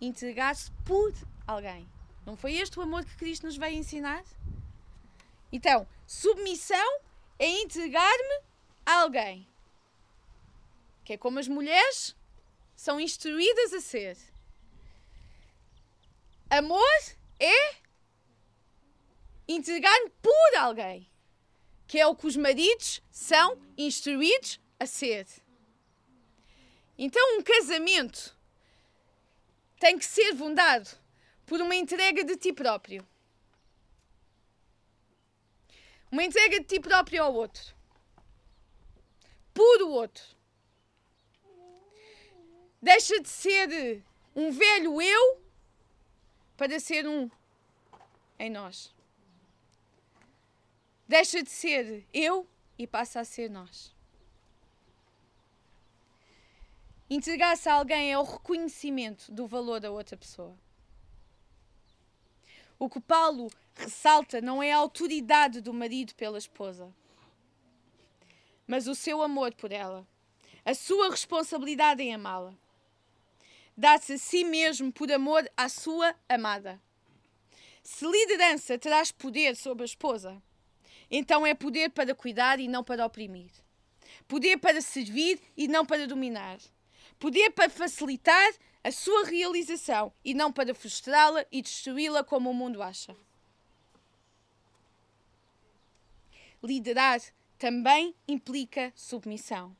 entregar-se 0.00 0.70
por 0.86 1.12
alguém. 1.46 1.86
Não 2.24 2.38
foi 2.38 2.54
este 2.54 2.78
o 2.78 2.82
amor 2.82 3.04
que 3.04 3.16
Cristo 3.16 3.44
nos 3.44 3.58
veio 3.58 3.76
ensinar? 3.76 4.24
Então, 5.52 5.86
submissão 6.06 7.00
é 7.38 7.46
entregar-me 7.60 8.40
a 8.86 9.02
alguém 9.02 9.46
que 11.04 11.12
é 11.12 11.18
como 11.18 11.38
as 11.38 11.46
mulheres 11.46 12.16
são 12.74 12.98
instruídas 12.98 13.72
a 13.72 13.80
ser. 13.80 14.16
Amor 16.50 17.02
é 17.38 17.76
entregar-me 19.46 20.10
por 20.22 20.56
alguém, 20.58 21.10
que 21.86 21.98
é 21.98 22.06
o 22.06 22.16
que 22.16 22.26
os 22.26 22.36
maridos 22.36 23.02
são 23.10 23.60
instruídos 23.76 24.60
a 24.78 24.86
ser. 24.86 25.26
Então, 26.96 27.38
um 27.38 27.42
casamento 27.42 28.36
tem 29.78 29.98
que 29.98 30.06
ser 30.06 30.34
fundado 30.34 30.88
por 31.44 31.60
uma 31.60 31.74
entrega 31.74 32.24
de 32.24 32.36
ti 32.36 32.52
próprio. 32.52 33.06
Uma 36.10 36.22
entrega 36.22 36.60
de 36.60 36.66
ti 36.66 36.80
próprio 36.80 37.24
ao 37.24 37.34
outro. 37.34 37.74
Por 39.52 39.82
o 39.82 39.90
outro. 39.90 40.33
Deixa 42.84 43.18
de 43.18 43.30
ser 43.30 44.04
um 44.36 44.50
velho 44.50 45.00
eu 45.00 45.42
para 46.54 46.78
ser 46.78 47.08
um 47.08 47.30
em 48.38 48.50
nós. 48.50 48.94
Deixa 51.08 51.42
de 51.42 51.48
ser 51.48 52.06
eu 52.12 52.46
e 52.78 52.86
passa 52.86 53.20
a 53.20 53.24
ser 53.24 53.48
nós. 53.48 53.96
Entregar-se 57.08 57.70
a 57.70 57.72
alguém 57.72 58.12
é 58.12 58.18
o 58.18 58.22
reconhecimento 58.22 59.32
do 59.32 59.46
valor 59.46 59.80
da 59.80 59.90
outra 59.90 60.14
pessoa. 60.18 60.54
O 62.78 62.90
que 62.90 63.00
Paulo 63.00 63.50
ressalta 63.74 64.42
não 64.42 64.62
é 64.62 64.74
a 64.74 64.76
autoridade 64.76 65.62
do 65.62 65.72
marido 65.72 66.14
pela 66.16 66.36
esposa, 66.36 66.94
mas 68.66 68.86
o 68.86 68.94
seu 68.94 69.22
amor 69.22 69.54
por 69.54 69.72
ela, 69.72 70.06
a 70.66 70.74
sua 70.74 71.10
responsabilidade 71.10 72.02
em 72.02 72.12
amá-la 72.12 72.54
dá-se 73.76 74.14
a 74.14 74.18
si 74.18 74.44
mesmo 74.44 74.92
por 74.92 75.10
amor 75.10 75.48
à 75.56 75.68
sua 75.68 76.14
amada. 76.28 76.80
Se 77.82 78.06
liderança 78.06 78.78
traz 78.78 79.12
poder 79.12 79.56
sobre 79.56 79.82
a 79.82 79.86
esposa, 79.86 80.42
então 81.10 81.46
é 81.46 81.54
poder 81.54 81.90
para 81.90 82.14
cuidar 82.14 82.58
e 82.58 82.68
não 82.68 82.82
para 82.82 83.04
oprimir. 83.04 83.50
Poder 84.26 84.58
para 84.58 84.80
servir 84.80 85.40
e 85.56 85.68
não 85.68 85.84
para 85.84 86.06
dominar. 86.06 86.58
Poder 87.18 87.50
para 87.50 87.68
facilitar 87.68 88.52
a 88.82 88.90
sua 88.90 89.24
realização 89.24 90.12
e 90.24 90.34
não 90.34 90.52
para 90.52 90.74
frustrá-la 90.74 91.44
e 91.50 91.60
destruí-la 91.60 92.24
como 92.24 92.50
o 92.50 92.54
mundo 92.54 92.82
acha. 92.82 93.14
Liderar 96.62 97.20
também 97.58 98.14
implica 98.26 98.92
submissão 98.96 99.76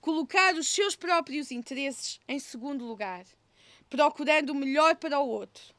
colocar 0.00 0.54
os 0.54 0.68
seus 0.68 0.94
próprios 0.94 1.50
interesses 1.50 2.20
em 2.28 2.38
segundo 2.38 2.84
lugar, 2.84 3.24
procurando 3.88 4.50
o 4.50 4.54
melhor 4.54 4.96
para 4.96 5.20
o 5.20 5.28
outro. 5.28 5.74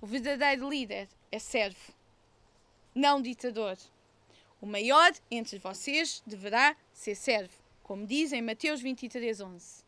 O 0.00 0.06
verdadeiro 0.06 0.68
líder 0.68 1.08
é 1.30 1.38
servo, 1.38 1.92
não 2.94 3.20
ditador. 3.20 3.76
O 4.60 4.66
maior 4.66 5.12
entre 5.30 5.58
vocês 5.58 6.22
deverá 6.26 6.76
ser 6.92 7.14
servo, 7.14 7.54
como 7.82 8.06
diz 8.06 8.32
em 8.32 8.42
Mateus 8.42 8.80
23, 8.80 9.40
11. 9.40 9.84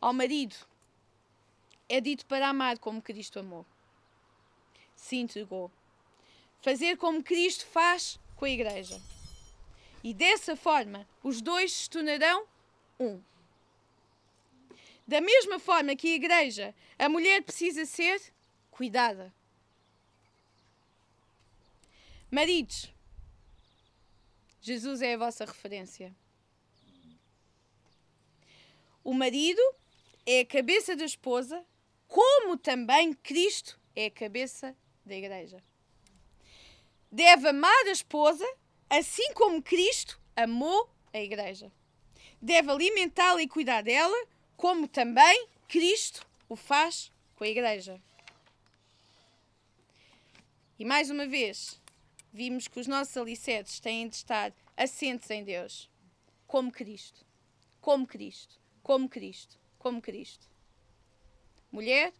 Ao 0.00 0.12
marido 0.12 0.56
é 1.88 2.00
dito 2.00 2.26
para 2.26 2.48
amar 2.48 2.78
como 2.78 3.02
Cristo 3.02 3.38
amou. 3.38 3.66
Se 4.94 5.16
entregou. 5.16 5.70
Fazer 6.60 6.96
como 6.96 7.22
Cristo 7.22 7.66
faz 7.66 8.18
com 8.34 8.44
a 8.44 8.50
igreja. 8.50 9.00
E 10.06 10.14
dessa 10.14 10.54
forma, 10.54 11.04
os 11.20 11.42
dois 11.42 11.72
se 11.72 11.90
tornarão 11.90 12.46
um. 12.96 13.20
Da 15.04 15.20
mesma 15.20 15.58
forma 15.58 15.96
que 15.96 16.06
a 16.06 16.14
igreja, 16.14 16.72
a 16.96 17.08
mulher 17.08 17.42
precisa 17.42 17.84
ser 17.84 18.22
cuidada. 18.70 19.34
Maridos, 22.30 22.88
Jesus 24.60 25.02
é 25.02 25.14
a 25.14 25.18
vossa 25.18 25.44
referência. 25.44 26.14
O 29.02 29.12
marido 29.12 29.60
é 30.24 30.38
a 30.38 30.46
cabeça 30.46 30.94
da 30.94 31.04
esposa, 31.04 31.66
como 32.06 32.56
também 32.56 33.12
Cristo 33.12 33.76
é 33.96 34.06
a 34.06 34.10
cabeça 34.12 34.72
da 35.04 35.16
igreja. 35.16 35.60
Deve 37.10 37.48
amar 37.48 37.86
a 37.88 37.90
esposa 37.90 38.46
assim 38.88 39.32
como 39.32 39.62
Cristo 39.62 40.20
amou 40.34 40.90
a 41.12 41.18
Igreja. 41.18 41.72
Deve 42.40 42.70
alimentá-la 42.70 43.42
e 43.42 43.48
cuidar 43.48 43.82
dela, 43.82 44.16
como 44.56 44.86
também 44.86 45.48
Cristo 45.68 46.26
o 46.48 46.56
faz 46.56 47.10
com 47.34 47.44
a 47.44 47.48
igreja. 47.48 48.00
E 50.78 50.84
mais 50.84 51.10
uma 51.10 51.26
vez, 51.26 51.80
vimos 52.32 52.68
que 52.68 52.78
os 52.78 52.86
nossos 52.86 53.16
alicerces 53.16 53.80
têm 53.80 54.08
de 54.08 54.16
estar 54.16 54.52
assentes 54.76 55.30
em 55.30 55.42
Deus, 55.42 55.90
como 56.46 56.70
Cristo, 56.70 57.24
como 57.80 58.06
Cristo, 58.06 58.60
como 58.82 59.08
Cristo, 59.08 59.58
como 59.78 60.02
Cristo. 60.02 60.46
Mulher, 61.72 62.12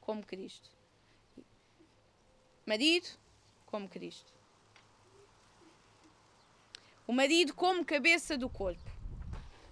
como 0.00 0.24
Cristo. 0.24 0.70
Marido, 2.66 3.08
como 3.66 3.88
Cristo. 3.88 4.35
O 7.06 7.12
marido 7.12 7.54
como 7.54 7.84
cabeça 7.84 8.36
do 8.36 8.48
corpo. 8.48 8.90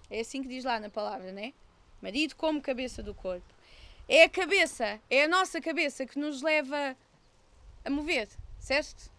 É 0.09 0.21
assim 0.21 0.41
que 0.41 0.47
diz 0.47 0.63
lá 0.63 0.79
na 0.79 0.89
palavra, 0.89 1.31
não 1.31 1.41
é? 1.41 1.53
Marido 2.01 2.35
como 2.35 2.61
cabeça 2.61 3.03
do 3.03 3.13
corpo. 3.13 3.45
É 4.07 4.23
a 4.23 4.29
cabeça, 4.29 4.99
é 5.09 5.23
a 5.23 5.27
nossa 5.27 5.59
cabeça 5.59 6.05
que 6.05 6.19
nos 6.19 6.41
leva 6.41 6.95
a 7.83 7.89
mover, 7.89 8.29
certo? 8.59 9.11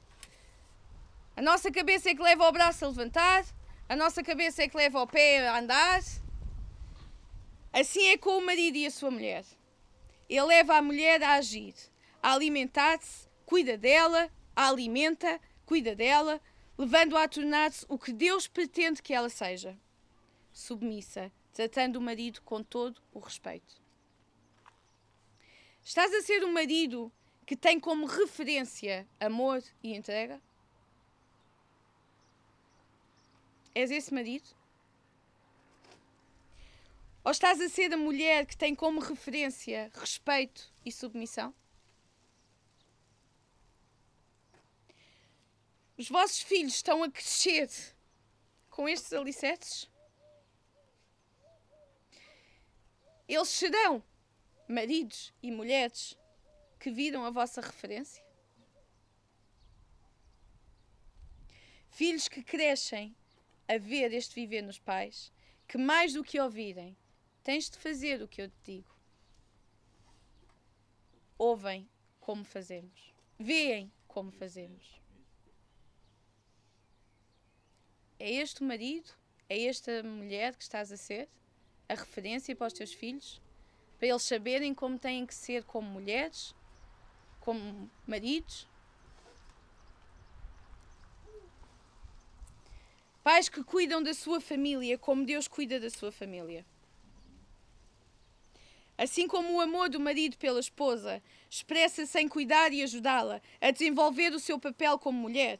A 1.37 1.43
nossa 1.43 1.71
cabeça 1.71 2.09
é 2.09 2.15
que 2.15 2.23
leva 2.23 2.49
o 2.49 2.53
braço 2.53 2.85
a 2.85 2.89
levantar, 2.89 3.45
a 3.89 3.95
nossa 3.95 4.23
cabeça 4.23 4.63
é 4.63 4.69
que 4.69 4.77
leva 4.77 5.03
o 5.03 5.07
pé 5.07 5.47
a 5.49 5.59
andar. 5.59 6.03
Assim 7.73 8.07
é 8.09 8.17
com 8.17 8.39
o 8.39 8.47
marido 8.47 8.77
e 8.77 8.87
a 8.87 8.91
sua 8.91 9.11
mulher. 9.11 9.45
Ele 10.29 10.43
leva 10.43 10.77
a 10.77 10.83
mulher 10.83 11.23
a 11.23 11.35
agir, 11.35 11.75
a 12.23 12.33
alimentar-se, 12.33 13.29
cuida 13.45 13.77
dela, 13.77 14.31
a 14.55 14.69
alimenta, 14.69 15.39
cuida 15.67 15.95
dela, 15.95 16.41
levando-a 16.79 17.23
a 17.23 17.29
tornar-se 17.29 17.87
o 17.89 17.99
que 17.99 18.13
Deus 18.13 18.47
pretende 18.47 19.03
que 19.03 19.15
ela 19.15 19.29
seja. 19.29 19.77
Submissa, 20.53 21.33
tratando 21.53 21.97
o 21.97 22.01
marido 22.01 22.41
com 22.43 22.63
todo 22.63 23.01
o 23.13 23.19
respeito. 23.19 23.81
Estás 25.83 26.13
a 26.13 26.23
ser 26.23 26.45
um 26.45 26.53
marido 26.53 27.13
que 27.47 27.57
tem 27.57 27.79
como 27.79 28.07
referência 28.07 29.07
amor 29.21 29.63
e 29.83 29.95
entrega? 29.95 30.41
És 33.75 33.91
esse 33.91 34.13
marido? 34.13 34.49
Ou 37.23 37.31
estás 37.31 37.61
a 37.61 37.69
ser 37.69 37.93
a 37.93 37.97
mulher 37.97 38.47
que 38.47 38.57
tem 38.57 38.75
como 38.75 39.01
referência 39.01 39.91
respeito 39.95 40.73
e 40.85 40.91
submissão? 40.91 41.55
Os 45.99 46.09
vossos 46.11 46.41
filhos 46.41 46.75
estão 46.75 47.03
a 47.03 47.11
crescer 47.11 47.71
com 48.69 48.89
estes 48.89 49.13
alicerces? 49.13 49.91
Eles 53.27 53.49
serão 53.49 54.05
maridos 54.69 55.33
e 55.43 55.51
mulheres 55.51 56.17
que 56.79 56.91
viram 56.91 57.25
a 57.25 57.31
vossa 57.31 57.61
referência? 57.61 58.25
Filhos 61.91 62.29
que 62.29 62.43
crescem 62.43 63.17
a 63.67 63.79
ver 63.79 64.13
este 64.13 64.35
viver 64.35 64.63
nos 64.63 64.79
pais, 64.79 65.33
que 65.67 65.79
mais 65.79 66.13
do 66.13 66.23
que 66.23 66.39
ouvirem, 66.39 66.97
tens 67.43 67.71
de 67.71 67.79
fazer 67.79 68.23
o 68.23 68.29
que 68.29 68.43
eu 68.43 68.51
te 68.51 68.57
digo. 68.65 68.95
Ouvem 71.39 71.89
como 72.21 72.45
fazemos. 72.45 73.15
Veem 73.39 73.91
como 74.07 74.31
fazemos. 74.31 75.01
É 78.19 78.31
este 78.33 78.63
o 78.63 78.65
marido? 78.65 79.11
É 79.49 79.63
esta 79.65 80.03
mulher 80.03 80.57
que 80.57 80.63
estás 80.63 80.91
a 80.91 80.97
ser? 80.97 81.29
A 81.89 81.95
referência 81.95 82.57
para 82.57 82.67
os 82.67 82.73
teus 82.73 82.93
filhos? 82.93 83.41
Para 83.99 84.09
eles 84.09 84.23
saberem 84.23 84.75
como 84.75 84.99
têm 84.99 85.27
que 85.27 85.35
ser 85.35 85.65
como 85.65 85.89
mulheres? 85.89 86.55
Como 87.41 87.91
maridos? 88.07 88.67
Pais 93.23 93.49
que 93.49 93.63
cuidam 93.63 94.03
da 94.03 94.15
sua 94.15 94.41
família 94.41 94.97
como 94.97 95.25
Deus 95.25 95.47
cuida 95.47 95.79
da 95.79 95.91
sua 95.91 96.11
família. 96.11 96.65
Assim 98.97 99.29
como 99.29 99.55
o 99.55 99.61
amor 99.61 99.91
do 99.91 100.01
marido 100.01 100.39
pela 100.39 100.59
esposa 100.59 101.23
expressa-se 101.51 102.19
em 102.19 102.29
cuidar 102.29 102.73
e 102.73 102.83
ajudá-la 102.83 103.43
a 103.61 103.71
desenvolver 103.71 104.33
o 104.33 104.41
seu 104.41 104.59
papel 104.59 104.99
como 104.99 105.19
mulher, 105.19 105.59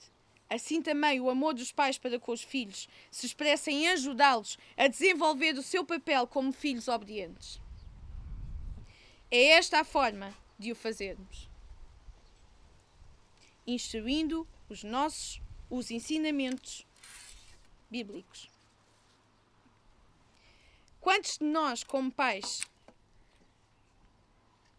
assim 0.49 0.81
também 0.81 1.21
o 1.21 1.31
amor 1.31 1.55
dos 1.55 1.73
pais 1.73 1.99
para 1.99 2.19
com 2.19 2.33
os 2.33 2.43
filhos 2.43 2.89
se 3.11 3.27
expressa 3.27 3.71
em 3.71 3.89
ajudá-los 3.89 4.59
a 4.77 4.87
desenvolver 4.87 5.55
o 5.57 5.63
seu 5.63 5.85
papel 5.85 6.27
como 6.27 6.53
filhos 6.53 6.89
obedientes. 6.89 7.61
É 9.31 9.51
esta 9.51 9.81
a 9.81 9.85
forma 9.85 10.33
de 10.59 10.73
o 10.73 10.77
fazermos. 10.77 11.49
Instruindo 13.67 14.47
os 14.69 14.85
nossos 14.85 15.41
os 15.69 15.91
ensinamentos 15.91 16.87
bíblicos. 17.91 18.51
Quantos 21.01 21.39
de 21.39 21.45
nós, 21.45 21.85
como 21.85 22.11
pais, 22.11 22.61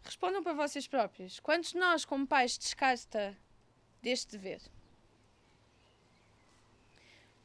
respondam 0.02 0.42
para 0.42 0.52
vocês 0.54 0.86
próprios, 0.86 1.40
quantos 1.40 1.72
de 1.72 1.78
nós, 1.78 2.04
como 2.04 2.26
pais, 2.26 2.58
descarta 2.58 3.36
deste 4.02 4.32
dever? 4.32 4.60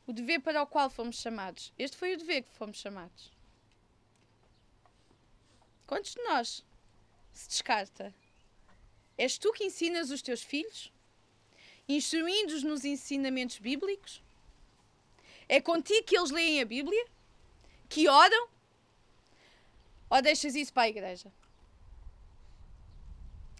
O 0.06 0.14
dever 0.14 0.40
para 0.42 0.62
o 0.62 0.68
qual 0.68 0.90
fomos 0.90 1.16
chamados. 1.16 1.72
Este 1.78 1.96
foi 1.96 2.14
o 2.14 2.18
dever 2.18 2.44
que 2.44 2.52
fomos 2.52 2.78
chamados. 2.78 3.32
Quantos 5.88 6.14
de 6.14 6.24
nós 6.24 6.66
se 7.32 7.48
descarta? 7.48 8.14
És 9.18 9.38
tu 9.38 9.52
que 9.54 9.64
ensinas 9.64 10.10
os 10.10 10.22
teus 10.22 10.42
filhos? 10.42 10.92
Instruindo-os 11.88 12.64
nos 12.64 12.84
ensinamentos 12.84 13.60
bíblicos? 13.60 14.22
É 15.48 15.62
contigo 15.62 16.06
que 16.06 16.18
eles 16.18 16.32
leem 16.32 16.62
a 16.62 16.66
Bíblia? 16.66 17.06
Que 17.88 18.08
oram? 18.08 18.50
Ou 20.10 20.22
deixas 20.22 20.56
isso 20.56 20.74
para 20.74 20.84
a 20.84 20.90
igreja? 20.90 21.32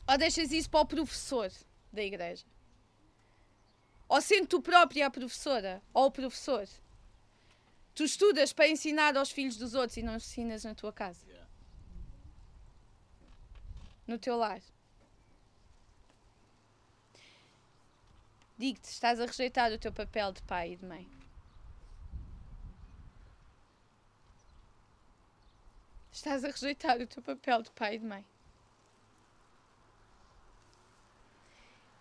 Ou 0.08 0.18
deixas 0.18 0.52
isso 0.52 0.70
para 0.70 0.82
o 0.82 0.88
professor 0.88 1.52
da 1.92 2.04
igreja? 2.04 2.46
Ou 4.08 4.22
sendo 4.22 4.48
tu 4.48 4.62
própria 4.62 5.08
a 5.08 5.10
professora 5.10 5.82
ou 5.94 6.06
o 6.06 6.12
professor? 6.12 6.68
Tu 7.96 8.04
estudas 8.04 8.52
para 8.52 8.68
ensinar 8.68 9.16
aos 9.16 9.32
filhos 9.32 9.58
dos 9.58 9.74
outros 9.74 9.98
e 9.98 10.04
não 10.04 10.16
ensinas 10.16 10.64
na 10.64 10.74
tua 10.74 10.92
casa? 10.92 11.26
No 14.06 14.18
teu 14.18 14.36
lar? 14.36 14.62
Digo-te, 18.58 18.86
estás 18.86 19.20
a 19.20 19.26
rejeitar 19.26 19.72
o 19.72 19.78
teu 19.78 19.92
papel 19.92 20.32
de 20.32 20.42
pai 20.44 20.74
e 20.74 20.76
de 20.76 20.86
mãe. 20.86 21.08
Estás 26.12 26.44
a 26.44 26.48
rejeitar 26.48 27.02
o 27.02 27.08
teu 27.08 27.22
papel 27.24 27.64
de 27.64 27.72
pai 27.72 27.96
e 27.96 28.00
de 28.00 28.06
mãe. 28.06 28.26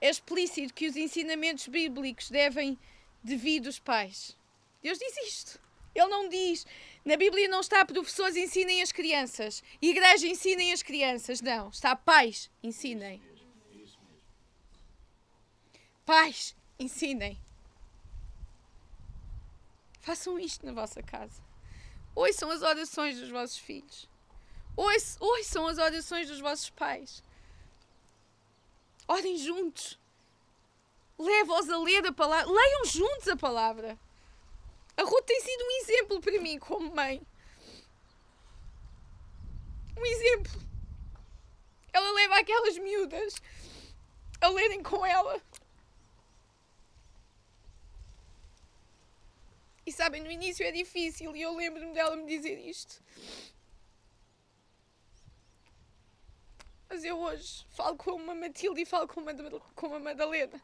É 0.03 0.11
explícito 0.11 0.75
que 0.75 0.89
os 0.89 0.97
ensinamentos 0.97 1.69
bíblicos 1.69 2.29
devem 2.29 2.77
devir 3.23 3.61
dos 3.61 3.79
pais. 3.79 4.37
Deus 4.83 4.99
diz 4.99 5.17
isto. 5.19 5.61
Ele 5.95 6.09
não 6.09 6.29
diz. 6.29 6.67
Na 7.05 7.17
Bíblia 7.17 7.47
não 7.47 7.61
está 7.61 7.85
professores 7.85 8.37
ensinem 8.37 8.83
as 8.83 8.91
crianças, 8.91 9.63
igreja 9.81 10.27
ensinem 10.27 10.73
as 10.73 10.83
crianças. 10.83 11.41
Não. 11.41 11.69
Está 11.69 11.95
pais 11.95 12.51
ensinem. 12.65 13.23
Pais 16.05 16.57
ensinem. 16.81 17.39
Façam 20.01 20.37
isto 20.37 20.67
na 20.67 20.73
vossa 20.73 21.01
casa. 21.01 21.41
Ouçam 22.13 22.51
as 22.51 22.63
orações 22.63 23.21
dos 23.21 23.31
vossos 23.31 23.59
filhos. 23.59 24.11
Ouçam 25.21 25.69
as 25.69 25.79
orações 25.79 26.27
dos 26.27 26.41
vossos 26.41 26.71
pais. 26.71 27.23
Orem 29.09 29.37
juntos. 29.39 29.99
Leva-os 31.19 31.69
a 31.69 31.79
ler 31.79 32.07
a 32.07 32.13
palavra. 32.13 32.51
Leiam 32.51 32.85
juntos 32.85 33.29
a 33.29 33.37
palavra. 33.37 33.99
A 34.97 35.03
Ruth 35.03 35.25
tem 35.25 35.41
sido 35.41 35.65
um 35.65 35.71
exemplo 35.83 36.21
para 36.21 36.41
mim 36.41 36.59
como 36.59 36.95
mãe. 36.95 37.23
Um 39.97 40.05
exemplo. 40.05 40.63
Ela 41.93 42.11
leva 42.13 42.37
aquelas 42.37 42.79
miúdas 42.79 43.35
a 44.41 44.49
lerem 44.49 44.83
com 44.83 45.05
ela. 45.05 45.41
E 49.85 49.93
sabem, 49.93 50.23
no 50.23 50.31
início 50.31 50.65
é 50.65 50.71
difícil 50.71 51.35
e 51.37 51.43
eu 51.43 51.55
lembro-me 51.55 51.93
dela 51.93 52.17
me 52.17 52.27
dizer 52.27 52.59
isto. 52.59 53.03
Mas 56.93 57.05
eu 57.05 57.19
hoje 57.19 57.65
falo 57.71 57.97
com 57.97 58.11
uma 58.13 58.35
Matilde 58.35 58.83
e 58.83 58.85
falo 58.85 59.09
com 59.09 59.23
uma, 59.23 59.33
com 59.75 59.87
uma 59.87 59.99
Madalena. 59.99 60.63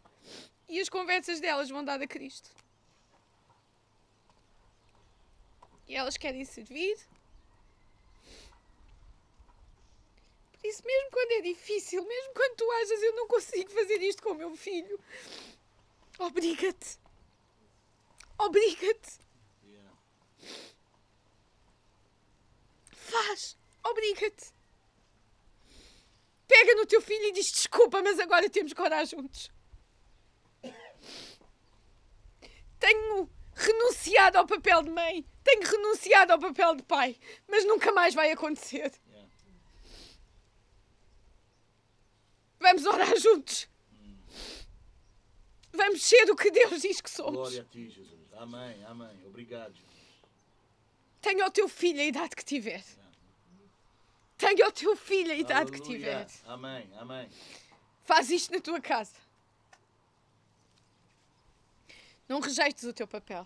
E 0.68 0.78
as 0.78 0.90
conversas 0.90 1.40
delas 1.40 1.70
vão 1.70 1.82
dar 1.82 2.02
a 2.02 2.06
Cristo. 2.06 2.50
E 5.86 5.96
elas 5.96 6.18
querem 6.18 6.44
servir. 6.44 6.98
Por 10.52 10.68
isso, 10.68 10.82
mesmo 10.84 11.10
quando 11.10 11.32
é 11.32 11.40
difícil, 11.40 12.04
mesmo 12.04 12.34
quando 12.34 12.56
tu 12.56 12.70
achas 12.72 13.02
eu 13.02 13.16
não 13.16 13.26
consigo 13.26 13.70
fazer 13.70 14.02
isto 14.02 14.22
com 14.22 14.32
o 14.32 14.34
meu 14.34 14.54
filho, 14.54 15.00
obriga-te. 16.18 16.98
Obriga-te. 18.36 19.18
Faz. 22.92 23.56
Obriga-te. 23.82 24.57
Pega 26.48 26.74
no 26.74 26.86
teu 26.86 27.02
filho 27.02 27.26
e 27.26 27.32
diz 27.32 27.52
desculpa, 27.52 28.02
mas 28.02 28.18
agora 28.18 28.48
temos 28.48 28.72
que 28.72 28.80
orar 28.80 29.04
juntos. 29.04 29.50
Tenho 32.80 33.30
renunciado 33.54 34.38
ao 34.38 34.46
papel 34.46 34.82
de 34.82 34.90
mãe. 34.90 35.26
Tenho 35.44 35.62
renunciado 35.62 36.32
ao 36.32 36.38
papel 36.38 36.76
de 36.76 36.82
pai. 36.84 37.16
Mas 37.46 37.64
nunca 37.66 37.92
mais 37.92 38.14
vai 38.14 38.30
acontecer. 38.30 38.90
Vamos 42.58 42.86
orar 42.86 43.16
juntos. 43.18 43.68
Vamos 45.72 46.02
ser 46.02 46.30
o 46.30 46.36
que 46.36 46.50
Deus 46.50 46.80
diz 46.82 47.00
que 47.00 47.10
somos. 47.10 47.34
Glória 47.34 47.60
a 47.60 47.64
ti, 47.64 47.90
Jesus. 47.90 48.32
Amém, 48.32 48.84
amém. 48.86 49.26
Obrigado, 49.26 49.74
Jesus. 49.74 49.88
Tenha 51.20 51.44
ao 51.44 51.50
teu 51.50 51.68
filho 51.68 52.00
a 52.00 52.04
idade 52.04 52.34
que 52.34 52.44
tiver. 52.44 52.82
Tenha 54.38 54.64
ao 54.64 54.72
teu 54.72 54.96
filho 54.96 55.32
a 55.32 55.34
idade 55.34 55.72
que 55.72 55.78
Aleluia. 55.78 56.24
tiver. 56.24 56.50
Amém, 56.50 56.88
amém. 56.96 57.28
Faz 58.04 58.30
isto 58.30 58.52
na 58.52 58.60
tua 58.60 58.80
casa. 58.80 59.16
Não 62.28 62.38
rejeites 62.40 62.84
o 62.84 62.92
teu 62.92 63.08
papel. 63.08 63.44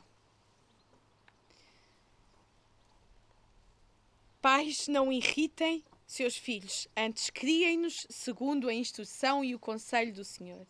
Pais, 4.42 4.86
não 4.86 5.10
irritem 5.10 5.82
seus 6.06 6.36
filhos, 6.36 6.86
antes 6.94 7.30
criem-nos 7.30 8.06
segundo 8.10 8.68
a 8.68 8.74
instrução 8.74 9.42
e 9.42 9.54
o 9.54 9.58
conselho 9.58 10.12
do 10.12 10.24
Senhor. 10.24 10.66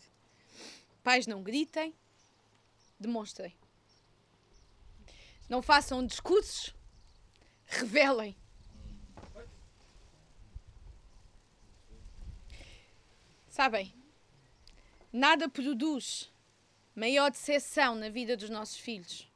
Pais, 1.03 1.27
não 1.27 1.43
gritem, 1.43 1.93
demonstrem. 3.01 3.57
Não 5.49 5.61
façam 5.61 6.07
discursos, 6.07 6.73
revelem. 7.67 8.37
Sabem, 13.53 13.93
nada 15.13 15.47
produz 15.47 16.33
maior 16.97 17.31
decepção 17.31 17.95
na 17.95 18.09
vida 18.09 18.35
dos 18.35 18.49
nossos 18.49 18.79
filhos 18.79 19.31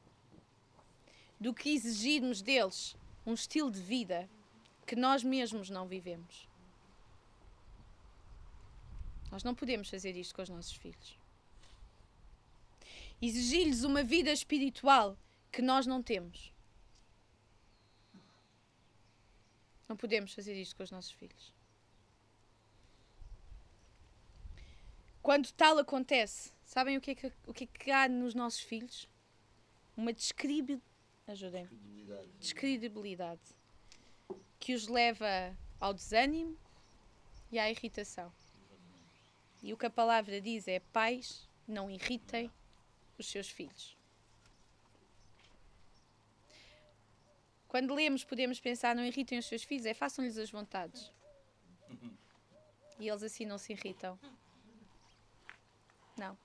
do 1.39 1.53
que 1.53 1.69
exigirmos 1.69 2.41
deles 2.41 2.97
um 3.27 3.35
estilo 3.35 3.69
de 3.69 3.79
vida 3.79 4.27
que 4.87 4.95
nós 4.95 5.23
mesmos 5.23 5.69
não 5.69 5.87
vivemos. 5.87 6.49
Nós 9.29 9.43
não 9.43 9.53
podemos 9.53 9.87
fazer 9.87 10.15
isto 10.15 10.33
com 10.33 10.41
os 10.41 10.49
nossos 10.49 10.73
filhos. 10.73 11.15
Exigir-lhes 13.21 13.83
uma 13.83 14.01
vida 14.01 14.31
espiritual 14.31 15.15
que 15.51 15.61
nós 15.61 15.85
não 15.85 16.01
temos. 16.01 16.51
Não 19.87 19.95
podemos 19.95 20.33
fazer 20.33 20.59
isto 20.59 20.75
com 20.75 20.81
os 20.81 20.89
nossos 20.89 21.11
filhos. 21.11 21.56
Quando 25.27 25.51
tal 25.51 25.77
acontece, 25.77 26.53
sabem 26.63 26.95
o 26.95 27.01
que 27.01 27.11
é 27.11 27.15
que, 27.15 27.33
o 27.45 27.53
que, 27.53 27.65
é 27.65 27.67
que 27.67 27.91
há 27.91 28.07
nos 28.07 28.33
nossos 28.33 28.61
filhos? 28.61 29.09
Uma 29.97 30.13
describi... 30.13 30.81
Ajudem 31.27 31.67
Credibilidade. 31.67 32.29
descredibilidade 32.39 33.41
que 34.57 34.73
os 34.73 34.87
leva 34.87 35.53
ao 35.81 35.93
desânimo 35.93 36.57
e 37.51 37.59
à 37.59 37.69
irritação. 37.69 38.31
E 39.61 39.73
o 39.73 39.77
que 39.77 39.85
a 39.85 39.89
palavra 39.89 40.39
diz 40.39 40.65
é: 40.65 40.79
pais, 40.79 41.45
não 41.67 41.91
irritem 41.91 42.49
os 43.19 43.27
seus 43.27 43.49
filhos. 43.49 43.97
Quando 47.67 47.93
lemos, 47.93 48.23
podemos 48.23 48.61
pensar: 48.61 48.95
não 48.95 49.03
irritem 49.03 49.39
os 49.39 49.45
seus 49.45 49.63
filhos, 49.63 49.85
é 49.85 49.93
façam-lhes 49.93 50.37
as 50.37 50.49
vontades. 50.49 51.11
E 52.97 53.09
eles 53.09 53.23
assim 53.23 53.45
não 53.45 53.57
se 53.57 53.73
irritam. 53.73 54.17
Não. 56.17 56.37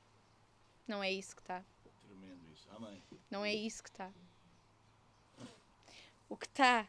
Não 0.86 1.02
é 1.02 1.10
isso 1.10 1.34
que 1.34 1.42
está. 1.42 1.64
Tremendo 2.06 2.52
isso. 2.52 2.68
Amém. 2.70 3.02
Não 3.30 3.44
é 3.44 3.54
isso 3.54 3.82
que 3.82 3.88
está. 3.88 4.12
O 6.28 6.36
que 6.36 6.46
está. 6.46 6.88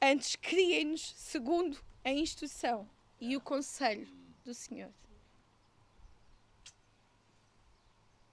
Antes 0.00 0.36
criem-nos 0.36 1.14
segundo 1.16 1.82
a 2.04 2.10
instrução 2.10 2.88
e 3.20 3.36
o 3.36 3.40
conselho 3.40 4.06
do 4.44 4.54
Senhor. 4.54 4.92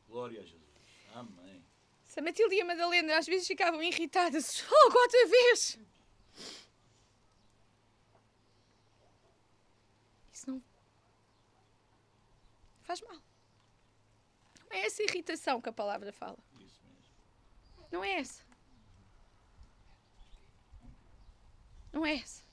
Glória 0.07 0.41
a 0.41 0.43
Jesus. 0.43 0.61
Amém. 1.13 1.63
Se 2.05 2.19
a 2.19 2.23
Matilde 2.23 2.55
e 2.55 2.61
a 2.61 2.65
Madalena 2.65 3.17
às 3.17 3.25
vezes 3.25 3.47
ficavam 3.47 3.81
irritadas, 3.81 4.59
fogo 4.61 4.97
outra 4.99 5.27
vez! 5.27 5.79
Isso 10.31 10.51
não 10.51 10.61
faz 12.93 13.01
mal. 13.01 13.21
Não 14.69 14.77
é 14.77 14.85
essa 14.85 15.01
irritação 15.01 15.61
que 15.61 15.69
a 15.69 15.73
palavra 15.73 16.11
fala. 16.11 16.37
Não 17.91 18.03
é 18.03 18.19
essa. 18.19 18.43
Não 21.91 22.05
é 22.05 22.15
essa. 22.15 22.43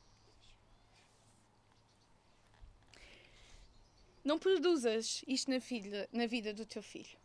Não 4.22 4.38
produzas 4.38 5.24
isto 5.26 5.50
na, 5.50 5.60
filha, 5.60 6.08
na 6.12 6.26
vida 6.26 6.52
do 6.52 6.64
teu 6.64 6.82
filho. 6.82 7.18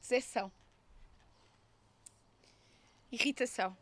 Deseção. 0.00 0.52
Irritação. 3.10 3.76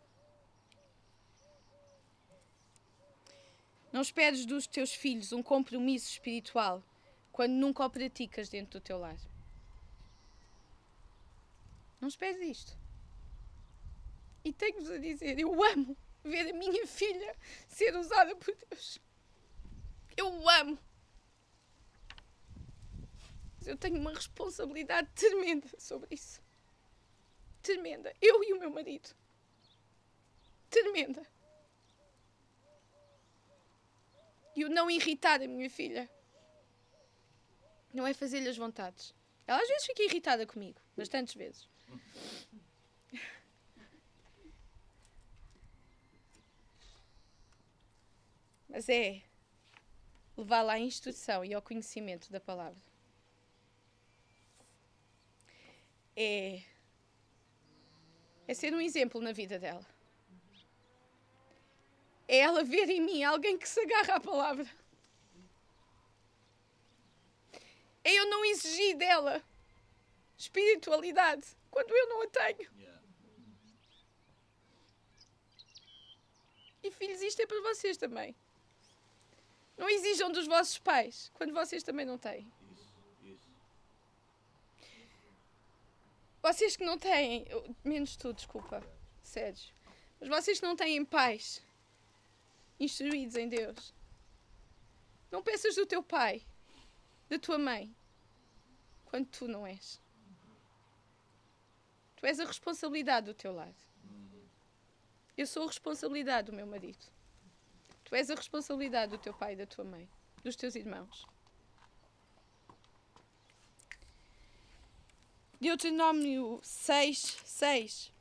Não 3.91 4.03
esperes 4.03 4.45
dos 4.45 4.67
teus 4.67 4.93
filhos 4.93 5.33
um 5.33 5.43
compromisso 5.43 6.11
espiritual 6.11 6.83
quando 7.35 7.51
nunca 7.51 7.85
o 7.85 7.91
praticas 7.91 8.49
dentro 8.49 8.79
do 8.79 8.85
teu 8.85 8.97
lar. 8.97 9.19
Não 12.01 12.07
esperes 12.07 12.41
isto. 12.41 12.79
E 14.45 14.53
tenho-vos 14.53 14.89
a 14.89 14.99
dizer, 14.99 15.37
eu 15.41 15.51
amo 15.65 15.97
ver 16.23 16.51
a 16.51 16.53
minha 16.57 16.87
filha 16.87 17.37
ser 17.67 17.97
usada 17.97 18.37
por 18.37 18.55
Deus. 18.71 19.01
Eu 20.17 20.49
amo. 20.49 20.79
Mas 23.59 23.67
eu 23.67 23.77
tenho 23.77 23.99
uma 23.99 24.15
responsabilidade 24.15 25.11
tremenda 25.17 25.69
sobre 25.77 26.15
isso. 26.15 26.41
Tremenda. 27.61 28.15
Eu 28.23 28.45
e 28.45 28.53
o 28.53 28.61
meu 28.61 28.71
marido. 28.71 29.13
Tremenda. 30.71 31.27
E 34.55 34.65
o 34.65 34.69
não 34.69 34.89
irritar 34.89 35.43
a 35.43 35.49
minha 35.49 35.69
filha 35.69 36.09
não 37.95 38.07
é 38.07 38.13
fazer-lhe 38.13 38.49
as 38.49 38.59
vontades. 38.59 39.15
Ela 39.47 39.63
às 39.63 39.69
vezes 39.69 39.87
fica 39.87 40.03
irritada 40.03 40.45
comigo, 40.47 40.81
bastantes 40.97 41.35
vezes. 41.35 41.69
Mas 48.69 48.89
é 48.89 49.23
levá-la 50.37 50.73
à 50.73 50.79
instrução 50.81 51.45
e 51.45 51.55
ao 51.55 51.63
conhecimento 51.63 52.33
da 52.33 52.41
palavra. 52.41 52.83
É, 56.17 56.63
é 58.49 58.55
ser 58.55 58.75
um 58.75 58.81
exemplo 58.81 59.21
na 59.21 59.31
vida 59.33 59.59
dela. 59.59 59.87
É 62.27 62.39
ela 62.39 62.65
ver 62.65 62.89
em 62.89 63.01
mim 63.01 63.23
alguém 63.23 63.57
que 63.59 63.69
se 63.69 63.79
agarra 63.81 64.17
à 64.17 64.21
palavra. 64.21 64.67
É 68.05 68.13
eu 68.13 68.29
não 68.29 68.45
exigir 68.45 68.97
dela 68.97 69.43
espiritualidade 70.37 71.47
quando 71.71 71.91
eu 71.91 72.09
não 72.09 72.23
a 72.23 72.27
tenho. 72.29 72.71
Yeah. 72.79 73.03
E 76.83 76.91
filhos, 76.91 77.23
isto 77.23 77.41
é 77.41 77.47
para 77.47 77.61
vocês 77.63 77.97
também. 77.97 78.37
Não 79.77 79.89
exijam 79.89 80.31
dos 80.31 80.47
vossos 80.47 80.79
pais 80.79 81.31
quando 81.35 81.55
vocês 81.55 81.83
também 81.83 82.05
não 82.05 82.19
têm. 82.19 82.53
Vocês 86.43 86.77
que 86.77 86.85
não 86.85 86.99
têm, 86.99 87.47
menos 87.83 88.17
tu, 88.17 88.35
desculpa, 88.35 88.87
Sérgio, 89.23 89.75
mas 90.21 90.29
vocês 90.29 90.61
que 90.61 90.67
não 90.67 90.77
têm 90.77 91.03
pais 91.03 91.63
instruídos 92.79 93.35
em 93.35 93.49
Deus, 93.49 93.95
não 95.31 95.43
peças 95.43 95.75
do 95.75 95.87
teu 95.87 96.03
pai, 96.03 96.43
da 97.35 97.39
tua 97.39 97.59
mãe, 97.59 97.95
quando 99.07 99.27
tu 99.27 99.49
não 99.49 99.67
és. 99.67 100.01
Tu 102.17 102.27
és 102.27 102.39
a 102.39 102.45
responsabilidade 102.45 103.27
do 103.27 103.35
teu 103.35 103.53
lado. 103.53 103.75
Eu 105.37 105.47
sou 105.47 105.65
a 105.65 105.67
responsabilidade 105.67 106.51
do 106.51 106.57
meu 106.57 106.67
marido. 106.67 107.05
Tu 108.05 108.15
és 108.15 108.31
a 108.31 108.37
responsabilidade 108.37 109.13
do 109.13 109.19
teu 109.19 109.35
pai 109.35 109.55
e 109.55 109.57
da 109.57 109.67
tua 109.67 109.85
mãe, 109.85 110.09
dos 110.45 110.55
teus 110.55 110.77
irmãos. 110.77 111.27
Deuteronômio 115.61 116.61
6, 116.63 117.19
6. 117.45 118.13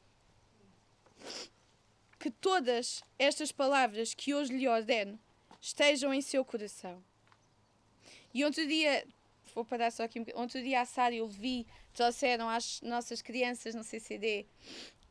Que 2.18 2.32
todas 2.32 3.04
estas 3.20 3.52
palavras 3.52 4.14
que 4.14 4.34
hoje 4.34 4.54
lhe 4.54 4.68
ordeno 4.68 5.20
estejam 5.62 6.14
em 6.14 6.22
seu 6.22 6.44
coração. 6.44 7.04
E 8.34 8.44
outro 8.44 8.66
dia, 8.68 9.06
vou 9.54 9.64
parar 9.64 9.92
só 9.92 10.04
aqui 10.04 10.20
um 10.20 10.24
bocadinho, 10.24 10.42
outro 10.42 10.62
dia 10.62 10.82
a 10.82 10.86
Sara 10.86 11.14
e 11.14 11.22
o 11.22 11.28
Levi 11.28 11.68
trouxeram 11.94 12.50
às 12.50 12.82
nossas 12.82 13.22
crianças 13.22 13.76
no 13.76 13.84
CCD, 13.84 14.48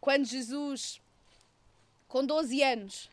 quando 0.00 0.24
Jesus, 0.24 1.00
com 2.08 2.26
12 2.26 2.62
anos, 2.62 3.10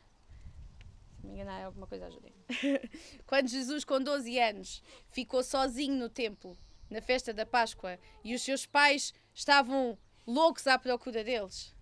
se 1.20 1.28
me 1.28 1.34
enganar 1.34 1.64
alguma 1.64 1.86
coisa, 1.86 2.08
ajudem. 2.08 2.34
quando 3.28 3.48
Jesus, 3.48 3.84
com 3.84 4.02
12 4.02 4.40
anos, 4.40 4.82
ficou 5.12 5.44
sozinho 5.44 5.96
no 5.96 6.10
templo, 6.10 6.58
na 6.90 7.02
festa 7.02 7.32
da 7.32 7.46
Páscoa, 7.46 8.00
e 8.24 8.34
os 8.34 8.42
seus 8.42 8.66
pais 8.66 9.14
estavam 9.34 9.98
loucos 10.26 10.66
à 10.66 10.80
procura 10.80 11.24
deles. 11.24 11.76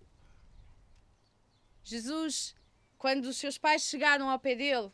Jesus, 1.82 2.54
quando 2.98 3.26
os 3.26 3.38
seus 3.38 3.56
pais 3.56 3.82
chegaram 3.82 4.28
ao 4.28 4.38
pé 4.38 4.54
dele, 4.54 4.92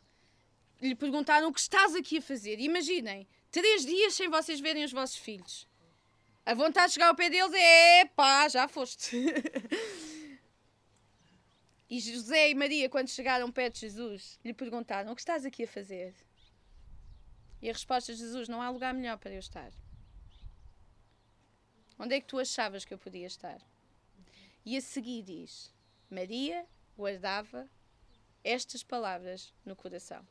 lhe 0.85 0.95
perguntaram 0.95 1.47
o 1.47 1.53
que 1.53 1.59
estás 1.59 1.95
aqui 1.95 2.17
a 2.17 2.21
fazer. 2.21 2.59
Imaginem, 2.59 3.27
três 3.51 3.85
dias 3.85 4.13
sem 4.13 4.29
vocês 4.29 4.59
verem 4.59 4.83
os 4.83 4.91
vossos 4.91 5.17
filhos. 5.17 5.67
A 6.45 6.53
vontade 6.53 6.87
de 6.87 6.93
chegar 6.93 7.07
ao 7.07 7.15
pé 7.15 7.29
deles 7.29 7.53
é 7.53 8.05
pá, 8.05 8.47
já 8.47 8.67
foste. 8.67 9.17
e 11.89 11.99
José 11.99 12.51
e 12.51 12.55
Maria, 12.55 12.87
quando 12.87 13.09
chegaram 13.09 13.51
perto 13.51 13.75
de 13.75 13.81
Jesus, 13.81 14.39
lhe 14.43 14.53
perguntaram: 14.53 15.11
O 15.11 15.15
que 15.15 15.21
estás 15.21 15.43
aqui 15.43 15.63
a 15.63 15.67
fazer? 15.67 16.13
E 17.61 17.69
a 17.69 17.73
resposta 17.73 18.13
de 18.13 18.19
Jesus: 18.19 18.47
Não 18.47 18.61
há 18.61 18.69
lugar 18.69 18.93
melhor 18.93 19.17
para 19.17 19.31
eu 19.31 19.39
estar. 19.39 19.71
Onde 21.97 22.15
é 22.15 22.21
que 22.21 22.27
tu 22.27 22.37
achavas 22.37 22.85
que 22.85 22.93
eu 22.93 22.99
podia 22.99 23.25
estar? 23.25 23.59
E 24.63 24.77
a 24.77 24.81
seguir 24.81 25.23
diz: 25.23 25.73
Maria 26.09 26.67
guardava 26.95 27.67
estas 28.43 28.83
palavras 28.83 29.51
no 29.65 29.75
coração. 29.75 30.25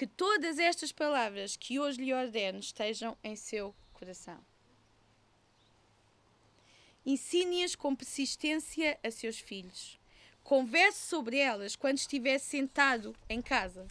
Que 0.00 0.06
todas 0.06 0.58
estas 0.58 0.92
palavras 0.92 1.56
que 1.56 1.78
hoje 1.78 2.02
lhe 2.02 2.14
ordeno 2.14 2.58
estejam 2.58 3.18
em 3.22 3.36
seu 3.36 3.74
coração. 3.92 4.40
Ensine-as 7.04 7.76
com 7.76 7.94
persistência 7.94 8.98
a 9.04 9.10
seus 9.10 9.38
filhos. 9.38 10.00
Converse 10.42 11.06
sobre 11.06 11.36
elas 11.36 11.76
quando 11.76 11.98
estiver 11.98 12.38
sentado 12.38 13.14
em 13.28 13.42
casa, 13.42 13.86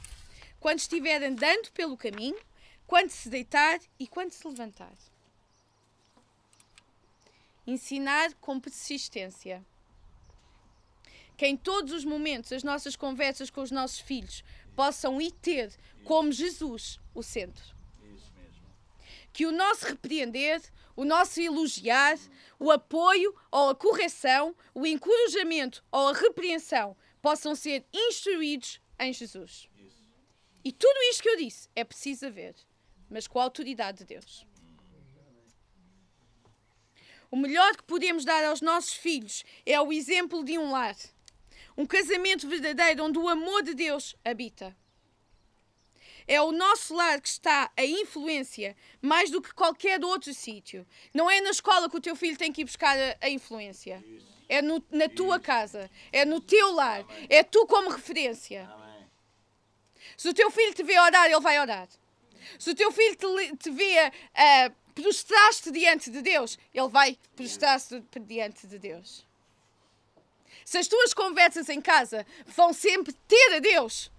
quando 0.60 0.80
estiver 0.80 1.22
andando 1.22 1.72
pelo 1.74 1.96
caminho, 1.96 2.42
quando 2.88 3.12
se 3.12 3.30
deitar 3.30 3.80
e 4.00 4.08
quando 4.08 4.32
se 4.32 4.48
levantar. 4.48 4.98
Ensinar 7.68 8.34
com 8.42 8.60
persistência. 8.60 9.64
Que 11.38 11.46
em 11.46 11.56
todos 11.56 11.94
os 11.94 12.04
momentos 12.04 12.52
as 12.52 12.64
nossas 12.64 12.96
conversas 12.96 13.52
com 13.52 13.62
os 13.62 13.70
nossos 13.70 14.00
filhos 14.00 14.44
possam 14.80 15.20
ir 15.20 15.32
ter 15.32 15.78
como 16.06 16.32
Jesus 16.32 17.02
o 17.14 17.22
centro. 17.22 17.76
Que 19.34 19.46
o 19.46 19.52
nosso 19.52 19.86
repreender, 19.86 20.62
o 20.96 21.04
nosso 21.04 21.42
elogiar, 21.42 22.18
o 22.58 22.72
apoio 22.72 23.36
ou 23.52 23.72
a 23.72 23.76
correção, 23.76 24.56
o 24.74 24.88
encorajamento 24.88 25.84
ou 25.92 26.08
a 26.08 26.14
repreensão 26.14 26.96
possam 27.22 27.56
ser 27.56 27.86
instruídos 27.94 28.80
em 28.98 29.12
Jesus. 29.12 29.68
E 30.64 30.72
tudo 30.72 30.98
isto 31.10 31.24
que 31.24 31.30
eu 31.30 31.36
disse 31.36 31.68
é 31.76 31.84
preciso 31.84 32.28
haver, 32.28 32.56
mas 33.10 33.28
com 33.28 33.38
a 33.38 33.44
autoridade 33.44 33.98
de 33.98 34.06
Deus. 34.06 34.48
O 37.30 37.36
melhor 37.36 37.76
que 37.76 37.84
podemos 37.84 38.24
dar 38.24 38.46
aos 38.46 38.62
nossos 38.62 38.94
filhos 38.94 39.44
é 39.66 39.78
o 39.82 39.92
exemplo 39.92 40.42
de 40.42 40.58
um 40.58 40.72
lar. 40.72 40.96
Um 41.80 41.86
casamento 41.86 42.46
verdadeiro 42.46 43.06
onde 43.06 43.18
o 43.18 43.30
amor 43.30 43.64
de 43.64 43.74
Deus 43.74 44.14
habita. 44.26 44.76
É 46.28 46.42
o 46.42 46.52
nosso 46.52 46.94
lar 46.94 47.22
que 47.22 47.30
está 47.30 47.72
a 47.76 47.86
influência 47.86 48.76
mais 49.02 49.32
do 49.32 49.42
que 49.42 49.54
qualquer 49.54 50.04
outro 50.04 50.34
sítio. 50.34 50.86
Não 51.14 51.32
é 51.32 51.40
na 51.40 51.52
escola 51.52 51.90
que 51.90 51.96
o 51.96 52.02
teu 52.02 52.18
filho 52.18 52.38
tem 52.38 52.52
que 52.52 52.62
ir 52.62 52.66
buscar 52.66 52.98
a, 53.00 53.16
a 53.22 53.30
influência. 53.30 54.04
É 54.50 54.62
no- 54.62 54.84
na 54.92 55.08
tua 55.08 55.40
casa. 55.40 55.90
É 56.12 56.26
no 56.26 56.42
teu 56.42 56.74
lar. 56.74 57.06
É 57.30 57.44
tu 57.44 57.66
como 57.66 57.90
referência. 57.90 58.70
Se 60.18 60.28
o 60.28 60.34
teu 60.34 60.52
filho 60.52 60.74
te 60.74 60.84
vê 60.84 61.00
orar, 61.00 61.28
ele 61.28 61.40
vai 61.40 61.58
orar. 61.62 61.88
Se 62.60 62.72
o 62.72 62.76
teu 62.76 62.92
filho 62.92 63.16
te, 63.16 63.58
te 63.58 63.70
vê 63.72 64.12
ah, 64.36 64.70
prostrar-te 64.94 65.72
diante 65.72 66.12
de 66.12 66.22
Deus, 66.22 66.60
ele 66.74 66.90
vai 66.90 67.18
prostrar-se 67.38 68.04
diante 68.20 68.68
de 68.68 68.78
Deus. 68.78 69.26
Se 70.70 70.78
as 70.78 70.88
tuas 70.88 71.16
conversas 71.16 71.68
em 71.68 71.82
casa 71.82 72.28
vão 72.46 72.72
sempre 72.72 73.12
ter 73.28 73.56
a 73.56 73.60
Deus, 73.60 74.12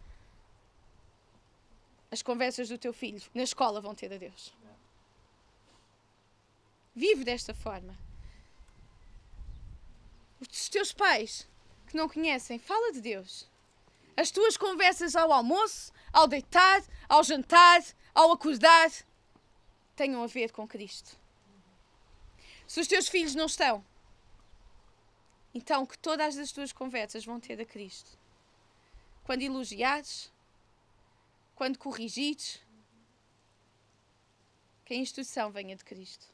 as 2.11 2.23
conversas 2.23 2.69
do 2.69 2.77
teu 2.77 2.93
filho 2.93 3.23
na 3.33 3.45
escola 3.45 3.81
vão 3.81 3.95
ter 3.95 4.13
a 4.13 4.17
Deus. 4.17 4.53
Vive 6.93 7.23
desta 7.23 7.55
forma. 7.55 7.97
Os 10.41 10.69
teus 10.69 10.93
pais 10.93 11.49
que 11.87 11.97
não 11.97 12.09
conhecem, 12.09 12.59
fala 12.59 12.93
de 12.95 13.01
Deus. 13.01 13.49
As 14.17 14.33
tuas 14.33 14.57
conversas 14.57 15.15
ao 15.15 15.33
almoço, 15.33 15.93
ao 16.13 16.27
deitar, 16.27 16.83
ao 17.09 17.23
jantar, 17.23 17.81
ao 18.13 18.33
acordar, 18.33 18.91
tenham 19.95 20.21
a 20.21 20.27
ver 20.27 20.51
com 20.51 20.67
Cristo. 20.67 21.17
Se 22.67 22.81
os 22.81 22.89
teus 22.89 23.09
filhos 23.09 23.37
não 23.37 23.47
estão, 23.47 23.85
então 25.55 25.85
que 25.85 25.99
todas 25.99 26.39
as 26.39 26.53
tuas 26.53 26.73
conversas 26.73 27.25
vão 27.25 27.41
ter 27.41 27.61
a 27.61 27.65
Cristo. 27.65 28.19
Quando 29.25 29.43
elogiares, 29.43 30.33
quando 31.55 31.79
corrigires, 31.79 32.61
que 34.85 34.95
a 34.95 34.97
instrução 34.97 35.53
venha 35.53 35.77
de 35.77 35.85
Cristo. 35.85 36.27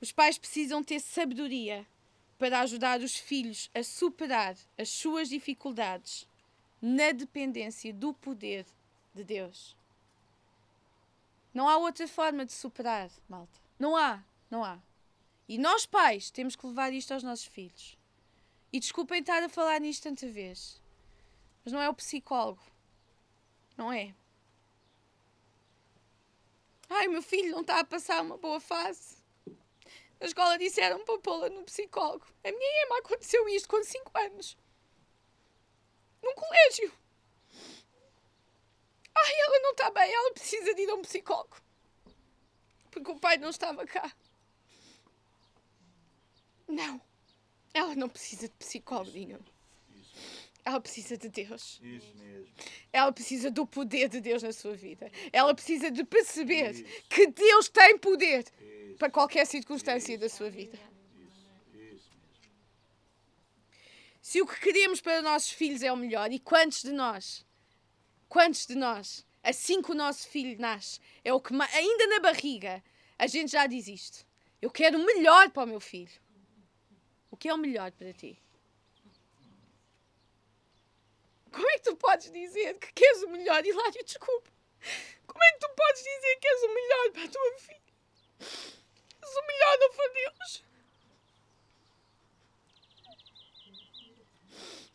Os 0.00 0.12
pais 0.12 0.36
precisam 0.36 0.82
ter 0.82 1.00
sabedoria 1.00 1.86
para 2.38 2.60
ajudar 2.60 3.00
os 3.00 3.16
filhos 3.16 3.70
a 3.74 3.82
superar 3.82 4.56
as 4.76 4.88
suas 4.88 5.28
dificuldades 5.28 6.28
na 6.82 7.12
dependência 7.12 7.92
do 7.92 8.12
poder 8.12 8.66
de 9.14 9.24
Deus. 9.24 9.76
Não 11.54 11.68
há 11.68 11.78
outra 11.78 12.06
forma 12.06 12.44
de 12.44 12.52
superar, 12.52 13.10
malta. 13.28 13.58
Não 13.78 13.96
há, 13.96 14.22
não 14.50 14.64
há. 14.64 14.78
E 15.48 15.58
nós, 15.58 15.86
pais, 15.86 16.30
temos 16.30 16.56
que 16.56 16.66
levar 16.66 16.92
isto 16.92 17.12
aos 17.12 17.22
nossos 17.22 17.46
filhos. 17.46 17.96
E 18.72 18.80
desculpem 18.80 19.20
estar 19.20 19.42
a 19.42 19.48
falar 19.48 19.80
nisto 19.80 20.02
tanta 20.02 20.28
vez, 20.28 20.82
mas 21.64 21.72
não 21.72 21.80
é 21.80 21.88
o 21.88 21.94
psicólogo. 21.94 22.62
Não 23.76 23.92
é. 23.92 24.14
Ai, 26.88 27.08
meu 27.08 27.22
filho 27.22 27.52
não 27.52 27.60
está 27.60 27.80
a 27.80 27.84
passar 27.84 28.22
uma 28.22 28.36
boa 28.36 28.60
fase. 28.60 29.16
Na 30.18 30.26
escola 30.26 30.58
disseram 30.58 31.04
para 31.04 31.18
pô-la 31.18 31.48
no 31.48 31.64
psicólogo. 31.64 32.26
A 32.42 32.50
minha 32.50 32.84
Emma 32.84 32.98
aconteceu 32.98 33.48
isto 33.48 33.68
com 33.68 33.82
5 33.82 34.18
anos. 34.18 34.56
Num 36.22 36.34
colégio. 36.34 36.92
Ai, 39.14 39.40
ela 39.40 39.60
não 39.60 39.70
está 39.72 39.90
bem, 39.90 40.12
ela 40.12 40.32
precisa 40.32 40.74
de 40.74 40.82
ir 40.82 40.90
a 40.90 40.94
um 40.94 41.02
psicólogo. 41.02 41.56
Porque 42.90 43.10
o 43.10 43.18
pai 43.18 43.36
não 43.36 43.50
estava 43.50 43.86
cá. 43.86 44.10
Não. 46.68 47.00
Ela 47.72 47.94
não 47.94 48.08
precisa 48.08 48.48
de 48.48 48.54
psicólogo 48.54 49.12
nenhum. 49.12 49.38
Ela 50.64 50.80
precisa 50.80 51.16
de 51.16 51.28
Deus. 51.28 51.80
Isso 51.82 52.14
mesmo. 52.16 52.48
Ela 52.92 53.12
precisa 53.12 53.50
do 53.50 53.66
poder 53.66 54.08
de 54.08 54.20
Deus 54.20 54.42
na 54.42 54.52
sua 54.52 54.74
vida. 54.74 55.10
Ela 55.32 55.54
precisa 55.54 55.90
de 55.90 56.02
perceber 56.02 56.72
Isso. 56.72 56.84
que 57.08 57.26
Deus 57.28 57.68
tem 57.68 57.96
poder 57.98 58.44
Isso, 58.60 58.96
para 58.98 59.10
qualquer 59.10 59.46
circunstância 59.46 60.18
da 60.18 60.28
sua 60.28 60.50
vida. 60.50 60.76
isso, 61.14 61.94
isso. 61.94 62.10
Se 64.20 64.42
o 64.42 64.46
que 64.46 64.58
queremos 64.58 65.00
para 65.00 65.18
os 65.18 65.22
nossos 65.22 65.50
filhos 65.50 65.82
é 65.82 65.92
o 65.92 65.96
melhor, 65.96 66.32
e 66.32 66.40
quantos 66.40 66.82
de 66.82 66.90
nós, 66.90 67.46
quantos 68.28 68.66
de 68.66 68.74
nós, 68.74 69.24
assim 69.42 69.80
que 69.80 69.92
o 69.92 69.94
nosso 69.94 70.26
filho 70.28 70.58
nasce, 70.60 70.98
é 71.24 71.32
o 71.32 71.40
que 71.40 71.54
ainda 71.54 72.06
na 72.08 72.18
barriga, 72.18 72.82
a 73.16 73.28
gente 73.28 73.52
já 73.52 73.66
diz 73.68 73.86
isto. 73.86 74.26
Eu 74.60 74.70
quero 74.70 74.98
o 74.98 75.06
melhor 75.06 75.50
para 75.50 75.62
o 75.62 75.66
meu 75.66 75.78
filho. 75.78 76.25
O 77.36 77.38
que 77.38 77.50
é 77.50 77.54
o 77.54 77.58
melhor 77.58 77.92
para 77.92 78.14
ti? 78.14 78.42
Como 81.52 81.70
é 81.70 81.74
que 81.74 81.84
tu 81.84 81.94
podes 81.96 82.32
dizer 82.32 82.78
que 82.78 82.90
queres 82.94 83.22
o 83.24 83.28
melhor? 83.28 83.62
Hilário, 83.62 84.02
desculpa. 84.02 84.50
Como 85.26 85.44
é 85.44 85.52
que 85.52 85.58
tu 85.58 85.68
podes 85.76 86.02
dizer 86.02 86.36
que 86.40 86.48
és 86.48 86.62
o 86.62 86.74
melhor 86.74 87.12
para 87.12 87.24
a 87.24 87.28
tua 87.28 87.58
filha? 87.58 87.82
Se 88.40 89.38
o 89.38 89.46
melhor 89.46 89.78
não 89.78 89.92
for 89.92 90.12
Deus. 90.14 90.64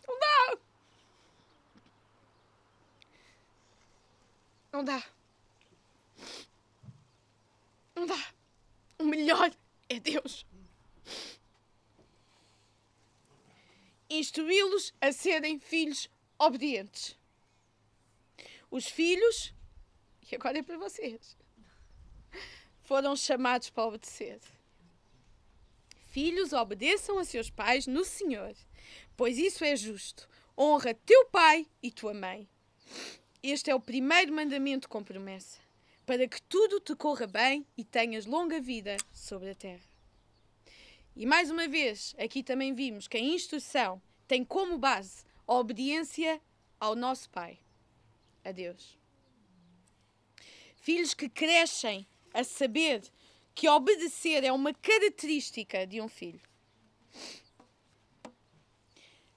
Não 0.07 0.19
dá. 0.19 0.57
Não 4.73 4.84
dá. 4.84 5.03
Não 7.95 8.05
dá. 8.07 8.34
O 8.97 9.03
melhor 9.03 9.51
é 9.89 9.99
Deus. 9.99 10.43
Instruí-los 14.14 14.94
a 15.00 15.14
serem 15.14 15.58
filhos 15.58 16.10
obedientes. 16.38 17.18
Os 18.70 18.86
filhos, 18.86 19.54
e 20.30 20.36
agora 20.36 20.60
é 20.60 20.62
para 20.62 20.78
vocês, 20.78 21.38
foram 22.84 23.16
chamados 23.16 23.70
para 23.70 23.86
obedecer. 23.86 24.42
Filhos, 26.10 26.52
obedeçam 26.52 27.20
a 27.20 27.24
seus 27.24 27.50
pais 27.50 27.88
no 27.88 28.04
Senhor, 28.04 28.54
pois 29.16 29.38
isso 29.38 29.64
é 29.64 29.78
justo. 29.78 30.28
Honra 30.58 30.94
teu 30.94 31.28
pai 31.28 31.66
e 31.82 31.90
tua 31.90 32.14
mãe. 32.14 32.50
Este 33.42 33.72
é 33.72 33.76
o 33.76 33.80
primeiro 33.80 34.34
mandamento 34.34 34.90
com 34.90 35.02
promessa, 35.02 35.58
para 36.06 36.28
que 36.28 36.42
tudo 36.42 36.82
te 36.82 36.94
corra 36.98 37.28
bem 37.28 37.66
e 37.78 37.86
tenhas 37.86 38.26
longa 38.26 38.60
vida 38.60 38.98
sobre 39.14 39.52
a 39.52 39.56
terra. 39.56 39.90
E 41.16 41.26
mais 41.26 41.52
uma 41.52 41.68
vez, 41.68 42.16
aqui 42.18 42.42
também 42.42 42.74
vimos 42.74 43.08
que 43.08 43.18
a 43.18 43.20
instrução 43.20 44.02
tem 44.28 44.46
como 44.46 44.78
base 44.78 45.24
a 45.46 45.54
obediência 45.54 46.42
ao 46.80 46.96
nosso 46.96 47.30
Pai, 47.30 47.60
a 48.46 48.52
Deus. 48.52 48.98
Filhos 50.78 51.14
que 51.14 51.28
crescem 51.28 52.08
a 52.34 52.44
saber 52.44 53.04
que 53.54 53.68
obedecer 53.68 54.44
é 54.44 54.52
uma 54.52 54.74
característica 54.74 55.86
de 55.86 56.02
um 56.02 56.08
filho. 56.08 56.42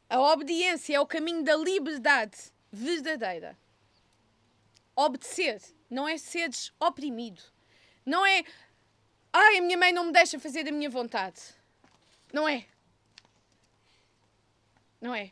A 0.09 0.21
obediência 0.21 0.95
é 0.95 1.01
o 1.01 1.07
caminho 1.07 1.43
da 1.43 1.57
liberdade 1.57 2.37
verdadeira. 2.71 3.59
Obedecer 4.95 5.61
não 5.91 6.09
é 6.09 6.17
seres 6.17 6.73
oprimido. 6.79 7.43
Não 8.07 8.25
é, 8.25 8.45
ai, 9.33 9.59
a 9.59 9.63
minha 9.63 9.77
mãe 9.77 9.93
não 9.93 10.05
me 10.05 10.13
deixa 10.13 10.39
fazer 10.39 10.69
a 10.69 10.73
minha 10.73 10.89
vontade. 10.89 11.41
Não 12.35 12.49
é. 12.49 12.67
Não 15.01 15.15
é. 15.15 15.31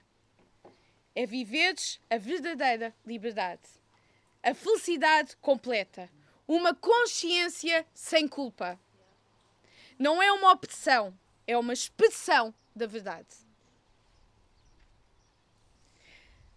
É 1.16 1.26
viveres 1.26 2.00
a 2.08 2.16
verdadeira 2.16 2.94
liberdade. 3.04 3.62
A 4.40 4.54
felicidade 4.54 5.36
completa. 5.38 6.08
Uma 6.46 6.72
consciência 6.72 7.84
sem 7.92 8.28
culpa. 8.28 8.78
Não 9.98 10.22
é 10.22 10.30
uma 10.30 10.52
opção, 10.52 11.12
é 11.44 11.58
uma 11.58 11.72
expressão 11.72 12.54
da 12.72 12.86
verdade. 12.86 13.34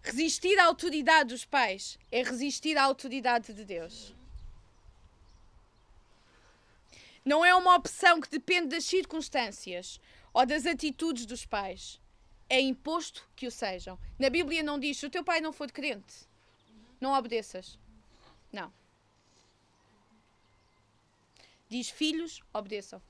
Resistir 0.00 0.56
à 0.60 0.66
autoridade 0.66 1.30
dos 1.30 1.44
pais 1.44 1.98
é 2.12 2.22
resistir 2.22 2.78
à 2.78 2.84
autoridade 2.84 3.52
de 3.52 3.64
Deus. 3.64 4.14
Não 7.24 7.44
é 7.44 7.52
uma 7.52 7.74
opção 7.74 8.20
que 8.20 8.30
depende 8.30 8.68
das 8.68 8.84
circunstâncias 8.84 10.00
ou 10.36 10.44
das 10.44 10.66
atitudes 10.66 11.24
dos 11.24 11.46
pais. 11.46 11.98
É 12.46 12.60
imposto 12.60 13.26
que 13.34 13.46
o 13.46 13.50
sejam. 13.50 13.98
Na 14.18 14.28
Bíblia 14.28 14.62
não 14.62 14.78
diz: 14.78 14.98
se 14.98 15.06
o 15.06 15.10
teu 15.10 15.24
pai 15.24 15.40
não 15.40 15.50
for 15.50 15.72
crente, 15.72 16.28
não 17.00 17.14
obedeças. 17.14 17.78
Não. 18.52 18.70
Diz: 21.70 21.88
filhos, 21.88 22.42
obedeçam. 22.52 23.00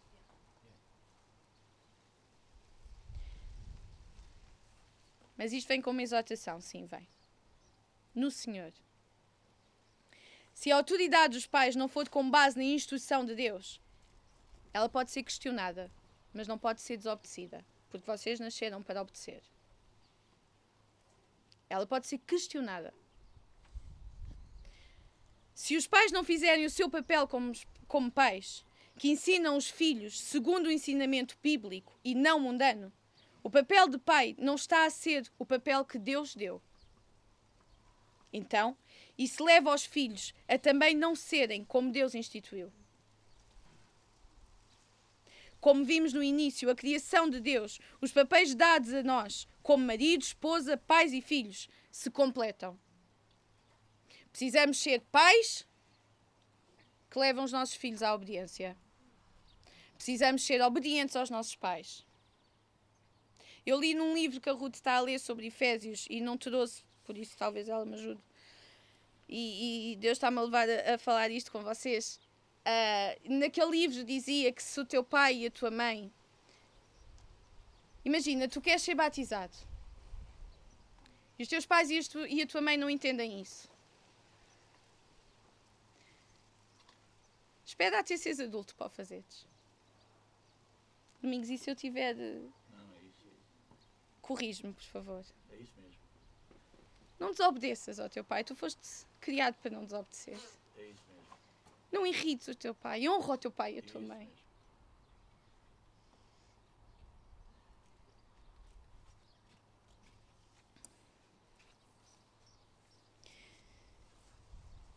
Mas 5.36 5.53
isto 5.53 5.66
vem 5.66 5.82
com 5.82 5.90
uma 5.90 6.03
exortação, 6.03 6.61
sim, 6.61 6.86
vem. 6.86 7.09
No 8.15 8.31
Senhor. 8.31 8.73
Se 10.55 10.70
a 10.70 10.77
autoridade 10.77 11.35
dos 11.35 11.47
pais 11.47 11.74
não 11.74 11.89
for 11.89 12.09
com 12.09 12.31
base 12.31 12.57
na 12.57 12.62
instrução 12.62 13.27
de 13.27 13.35
Deus, 13.35 13.81
ela 14.73 14.89
pode 14.89 15.11
ser 15.11 15.24
questionada, 15.24 15.90
mas 16.32 16.47
não 16.47 16.59
pode 16.59 16.81
ser 16.81 16.97
desobedecida, 16.97 17.65
porque 17.89 18.07
vocês 18.07 18.40
nasceram 18.40 18.82
para 18.82 19.01
obedecer. 19.01 19.43
Ela 21.69 21.86
pode 21.86 22.07
ser 22.07 22.19
questionada. 22.19 22.93
Se 25.55 25.77
os 25.77 25.86
pais 25.86 26.12
não 26.12 26.23
fizerem 26.23 26.65
o 26.65 26.70
seu 26.70 26.90
papel 26.90 27.27
como, 27.27 27.53
como 27.89 28.11
pais, 28.11 28.65
que 28.98 29.09
ensinam 29.09 29.57
os 29.57 29.69
filhos 29.69 30.20
segundo 30.20 30.66
o 30.66 30.70
ensinamento 30.70 31.36
bíblico 31.43 31.98
e 32.05 32.15
não 32.15 32.39
mundano, 32.39 32.93
o 33.43 33.51
papel 33.51 33.89
de 33.89 33.98
pai 33.98 34.35
não 34.39 34.55
está 34.55 34.85
a 34.85 34.90
ser 34.90 35.31
o 35.39 35.47
papel 35.47 35.85
que 35.85 35.98
Deus 35.98 36.35
deu. 36.35 36.61
Então, 38.32 38.77
isso 39.16 39.43
leva 39.44 39.74
os 39.74 39.86
filhos 39.86 40.35
a 40.47 40.59
também 40.59 40.94
não 40.94 41.15
serem 41.15 41.65
como 41.65 41.90
Deus 41.90 42.15
instituiu. 42.15 42.70
Como 45.66 45.84
vimos 45.84 46.12
no 46.12 46.22
início, 46.22 46.70
a 46.70 46.76
criação 46.76 47.28
de 47.28 47.40
Deus, 47.40 47.80
os 48.01 48.12
papéis 48.12 48.55
dados 48.55 48.94
a 48.94 49.02
nós, 49.02 49.48
como 49.64 49.84
marido, 49.84 50.22
esposa, 50.22 50.76
pais 50.76 51.12
e 51.12 51.20
filhos, 51.20 51.68
se 51.90 52.09
completam. 52.09 52.78
Precisamos 54.30 54.78
ser 54.78 55.01
pais 55.10 55.66
que 57.10 57.18
levam 57.18 57.43
os 57.43 57.51
nossos 57.51 57.74
filhos 57.74 58.01
à 58.01 58.14
obediência. 58.14 58.76
Precisamos 59.97 60.47
ser 60.47 60.62
obedientes 60.62 61.16
aos 61.16 61.30
nossos 61.30 61.56
pais. 61.56 62.06
Eu 63.66 63.80
li 63.80 63.93
num 63.93 64.14
livro 64.14 64.40
que 64.40 64.48
a 64.48 64.52
Ruth 64.52 64.76
está 64.76 64.93
a 64.94 65.01
ler 65.01 65.18
sobre 65.18 65.48
Efésios 65.48 66.06
e 66.09 66.20
não 66.20 66.38
trouxe, 66.38 66.84
por 67.02 67.18
isso 67.18 67.36
talvez 67.36 67.68
ela 67.68 67.84
me 67.84 67.94
ajude. 67.94 68.22
E, 69.28 69.94
e 69.94 69.97
Deus 69.97 70.16
está-me 70.16 70.38
a 70.38 70.43
levar 70.43 70.68
a, 70.70 70.94
a, 70.94 70.98
falar 70.98 71.28
isto 71.28 71.51
com 71.51 71.60
vocês. 71.60 72.20
Uh, 72.66 73.38
naquele 73.38 73.70
livro 73.70 74.02
dizia 74.02 74.52
que 74.52 74.60
se 74.60 74.80
o 74.80 74.84
teu 74.84 75.05
pai 75.05 75.36
e 75.36 75.47
a 75.47 75.51
tua 75.52 75.70
mãe. 75.70 76.12
Imagina, 78.05 78.48
tu 78.48 78.60
queres 78.60 78.82
ser 78.82 78.97
batizado. 78.97 79.56
E 81.38 81.44
os 81.44 81.48
teus 81.48 81.64
pais 81.64 81.90
e, 81.90 82.43
a 82.43 82.47
tua 82.47 82.60
mãe 82.60 82.76
não 82.76 82.90
entendem 82.90 83.40
isso. 83.40 83.70
Espera 87.64 88.01
até 88.01 88.16
seres 88.16 88.40
adulto 88.40 88.74
para 88.74 88.86
o 88.86 88.90
fazeres. 88.90 89.47
Domingos, 91.22 91.51
e 91.51 91.59
se 91.59 91.70
eu 91.70 91.76
tiver. 91.76 92.14
Não, 92.14 92.94
é 92.94 93.02
isso. 93.05 93.26
Corrige-me, 94.22 94.72
por 94.72 94.84
favor. 94.84 95.24
É 95.52 95.56
isso 95.56 95.74
mesmo. 95.76 95.98
Não 97.18 97.30
desobedeças 97.30 98.01
ao 98.01 98.09
teu 98.09 98.24
pai. 98.24 98.43
Tu 98.43 98.56
foste 98.56 99.06
criado 99.20 99.55
para 99.56 99.70
não 99.70 99.84
desobedecer. 99.84 100.38
Não 101.90 102.06
irrites 102.06 102.48
o 102.48 102.54
teu 102.54 102.74
pai. 102.74 103.08
Honra 103.08 103.34
o 103.34 103.38
teu 103.38 103.50
pai 103.50 103.74
e 103.74 103.78
a 103.78 103.82
tua 103.82 104.00
mãe. 104.00 104.28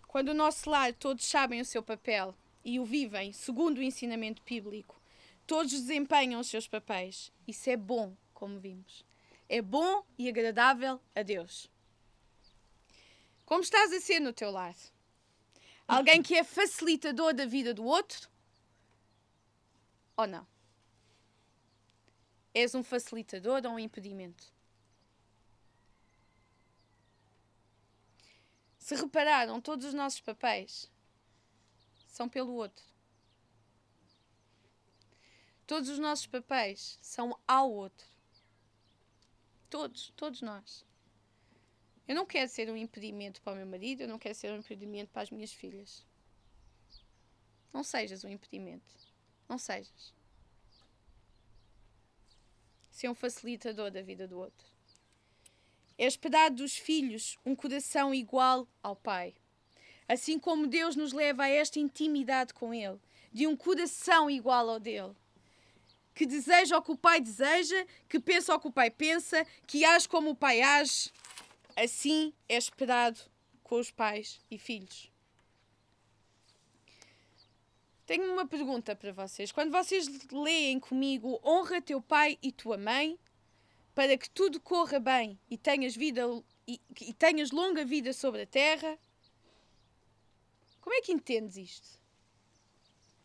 Quando 0.09 0.29
o 0.29 0.33
nosso 0.33 0.69
lar 0.69 0.91
todos 0.93 1.23
sabem 1.23 1.61
o 1.61 1.65
seu 1.65 1.83
papel 1.83 2.33
e 2.65 2.79
o 2.79 2.83
vivem 2.83 3.31
segundo 3.31 3.77
o 3.77 3.83
ensinamento 3.83 4.41
bíblico, 4.43 4.99
todos 5.45 5.71
desempenham 5.71 6.41
os 6.41 6.47
seus 6.47 6.67
papéis. 6.67 7.31
Isso 7.47 7.69
é 7.69 7.77
bom, 7.77 8.15
como 8.33 8.59
vimos. 8.59 9.05
É 9.47 9.61
bom 9.61 10.03
e 10.17 10.27
agradável 10.27 10.99
a 11.15 11.21
Deus. 11.21 11.69
Como 13.45 13.61
estás 13.61 13.93
a 13.93 13.99
ser 13.99 14.19
no 14.19 14.33
teu 14.33 14.49
lar? 14.49 14.75
Alguém 15.89 16.21
que 16.21 16.35
é 16.35 16.43
facilitador 16.43 17.33
da 17.33 17.47
vida 17.47 17.73
do 17.73 17.83
outro? 17.83 18.29
Ou 20.15 20.27
não? 20.27 20.45
És 22.53 22.75
um 22.75 22.83
facilitador 22.83 23.61
ou 23.65 23.71
um 23.71 23.79
impedimento? 23.79 24.53
Se 28.77 28.93
repararam, 28.93 29.59
todos 29.59 29.87
os 29.87 29.93
nossos 29.95 30.21
papéis 30.21 30.91
são 32.07 32.29
pelo 32.29 32.53
outro. 32.53 32.85
Todos 35.65 35.89
os 35.89 35.97
nossos 35.97 36.27
papéis 36.27 36.99
são 37.01 37.35
ao 37.47 37.71
outro. 37.71 38.07
Todos, 39.71 40.13
todos 40.15 40.41
nós. 40.41 40.85
Eu 42.09 42.15
não 42.15 42.25
quero 42.25 42.49
ser 42.49 42.67
um 42.71 42.75
impedimento 42.75 43.39
para 43.39 43.53
o 43.53 43.55
meu 43.55 43.67
marido, 43.67 44.01
eu 44.01 44.07
não 44.07 44.17
quero 44.17 44.33
ser 44.33 44.51
um 44.51 44.57
impedimento 44.57 45.11
para 45.11 45.21
as 45.21 45.29
minhas 45.29 45.53
filhas. 45.53 46.03
Não 47.71 47.83
sejas 47.83 48.23
um 48.23 48.29
impedimento. 48.29 48.95
Não 49.47 49.59
sejas. 49.59 50.11
Ser 52.89 53.09
um 53.09 53.13
facilitador 53.13 53.91
da 53.91 54.01
vida 54.01 54.27
do 54.27 54.39
outro. 54.39 54.65
É 55.99 56.07
esperar 56.07 56.49
dos 56.49 56.75
filhos 56.75 57.37
um 57.45 57.55
coração 57.55 58.11
igual 58.11 58.67
ao 58.81 58.95
Pai. 58.95 59.35
Assim 60.07 60.39
como 60.39 60.65
Deus 60.65 60.95
nos 60.95 61.13
leva 61.13 61.43
a 61.43 61.49
esta 61.49 61.77
intimidade 61.77 62.55
com 62.55 62.73
Ele, 62.73 62.99
de 63.31 63.45
um 63.45 63.55
coração 63.55 64.31
igual 64.31 64.67
ao 64.67 64.79
dele. 64.79 65.15
Que 66.15 66.25
deseja 66.25 66.75
o 66.75 66.81
que 66.81 66.91
o 66.91 66.97
pai 66.97 67.21
deseja, 67.21 67.85
que 68.09 68.19
pensa 68.19 68.55
o 68.55 68.59
que 68.59 68.67
o 68.67 68.71
pai 68.71 68.89
pensa, 68.89 69.45
que 69.67 69.85
age 69.85 70.09
como 70.09 70.31
o 70.31 70.35
pai 70.35 70.59
age. 70.59 71.11
Assim 71.81 72.33
é 72.49 72.57
esperado 72.57 73.21
com 73.63 73.79
os 73.79 73.89
pais 73.89 74.41
e 74.51 74.57
filhos. 74.57 75.09
Tenho 78.05 78.33
uma 78.33 78.45
pergunta 78.45 78.93
para 78.97 79.13
vocês. 79.13 79.49
Quando 79.49 79.71
vocês 79.71 80.09
leem 80.29 80.77
comigo 80.77 81.39
honra 81.41 81.81
teu 81.81 82.01
pai 82.01 82.37
e 82.43 82.51
tua 82.51 82.77
mãe, 82.77 83.17
para 83.95 84.17
que 84.17 84.29
tudo 84.29 84.59
corra 84.59 84.99
bem 84.99 85.39
e 85.49 85.57
tenhas 85.57 85.95
vida 85.95 86.23
e, 86.67 86.81
e 86.99 87.13
tenhas 87.13 87.49
longa 87.51 87.85
vida 87.85 88.11
sobre 88.11 88.41
a 88.41 88.45
terra, 88.45 88.99
como 90.81 90.93
é 90.95 91.01
que 91.01 91.13
entendes 91.13 91.55
isto? 91.55 91.97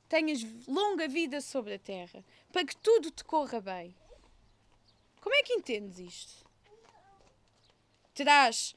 Tenhas 0.08 0.44
longa 0.68 1.08
vida 1.08 1.40
sobre 1.40 1.74
a 1.74 1.78
terra, 1.80 2.24
para 2.52 2.64
que 2.64 2.76
tudo 2.76 3.10
te 3.10 3.24
corra 3.24 3.60
bem. 3.60 3.96
Como 5.20 5.34
é 5.34 5.42
que 5.42 5.54
entendes 5.54 5.98
isto? 5.98 6.43
Terás 8.14 8.74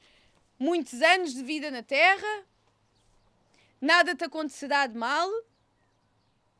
muitos 0.58 1.00
anos 1.00 1.32
de 1.32 1.42
vida 1.42 1.70
na 1.70 1.82
terra, 1.82 2.44
nada 3.80 4.14
te 4.14 4.24
acontecerá 4.24 4.86
de 4.86 4.96
mal 4.96 5.30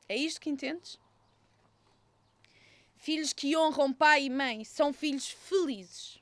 é 0.08 0.16
isto 0.16 0.40
que 0.40 0.48
entendes? 0.48 0.98
Filhos 2.96 3.32
que 3.32 3.56
honram 3.56 3.92
pai 3.92 4.24
e 4.24 4.30
mãe 4.30 4.64
são 4.64 4.92
filhos 4.92 5.28
felizes. 5.28 6.18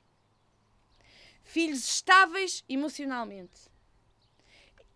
Filhos 1.43 1.87
estáveis 1.87 2.63
emocionalmente. 2.67 3.71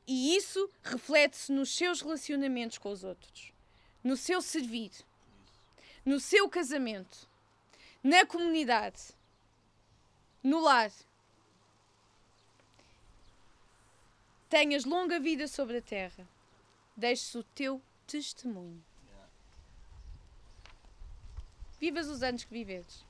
E 0.05 0.35
isso 0.35 0.69
reflete-se 0.83 1.51
nos 1.53 1.73
seus 1.73 2.01
relacionamentos 2.01 2.77
com 2.77 2.91
os 2.91 3.03
outros, 3.03 3.53
no 4.03 4.17
seu 4.17 4.41
servir, 4.41 4.91
no 6.03 6.19
seu 6.19 6.49
casamento, 6.49 7.29
na 8.03 8.25
comunidade, 8.25 9.15
no 10.43 10.59
lar. 10.59 10.91
Tenhas 14.51 14.83
longa 14.83 15.17
vida 15.17 15.47
sobre 15.47 15.77
a 15.77 15.81
terra. 15.81 16.27
Deixes 16.93 17.33
o 17.35 17.41
teu 17.41 17.81
testemunho. 18.05 18.83
Vivas 21.79 22.09
os 22.09 22.21
anos 22.21 22.43
que 22.43 22.51
viveres. 22.51 23.05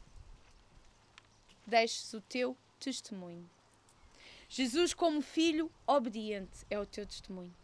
Deixes 1.65 2.13
o 2.13 2.21
teu 2.21 2.55
testemunho. 2.79 3.49
Jesus, 4.47 4.93
como 4.93 5.19
filho 5.19 5.71
obediente, 5.87 6.63
é 6.69 6.79
o 6.79 6.85
teu 6.85 7.07
testemunho. 7.07 7.55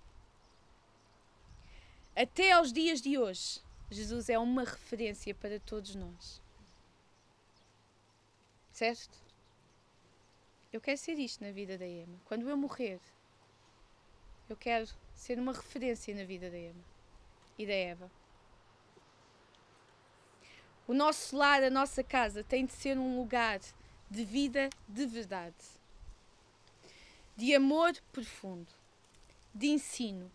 Até 2.16 2.54
aos 2.54 2.74
dias 2.74 3.00
de 3.00 3.16
hoje, 3.16 3.62
Jesus 3.92 4.28
é 4.28 4.40
uma 4.40 4.64
referência 4.64 5.36
para 5.36 5.60
todos 5.60 5.94
nós. 5.94 6.42
Certo? 8.72 9.20
Eu 10.74 10.82
quero 10.82 10.98
ser 10.98 11.20
isto 11.20 11.44
na 11.44 11.52
vida 11.52 11.78
da 11.78 11.86
Emma. 11.86 12.20
Quando 12.26 12.50
eu 12.50 12.58
morrer, 12.58 13.00
eu 14.50 14.56
quero 14.56 14.88
ser 15.14 15.40
uma 15.40 15.52
referência 15.52 16.16
na 16.16 16.24
vida 16.24 16.50
da 16.50 16.58
Emma 16.58 16.84
e 17.58 17.66
da 17.66 17.74
Eva. 17.74 18.12
O 20.88 20.94
nosso 20.94 21.36
lar, 21.36 21.64
a 21.64 21.70
nossa 21.70 22.04
casa, 22.04 22.44
tem 22.44 22.66
de 22.66 22.72
ser 22.72 22.98
um 22.98 23.18
lugar 23.18 23.60
de 24.10 24.24
vida 24.24 24.70
de 24.88 25.06
verdade, 25.06 25.66
de 27.36 27.54
amor 27.54 27.94
profundo, 28.14 28.72
de 29.54 29.68
ensino, 29.68 30.32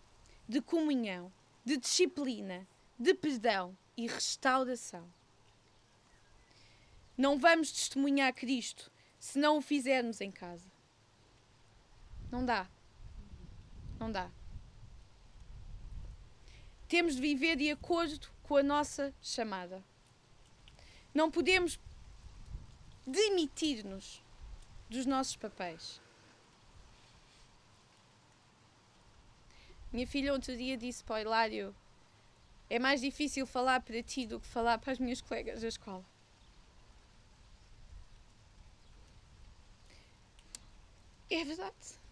de 0.47 0.61
comunhão, 0.61 1.31
de 1.65 1.77
disciplina, 1.77 2.67
de 2.99 3.15
perdão 3.15 3.75
e 3.97 4.05
restauração. 4.05 5.11
Não 7.17 7.39
vamos 7.39 7.71
testemunhar 7.71 8.33
Cristo 8.33 8.91
se 9.19 9.39
não 9.39 9.57
o 9.57 9.61
fizermos 9.61 10.21
em 10.21 10.31
casa. 10.31 10.71
Não 12.31 12.45
dá. 12.45 12.67
Não 14.03 14.11
dá. 14.11 14.29
Temos 16.89 17.15
de 17.15 17.21
viver 17.21 17.55
de 17.55 17.71
acordo 17.71 18.27
com 18.43 18.57
a 18.57 18.61
nossa 18.61 19.13
chamada. 19.21 19.81
Não 21.13 21.31
podemos 21.31 21.79
demitir-nos 23.07 24.21
dos 24.89 25.05
nossos 25.05 25.37
papéis. 25.37 26.01
Minha 29.89 30.05
filha 30.05 30.33
outro 30.33 30.53
dia 30.57 30.75
disse 30.75 31.01
para 31.01 31.15
o 31.15 31.19
Hilário: 31.19 31.73
é 32.69 32.77
mais 32.79 32.99
difícil 32.99 33.47
falar 33.47 33.79
para 33.79 34.03
ti 34.03 34.27
do 34.27 34.37
que 34.37 34.47
falar 34.47 34.79
para 34.79 34.91
as 34.91 34.99
minhas 34.99 35.21
colegas 35.21 35.61
da 35.61 35.69
escola. 35.69 36.03
É 41.29 41.45
verdade. 41.45 42.02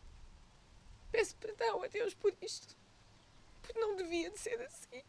Peço 1.12 1.36
perdão 1.38 1.84
a 1.84 1.88
Deus 1.88 2.14
por 2.14 2.34
isto 2.42 2.76
porque 3.62 3.80
não 3.80 3.96
devia 3.96 4.30
de 4.30 4.40
ser 4.40 4.60
assim. 4.62 5.04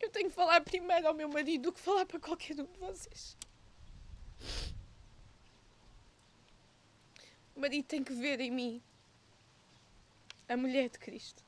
Eu 0.00 0.10
tenho 0.10 0.28
que 0.28 0.34
falar 0.34 0.60
primeiro 0.62 1.06
ao 1.06 1.14
meu 1.14 1.28
marido 1.28 1.64
do 1.64 1.72
que 1.72 1.80
falar 1.80 2.06
para 2.06 2.18
qualquer 2.18 2.58
um 2.60 2.64
de 2.64 2.78
vocês. 2.78 3.36
O 7.54 7.60
marido 7.60 7.84
tem 7.86 8.02
que 8.02 8.12
ver 8.12 8.40
em 8.40 8.50
mim 8.50 8.82
a 10.48 10.56
mulher 10.56 10.88
de 10.88 10.98
Cristo. 10.98 11.42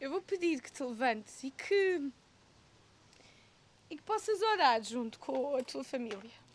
Eu 0.00 0.10
vou 0.10 0.22
pedir 0.22 0.60
que 0.62 0.72
te 0.72 0.82
levantes 0.82 1.42
e 1.44 1.50
que 1.50 2.10
e 3.90 3.96
que 3.96 4.02
possas 4.02 4.40
orar 4.42 4.82
junto 4.82 5.18
com 5.18 5.56
a 5.56 5.62
tua 5.62 5.82
família. 5.82 6.47